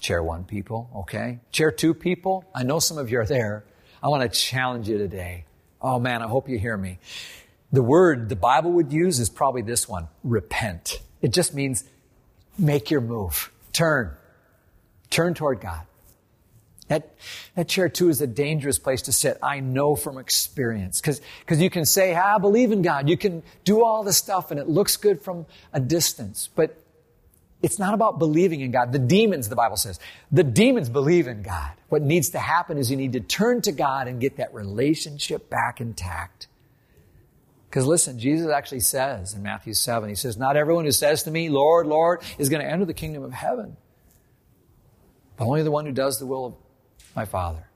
Chair 0.00 0.22
one 0.22 0.44
people, 0.44 0.88
okay? 0.96 1.40
Chair 1.52 1.70
two 1.70 1.92
people, 1.92 2.46
I 2.54 2.62
know 2.62 2.78
some 2.78 2.96
of 2.96 3.10
you 3.10 3.20
are 3.20 3.26
there. 3.26 3.66
I 4.06 4.08
want 4.08 4.22
to 4.22 4.38
challenge 4.38 4.88
you 4.88 4.98
today. 4.98 5.46
Oh 5.82 5.98
man, 5.98 6.22
I 6.22 6.28
hope 6.28 6.48
you 6.48 6.60
hear 6.60 6.76
me. 6.76 7.00
The 7.72 7.82
word 7.82 8.28
the 8.28 8.36
Bible 8.36 8.70
would 8.74 8.92
use 8.92 9.18
is 9.18 9.28
probably 9.28 9.62
this 9.62 9.88
one 9.88 10.06
repent. 10.22 11.00
It 11.22 11.32
just 11.32 11.54
means 11.54 11.82
make 12.56 12.88
your 12.88 13.00
move, 13.00 13.50
turn, 13.72 14.14
turn 15.10 15.34
toward 15.34 15.60
God. 15.60 15.80
That, 16.86 17.16
that 17.56 17.66
chair 17.66 17.88
too 17.88 18.08
is 18.08 18.20
a 18.20 18.28
dangerous 18.28 18.78
place 18.78 19.02
to 19.02 19.12
sit. 19.12 19.38
I 19.42 19.58
know 19.58 19.96
from 19.96 20.18
experience. 20.18 21.00
Cause, 21.00 21.20
cause 21.48 21.60
you 21.60 21.68
can 21.68 21.84
say, 21.84 22.14
I 22.14 22.38
believe 22.38 22.70
in 22.70 22.82
God. 22.82 23.08
You 23.08 23.16
can 23.16 23.42
do 23.64 23.84
all 23.84 24.04
this 24.04 24.18
stuff 24.18 24.52
and 24.52 24.60
it 24.60 24.68
looks 24.68 24.96
good 24.96 25.20
from 25.20 25.46
a 25.72 25.80
distance. 25.80 26.48
But 26.54 26.80
it's 27.66 27.80
not 27.80 27.94
about 27.94 28.20
believing 28.20 28.60
in 28.60 28.70
God. 28.70 28.92
The 28.92 29.00
demons, 29.00 29.48
the 29.48 29.56
Bible 29.56 29.76
says, 29.76 29.98
the 30.30 30.44
demons 30.44 30.88
believe 30.88 31.26
in 31.26 31.42
God. 31.42 31.72
What 31.88 32.00
needs 32.00 32.30
to 32.30 32.38
happen 32.38 32.78
is 32.78 32.92
you 32.92 32.96
need 32.96 33.14
to 33.14 33.20
turn 33.20 33.60
to 33.62 33.72
God 33.72 34.06
and 34.06 34.20
get 34.20 34.36
that 34.36 34.54
relationship 34.54 35.50
back 35.50 35.80
intact. 35.80 36.46
Because 37.68 37.84
listen, 37.84 38.20
Jesus 38.20 38.48
actually 38.52 38.80
says 38.80 39.34
in 39.34 39.42
Matthew 39.42 39.74
7, 39.74 40.08
He 40.08 40.14
says, 40.14 40.36
Not 40.36 40.56
everyone 40.56 40.84
who 40.84 40.92
says 40.92 41.24
to 41.24 41.32
me, 41.32 41.48
Lord, 41.48 41.88
Lord, 41.88 42.22
is 42.38 42.48
going 42.48 42.62
to 42.62 42.70
enter 42.70 42.84
the 42.84 42.94
kingdom 42.94 43.24
of 43.24 43.32
heaven, 43.32 43.76
but 45.36 45.46
only 45.46 45.64
the 45.64 45.72
one 45.72 45.86
who 45.86 45.92
does 45.92 46.20
the 46.20 46.26
will 46.26 46.46
of 46.46 46.54
my 47.16 47.24
Father. 47.24 47.68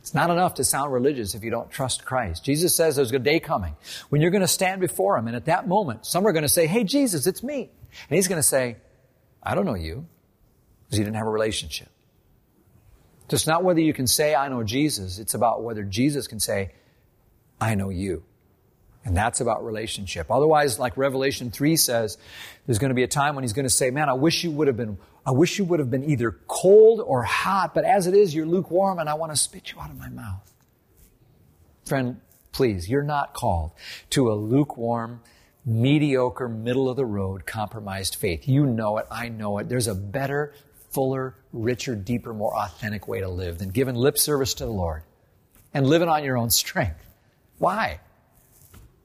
It's 0.00 0.12
not 0.12 0.28
enough 0.28 0.54
to 0.54 0.64
sound 0.64 0.92
religious 0.92 1.34
if 1.34 1.42
you 1.42 1.50
don't 1.50 1.70
trust 1.70 2.04
Christ. 2.04 2.44
Jesus 2.44 2.74
says 2.74 2.96
there's 2.96 3.12
a 3.12 3.18
day 3.18 3.40
coming 3.40 3.76
when 4.10 4.20
you're 4.20 4.30
going 4.30 4.42
to 4.42 4.46
stand 4.46 4.82
before 4.82 5.16
Him, 5.16 5.26
and 5.26 5.36
at 5.36 5.46
that 5.46 5.66
moment, 5.66 6.04
some 6.04 6.26
are 6.26 6.32
going 6.32 6.42
to 6.42 6.50
say, 6.50 6.66
Hey, 6.66 6.84
Jesus, 6.84 7.26
it's 7.26 7.42
me. 7.42 7.70
And 8.08 8.16
He's 8.16 8.28
going 8.28 8.38
to 8.38 8.46
say, 8.46 8.76
I 9.42 9.54
don't 9.54 9.66
know 9.66 9.74
you, 9.74 10.06
because 10.86 10.98
you 10.98 11.04
didn't 11.04 11.16
have 11.16 11.26
a 11.26 11.30
relationship. 11.30 11.88
It's 13.30 13.46
not 13.46 13.62
whether 13.62 13.80
you 13.80 13.92
can 13.92 14.06
say, 14.06 14.34
I 14.34 14.48
know 14.48 14.62
Jesus, 14.62 15.18
it's 15.18 15.34
about 15.34 15.62
whether 15.62 15.82
Jesus 15.82 16.26
can 16.26 16.40
say, 16.40 16.72
I 17.60 17.74
know 17.74 17.90
you. 17.90 18.24
And 19.04 19.16
that's 19.16 19.40
about 19.40 19.64
relationship. 19.64 20.30
Otherwise, 20.30 20.78
like 20.78 20.96
Revelation 20.96 21.50
3 21.50 21.76
says, 21.76 22.18
there's 22.66 22.78
going 22.78 22.90
to 22.90 22.94
be 22.94 23.04
a 23.04 23.08
time 23.08 23.34
when 23.34 23.44
he's 23.44 23.52
going 23.52 23.66
to 23.66 23.70
say, 23.70 23.90
man, 23.90 24.08
I 24.08 24.14
wish 24.14 24.44
you 24.44 24.50
would 24.50 24.66
have 24.66 24.76
been, 24.76 24.98
I 25.26 25.30
wish 25.30 25.58
you 25.58 25.64
would 25.66 25.78
have 25.78 25.90
been 25.90 26.04
either 26.10 26.38
cold 26.46 27.00
or 27.00 27.22
hot, 27.22 27.74
but 27.74 27.84
as 27.84 28.06
it 28.06 28.14
is, 28.14 28.34
you're 28.34 28.46
lukewarm 28.46 28.98
and 28.98 29.08
I 29.08 29.14
want 29.14 29.32
to 29.32 29.36
spit 29.36 29.72
you 29.72 29.80
out 29.80 29.90
of 29.90 29.98
my 29.98 30.08
mouth. 30.08 30.52
Friend, 31.86 32.20
please, 32.52 32.88
you're 32.88 33.02
not 33.02 33.34
called 33.34 33.72
to 34.10 34.30
a 34.30 34.34
lukewarm, 34.34 35.20
mediocre, 35.68 36.48
middle 36.48 36.88
of 36.88 36.96
the 36.96 37.04
road, 37.04 37.44
compromised 37.44 38.16
faith. 38.16 38.48
You 38.48 38.64
know 38.64 38.98
it. 38.98 39.06
I 39.10 39.28
know 39.28 39.58
it. 39.58 39.68
There's 39.68 39.86
a 39.86 39.94
better, 39.94 40.54
fuller, 40.90 41.36
richer, 41.52 41.94
deeper, 41.94 42.32
more 42.32 42.56
authentic 42.56 43.06
way 43.06 43.20
to 43.20 43.28
live 43.28 43.58
than 43.58 43.68
giving 43.68 43.94
lip 43.94 44.18
service 44.18 44.54
to 44.54 44.64
the 44.64 44.72
Lord 44.72 45.02
and 45.74 45.86
living 45.86 46.08
on 46.08 46.24
your 46.24 46.38
own 46.38 46.50
strength. 46.50 47.04
Why? 47.58 48.00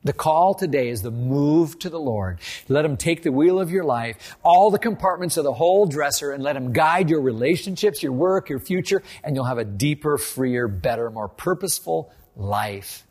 The 0.05 0.13
call 0.13 0.53
today 0.53 0.89
is 0.89 1.01
the 1.01 1.11
move 1.11 1.79
to 1.79 1.89
the 1.89 1.99
Lord. 1.99 2.39
Let 2.67 2.85
Him 2.85 2.97
take 2.97 3.23
the 3.23 3.31
wheel 3.31 3.59
of 3.59 3.71
your 3.71 3.83
life, 3.83 4.35
all 4.43 4.69
the 4.69 4.79
compartments 4.79 5.37
of 5.37 5.43
the 5.43 5.53
whole 5.53 5.85
dresser, 5.85 6.31
and 6.31 6.43
let 6.43 6.55
Him 6.55 6.73
guide 6.73 7.09
your 7.09 7.21
relationships, 7.21 8.03
your 8.03 8.11
work, 8.11 8.49
your 8.49 8.59
future, 8.59 9.01
and 9.23 9.35
you'll 9.35 9.45
have 9.45 9.57
a 9.57 9.65
deeper, 9.65 10.17
freer, 10.17 10.67
better, 10.67 11.09
more 11.09 11.29
purposeful 11.29 12.11
life. 12.35 13.05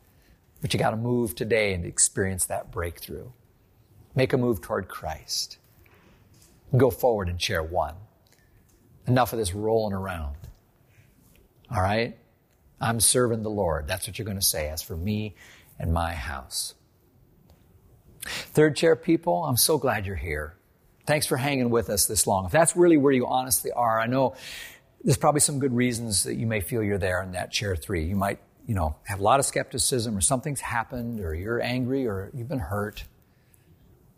But 0.60 0.72
you 0.72 0.78
gotta 0.78 0.96
move 0.96 1.34
today 1.34 1.72
and 1.74 1.84
experience 1.84 2.46
that 2.46 2.70
breakthrough. 2.70 3.28
Make 4.14 4.32
a 4.32 4.38
move 4.38 4.60
toward 4.60 4.88
Christ. 4.88 5.58
Go 6.76 6.90
forward 6.90 7.28
and 7.28 7.40
share 7.40 7.62
one. 7.62 7.94
Enough 9.06 9.32
of 9.32 9.38
this 9.38 9.54
rolling 9.54 9.94
around. 9.94 10.36
All 11.70 11.82
right? 11.82 12.16
I'm 12.80 13.00
serving 13.00 13.42
the 13.42 13.50
Lord. 13.50 13.86
That's 13.86 14.06
what 14.06 14.18
you're 14.18 14.26
going 14.26 14.38
to 14.38 14.44
say. 14.44 14.68
As 14.68 14.82
for 14.82 14.96
me 14.96 15.34
and 15.78 15.92
my 15.92 16.12
house. 16.12 16.74
Third 18.24 18.76
chair 18.76 18.96
people, 18.96 19.44
I'm 19.44 19.56
so 19.56 19.78
glad 19.78 20.06
you're 20.06 20.16
here. 20.16 20.56
Thanks 21.06 21.26
for 21.26 21.36
hanging 21.36 21.70
with 21.70 21.90
us 21.90 22.06
this 22.06 22.26
long. 22.26 22.46
If 22.46 22.52
that's 22.52 22.76
really 22.76 22.96
where 22.96 23.12
you 23.12 23.26
honestly 23.26 23.72
are, 23.72 24.00
I 24.00 24.06
know 24.06 24.34
there's 25.02 25.16
probably 25.16 25.40
some 25.40 25.58
good 25.58 25.74
reasons 25.74 26.22
that 26.24 26.36
you 26.36 26.46
may 26.46 26.60
feel 26.60 26.82
you're 26.82 26.98
there 26.98 27.22
in 27.22 27.32
that 27.32 27.50
chair 27.50 27.74
three. 27.74 28.04
You 28.04 28.14
might, 28.14 28.38
you 28.66 28.74
know, 28.74 28.94
have 29.04 29.18
a 29.18 29.22
lot 29.22 29.40
of 29.40 29.46
skepticism 29.46 30.16
or 30.16 30.20
something's 30.20 30.60
happened 30.60 31.20
or 31.20 31.34
you're 31.34 31.60
angry 31.60 32.06
or 32.06 32.30
you've 32.34 32.48
been 32.48 32.60
hurt. 32.60 33.04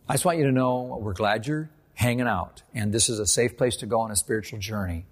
I 0.06 0.12
just 0.12 0.24
want 0.26 0.38
you 0.38 0.44
to 0.44 0.52
know 0.52 0.98
we're 1.00 1.14
glad 1.14 1.46
you're 1.46 1.70
hanging 1.94 2.26
out 2.26 2.62
and 2.74 2.92
this 2.92 3.08
is 3.08 3.18
a 3.18 3.26
safe 3.26 3.56
place 3.56 3.76
to 3.76 3.86
go 3.86 4.00
on 4.00 4.10
a 4.10 4.16
spiritual 4.16 4.58
journey. 4.58 5.06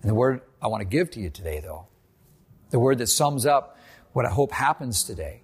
And 0.00 0.10
the 0.10 0.14
word 0.14 0.40
I 0.62 0.68
want 0.68 0.80
to 0.80 0.86
give 0.86 1.10
to 1.12 1.20
you 1.20 1.28
today 1.28 1.60
though, 1.60 1.88
the 2.70 2.78
word 2.78 2.98
that 2.98 3.08
sums 3.08 3.44
up 3.44 3.76
what 4.14 4.24
I 4.24 4.30
hope 4.30 4.52
happens 4.52 5.04
today 5.04 5.42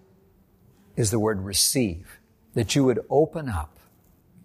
is 0.97 1.11
the 1.11 1.18
word 1.18 1.41
receive 1.43 2.18
that 2.55 2.74
you 2.74 2.84
would 2.84 3.01
open 3.11 3.49
up 3.49 3.78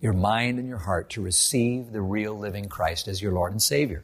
your 0.01 0.13
mind 0.13 0.59
and 0.59 0.67
your 0.67 0.77
heart 0.77 1.09
to 1.11 1.21
receive 1.21 1.91
the 1.91 2.01
real 2.01 2.37
living 2.37 2.67
Christ 2.67 3.07
as 3.07 3.21
your 3.21 3.31
Lord 3.31 3.53
and 3.53 3.61
Savior. 3.61 4.03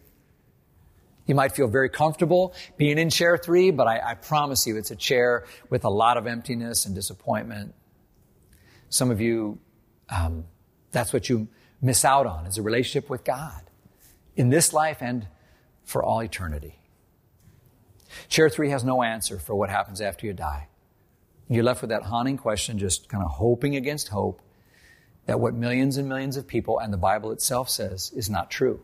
You 1.27 1.35
might 1.35 1.51
feel 1.51 1.67
very 1.67 1.89
comfortable 1.89 2.53
being 2.77 2.97
in 2.97 3.09
chair 3.09 3.37
three, 3.37 3.71
but 3.71 3.87
I, 3.87 4.11
I, 4.11 4.13
promise 4.15 4.65
you 4.65 4.77
it's 4.77 4.89
a 4.89 4.95
chair 4.95 5.45
with 5.69 5.85
a 5.85 5.89
lot 5.89 6.17
of 6.17 6.27
emptiness 6.27 6.85
and 6.85 6.95
disappointment. 6.95 7.75
Some 8.89 9.11
of 9.11 9.21
you, 9.21 9.59
um, 10.11 10.45
that's 10.91 11.13
what 11.13 11.29
you 11.29 11.47
miss 11.81 12.05
out 12.05 12.27
on 12.27 12.45
is 12.45 12.57
a 12.57 12.61
relationship 12.61 13.09
with 13.09 13.23
God 13.23 13.61
in 14.35 14.49
this 14.49 14.73
life 14.73 14.97
and 15.01 15.27
for 15.83 16.03
all 16.03 16.21
eternity. 16.21 16.77
Chair 18.27 18.49
three 18.49 18.69
has 18.69 18.83
no 18.83 19.03
answer 19.03 19.39
for 19.39 19.55
what 19.55 19.69
happens 19.69 20.01
after 20.01 20.27
you 20.27 20.33
die. 20.33 20.67
You're 21.49 21.63
left 21.63 21.81
with 21.81 21.89
that 21.89 22.03
haunting 22.03 22.37
question, 22.37 22.77
just 22.77 23.09
kind 23.09 23.23
of 23.23 23.31
hoping 23.31 23.75
against 23.75 24.09
hope 24.09 24.41
that 25.25 25.39
what 25.39 25.53
millions 25.53 25.97
and 25.97 26.07
millions 26.07 26.37
of 26.37 26.47
people 26.47 26.79
and 26.79 26.93
the 26.93 26.97
Bible 26.97 27.31
itself 27.31 27.69
says 27.69 28.11
is 28.15 28.29
not 28.29 28.49
true. 28.51 28.81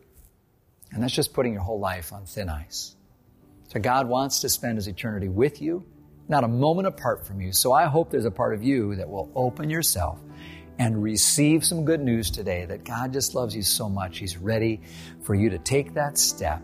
And 0.92 1.04
that's 1.04 1.14
just 1.14 1.34
putting 1.34 1.54
your 1.54 1.62
whole 1.62 1.80
life 1.80 2.14
on 2.14 2.26
thin 2.26 2.50
ice. 2.50 2.96
So 3.70 3.80
God 3.80 4.08
wants 4.08 4.42
to 4.42 4.50
spend 4.50 4.78
his 4.78 4.88
eternity 4.88 5.28
with 5.28 5.62
you, 5.62 5.86
not 6.30 6.44
a 6.44 6.48
moment 6.48 6.88
apart 6.88 7.26
from 7.26 7.42
you. 7.42 7.52
So 7.52 7.74
I 7.74 7.86
hope 7.86 8.12
there's 8.12 8.26
a 8.26 8.32
part 8.32 8.54
of 8.54 8.64
you 8.64 8.96
that 8.96 9.10
will 9.10 9.32
open 9.36 9.70
yourself 9.70 10.20
and 10.80 11.02
receive 11.02 11.66
some 11.66 11.86
good 11.86 12.02
news 12.02 12.30
today 12.30 12.66
that 12.66 12.84
God 12.84 13.14
just 13.14 13.36
loves 13.36 13.56
you 13.56 13.64
so 13.64 13.90
much. 13.90 14.20
He's 14.20 14.38
ready 14.38 14.82
for 15.22 15.34
you 15.34 15.50
to 15.50 15.58
take 15.58 15.94
that 15.96 16.18
step 16.18 16.62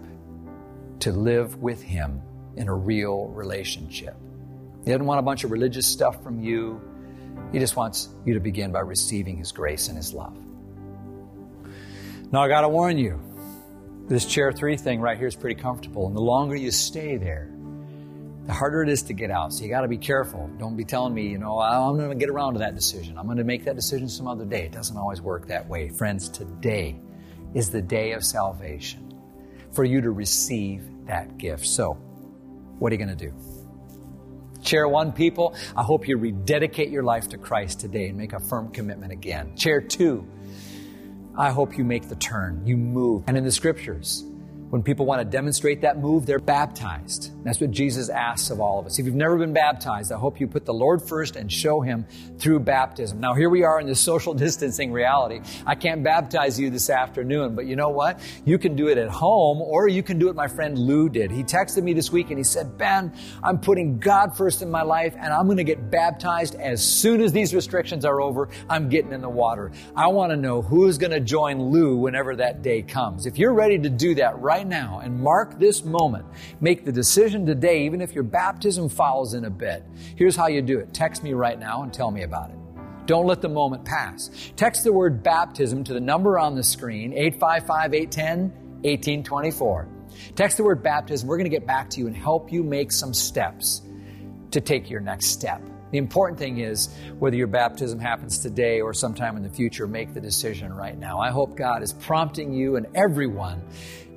to 0.99 1.11
live 1.11 1.61
with 1.61 1.81
him 1.81 2.21
in 2.55 2.67
a 2.67 2.73
real 2.73 3.27
relationship. 3.27 4.15
He 4.85 4.91
doesn't 4.91 5.05
want 5.05 5.19
a 5.19 5.23
bunch 5.23 5.43
of 5.43 5.51
religious 5.51 5.87
stuff 5.87 6.21
from 6.23 6.41
you. 6.41 6.79
He 7.51 7.59
just 7.59 7.75
wants 7.75 8.09
you 8.25 8.33
to 8.35 8.39
begin 8.39 8.71
by 8.71 8.81
receiving 8.81 9.37
his 9.37 9.51
grace 9.51 9.87
and 9.87 9.97
his 9.97 10.13
love. 10.13 10.37
Now 12.31 12.43
I 12.43 12.47
got 12.47 12.61
to 12.61 12.69
warn 12.69 12.97
you, 12.97 13.19
this 14.07 14.25
chair 14.25 14.51
three 14.51 14.75
thing 14.75 14.99
right 14.99 15.17
here 15.17 15.27
is 15.27 15.35
pretty 15.35 15.59
comfortable. 15.59 16.07
And 16.07 16.15
the 16.15 16.21
longer 16.21 16.55
you 16.55 16.71
stay 16.71 17.17
there, 17.17 17.52
the 18.45 18.53
harder 18.53 18.83
it 18.83 18.89
is 18.89 19.03
to 19.03 19.13
get 19.13 19.31
out. 19.31 19.53
So 19.53 19.63
you 19.63 19.69
got 19.69 19.81
to 19.81 19.87
be 19.87 19.97
careful. 19.97 20.49
Don't 20.59 20.75
be 20.75 20.83
telling 20.83 21.13
me, 21.13 21.27
you 21.27 21.37
know, 21.37 21.59
oh, 21.59 21.89
I'm 21.89 21.97
going 21.97 22.09
to 22.09 22.15
get 22.15 22.29
around 22.29 22.53
to 22.53 22.59
that 22.59 22.75
decision. 22.75 23.17
I'm 23.17 23.25
going 23.25 23.37
to 23.37 23.43
make 23.43 23.63
that 23.65 23.75
decision 23.75 24.09
some 24.09 24.27
other 24.27 24.45
day. 24.45 24.65
It 24.65 24.71
doesn't 24.71 24.97
always 24.97 25.21
work 25.21 25.47
that 25.47 25.67
way. 25.67 25.89
Friends, 25.89 26.27
today 26.27 26.99
is 27.53 27.69
the 27.69 27.81
day 27.81 28.11
of 28.11 28.23
salvation 28.23 29.17
for 29.71 29.85
you 29.85 30.01
to 30.01 30.11
receive 30.11 30.83
that 31.05 31.37
gift. 31.37 31.65
So, 31.65 31.93
what 32.79 32.91
are 32.91 32.95
you 32.95 33.05
going 33.05 33.17
to 33.17 33.25
do? 33.27 33.33
Chair 34.61 34.87
one 34.87 35.11
people, 35.11 35.55
I 35.75 35.83
hope 35.83 36.07
you 36.07 36.17
rededicate 36.17 36.89
your 36.89 37.03
life 37.03 37.27
to 37.29 37.37
Christ 37.37 37.81
today 37.81 38.07
and 38.07 38.17
make 38.17 38.33
a 38.33 38.39
firm 38.39 38.71
commitment 38.71 39.11
again. 39.11 39.55
Chair 39.57 39.81
two, 39.81 40.25
I 41.37 41.51
hope 41.51 41.77
you 41.77 41.83
make 41.83 42.07
the 42.07 42.15
turn, 42.15 42.65
you 42.65 42.77
move. 42.77 43.23
And 43.27 43.37
in 43.37 43.43
the 43.43 43.51
scriptures, 43.51 44.23
when 44.73 44.81
people 44.81 45.05
want 45.05 45.21
to 45.21 45.25
demonstrate 45.25 45.81
that 45.81 45.99
move, 45.99 46.25
they're 46.25 46.39
baptized. 46.39 47.31
That's 47.43 47.61
what 47.61 47.69
Jesus 47.69 48.09
asks 48.09 48.49
of 48.49 48.59
all 48.59 48.79
of 48.79 48.87
us. 48.87 48.97
If 48.97 49.05
you've 49.05 49.13
never 49.13 49.37
been 49.37 49.53
baptized, 49.53 50.11
I 50.11 50.17
hope 50.17 50.39
you 50.39 50.47
put 50.47 50.65
the 50.65 50.73
Lord 50.73 50.99
first 50.99 51.35
and 51.35 51.51
show 51.51 51.81
Him 51.81 52.07
through 52.39 52.61
baptism. 52.61 53.19
Now, 53.19 53.35
here 53.35 53.51
we 53.51 53.63
are 53.63 53.79
in 53.79 53.85
this 53.85 53.99
social 53.99 54.33
distancing 54.45 54.91
reality. 54.91 55.41
I 55.67 55.75
can't 55.75 56.03
baptize 56.03 56.59
you 56.59 56.71
this 56.71 56.89
afternoon, 56.89 57.53
but 57.53 57.67
you 57.67 57.75
know 57.75 57.89
what? 57.89 58.19
You 58.45 58.57
can 58.57 58.75
do 58.75 58.87
it 58.87 58.97
at 58.97 59.09
home, 59.09 59.61
or 59.61 59.87
you 59.87 60.01
can 60.01 60.17
do 60.17 60.29
it 60.29 60.35
my 60.35 60.47
friend 60.47 60.75
Lou 60.75 61.07
did. 61.07 61.29
He 61.29 61.43
texted 61.43 61.83
me 61.83 61.93
this 61.93 62.11
week 62.11 62.29
and 62.31 62.39
he 62.39 62.43
said, 62.43 62.75
Ben, 62.75 63.13
I'm 63.43 63.59
putting 63.59 63.99
God 63.99 64.35
first 64.35 64.63
in 64.63 64.71
my 64.71 64.81
life, 64.81 65.13
and 65.19 65.31
I'm 65.31 65.45
going 65.45 65.57
to 65.57 65.63
get 65.63 65.91
baptized 65.91 66.55
as 66.55 66.83
soon 66.83 67.21
as 67.21 67.31
these 67.31 67.53
restrictions 67.53 68.05
are 68.05 68.21
over. 68.21 68.49
I'm 68.71 68.89
getting 68.89 69.11
in 69.11 69.21
the 69.21 69.29
water. 69.29 69.71
I 69.95 70.07
want 70.07 70.31
to 70.31 70.35
know 70.35 70.63
who's 70.63 70.97
going 70.97 71.11
to 71.11 71.19
join 71.19 71.61
Lou 71.61 71.97
whenever 71.97 72.35
that 72.37 72.63
day 72.63 72.81
comes. 72.81 73.27
If 73.27 73.37
you're 73.37 73.53
ready 73.53 73.77
to 73.77 73.89
do 73.89 74.15
that 74.15 74.39
right 74.39 74.62
right 74.63 74.69
now 74.69 74.99
and 75.03 75.19
mark 75.19 75.59
this 75.59 75.83
moment. 75.83 76.25
Make 76.61 76.85
the 76.85 76.91
decision 76.91 77.45
today, 77.45 77.85
even 77.85 77.99
if 78.01 78.13
your 78.13 78.23
baptism 78.23 78.87
follows 78.87 79.33
in 79.33 79.45
a 79.45 79.49
bit. 79.49 79.83
Here's 80.15 80.35
how 80.35 80.47
you 80.47 80.61
do 80.61 80.79
it. 80.79 80.93
Text 80.93 81.21
me 81.23 81.33
right 81.33 81.59
now 81.59 81.83
and 81.83 81.93
tell 81.93 82.11
me 82.11 82.23
about 82.23 82.49
it. 82.49 82.55
Don't 83.05 83.27
let 83.27 83.41
the 83.41 83.49
moment 83.49 83.83
pass. 83.83 84.29
Text 84.55 84.85
the 84.85 84.93
word 84.93 85.21
baptism 85.21 85.83
to 85.83 85.93
the 85.93 85.99
number 85.99 86.39
on 86.39 86.55
the 86.55 86.63
screen, 86.63 87.11
855 87.11 87.93
810 87.93 88.39
1824. 88.83 89.87
Text 90.35 90.57
the 90.57 90.63
word 90.63 90.81
baptism. 90.81 91.27
We're 91.27 91.37
going 91.37 91.49
to 91.49 91.57
get 91.57 91.67
back 91.67 91.89
to 91.91 91.99
you 91.99 92.07
and 92.07 92.15
help 92.15 92.51
you 92.51 92.63
make 92.63 92.93
some 92.93 93.13
steps 93.13 93.81
to 94.51 94.61
take 94.61 94.89
your 94.89 95.01
next 95.01 95.27
step. 95.27 95.61
The 95.93 95.99
important 95.99 96.39
thing 96.39 96.57
is 96.57 96.89
whether 97.19 97.35
your 97.35 97.45
baptism 97.45 97.99
happens 97.99 98.39
today 98.39 98.81
or 98.81 98.95
sometime 98.95 99.37
in 99.37 99.43
the 99.43 99.49
future, 99.49 99.85
make 99.85 100.15
the 100.15 100.19
decision 100.19 100.73
right 100.73 100.97
now. 100.97 101.19
I 101.19 101.29
hope 101.29 101.55
God 101.55 101.83
is 101.83 101.93
prompting 101.93 102.51
you 102.51 102.77
and 102.77 102.87
everyone 102.95 103.61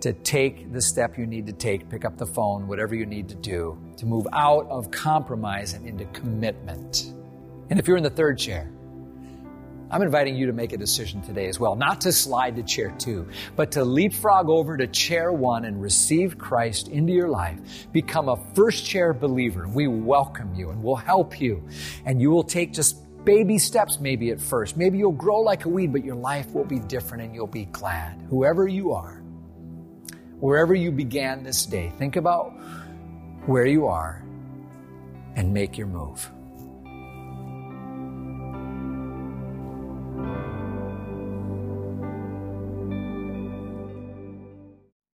to 0.00 0.12
take 0.12 0.72
the 0.72 0.80
step 0.80 1.18
you 1.18 1.26
need 1.26 1.46
to 1.46 1.52
take, 1.52 1.88
pick 1.88 2.04
up 2.04 2.16
the 2.16 2.26
phone, 2.26 2.66
whatever 2.66 2.94
you 2.94 3.06
need 3.06 3.28
to 3.28 3.34
do, 3.34 3.78
to 3.96 4.06
move 4.06 4.26
out 4.32 4.66
of 4.68 4.90
compromise 4.90 5.74
and 5.74 5.86
into 5.86 6.04
commitment. 6.06 7.12
And 7.70 7.78
if 7.78 7.88
you're 7.88 7.96
in 7.96 8.02
the 8.02 8.10
third 8.10 8.38
chair, 8.38 8.70
I'm 9.88 10.02
inviting 10.02 10.34
you 10.34 10.46
to 10.46 10.52
make 10.52 10.72
a 10.72 10.76
decision 10.76 11.22
today 11.22 11.46
as 11.46 11.60
well, 11.60 11.76
not 11.76 12.00
to 12.02 12.12
slide 12.12 12.56
to 12.56 12.64
chair 12.64 12.92
two, 12.98 13.28
but 13.54 13.70
to 13.72 13.84
leapfrog 13.84 14.48
over 14.48 14.76
to 14.76 14.86
chair 14.88 15.32
one 15.32 15.64
and 15.64 15.80
receive 15.80 16.36
Christ 16.36 16.88
into 16.88 17.12
your 17.12 17.28
life. 17.28 17.86
Become 17.92 18.28
a 18.28 18.36
first 18.54 18.84
chair 18.84 19.12
believer. 19.12 19.68
We 19.68 19.86
welcome 19.86 20.54
you 20.56 20.70
and 20.70 20.82
we'll 20.82 20.96
help 20.96 21.40
you. 21.40 21.62
And 22.04 22.20
you 22.20 22.30
will 22.30 22.42
take 22.42 22.72
just 22.72 23.00
baby 23.24 23.58
steps 23.58 24.00
maybe 24.00 24.30
at 24.30 24.40
first. 24.40 24.76
Maybe 24.76 24.98
you'll 24.98 25.12
grow 25.12 25.40
like 25.40 25.66
a 25.66 25.68
weed, 25.68 25.92
but 25.92 26.04
your 26.04 26.16
life 26.16 26.52
will 26.52 26.64
be 26.64 26.80
different 26.80 27.22
and 27.22 27.34
you'll 27.34 27.46
be 27.46 27.66
glad. 27.66 28.20
Whoever 28.28 28.66
you 28.66 28.92
are, 28.92 29.22
wherever 30.40 30.74
you 30.74 30.90
began 30.90 31.42
this 31.42 31.66
day, 31.66 31.92
think 31.98 32.16
about 32.16 32.52
where 33.46 33.66
you 33.66 33.86
are 33.86 34.22
and 35.36 35.52
make 35.52 35.78
your 35.78 35.86
move. 35.86 36.30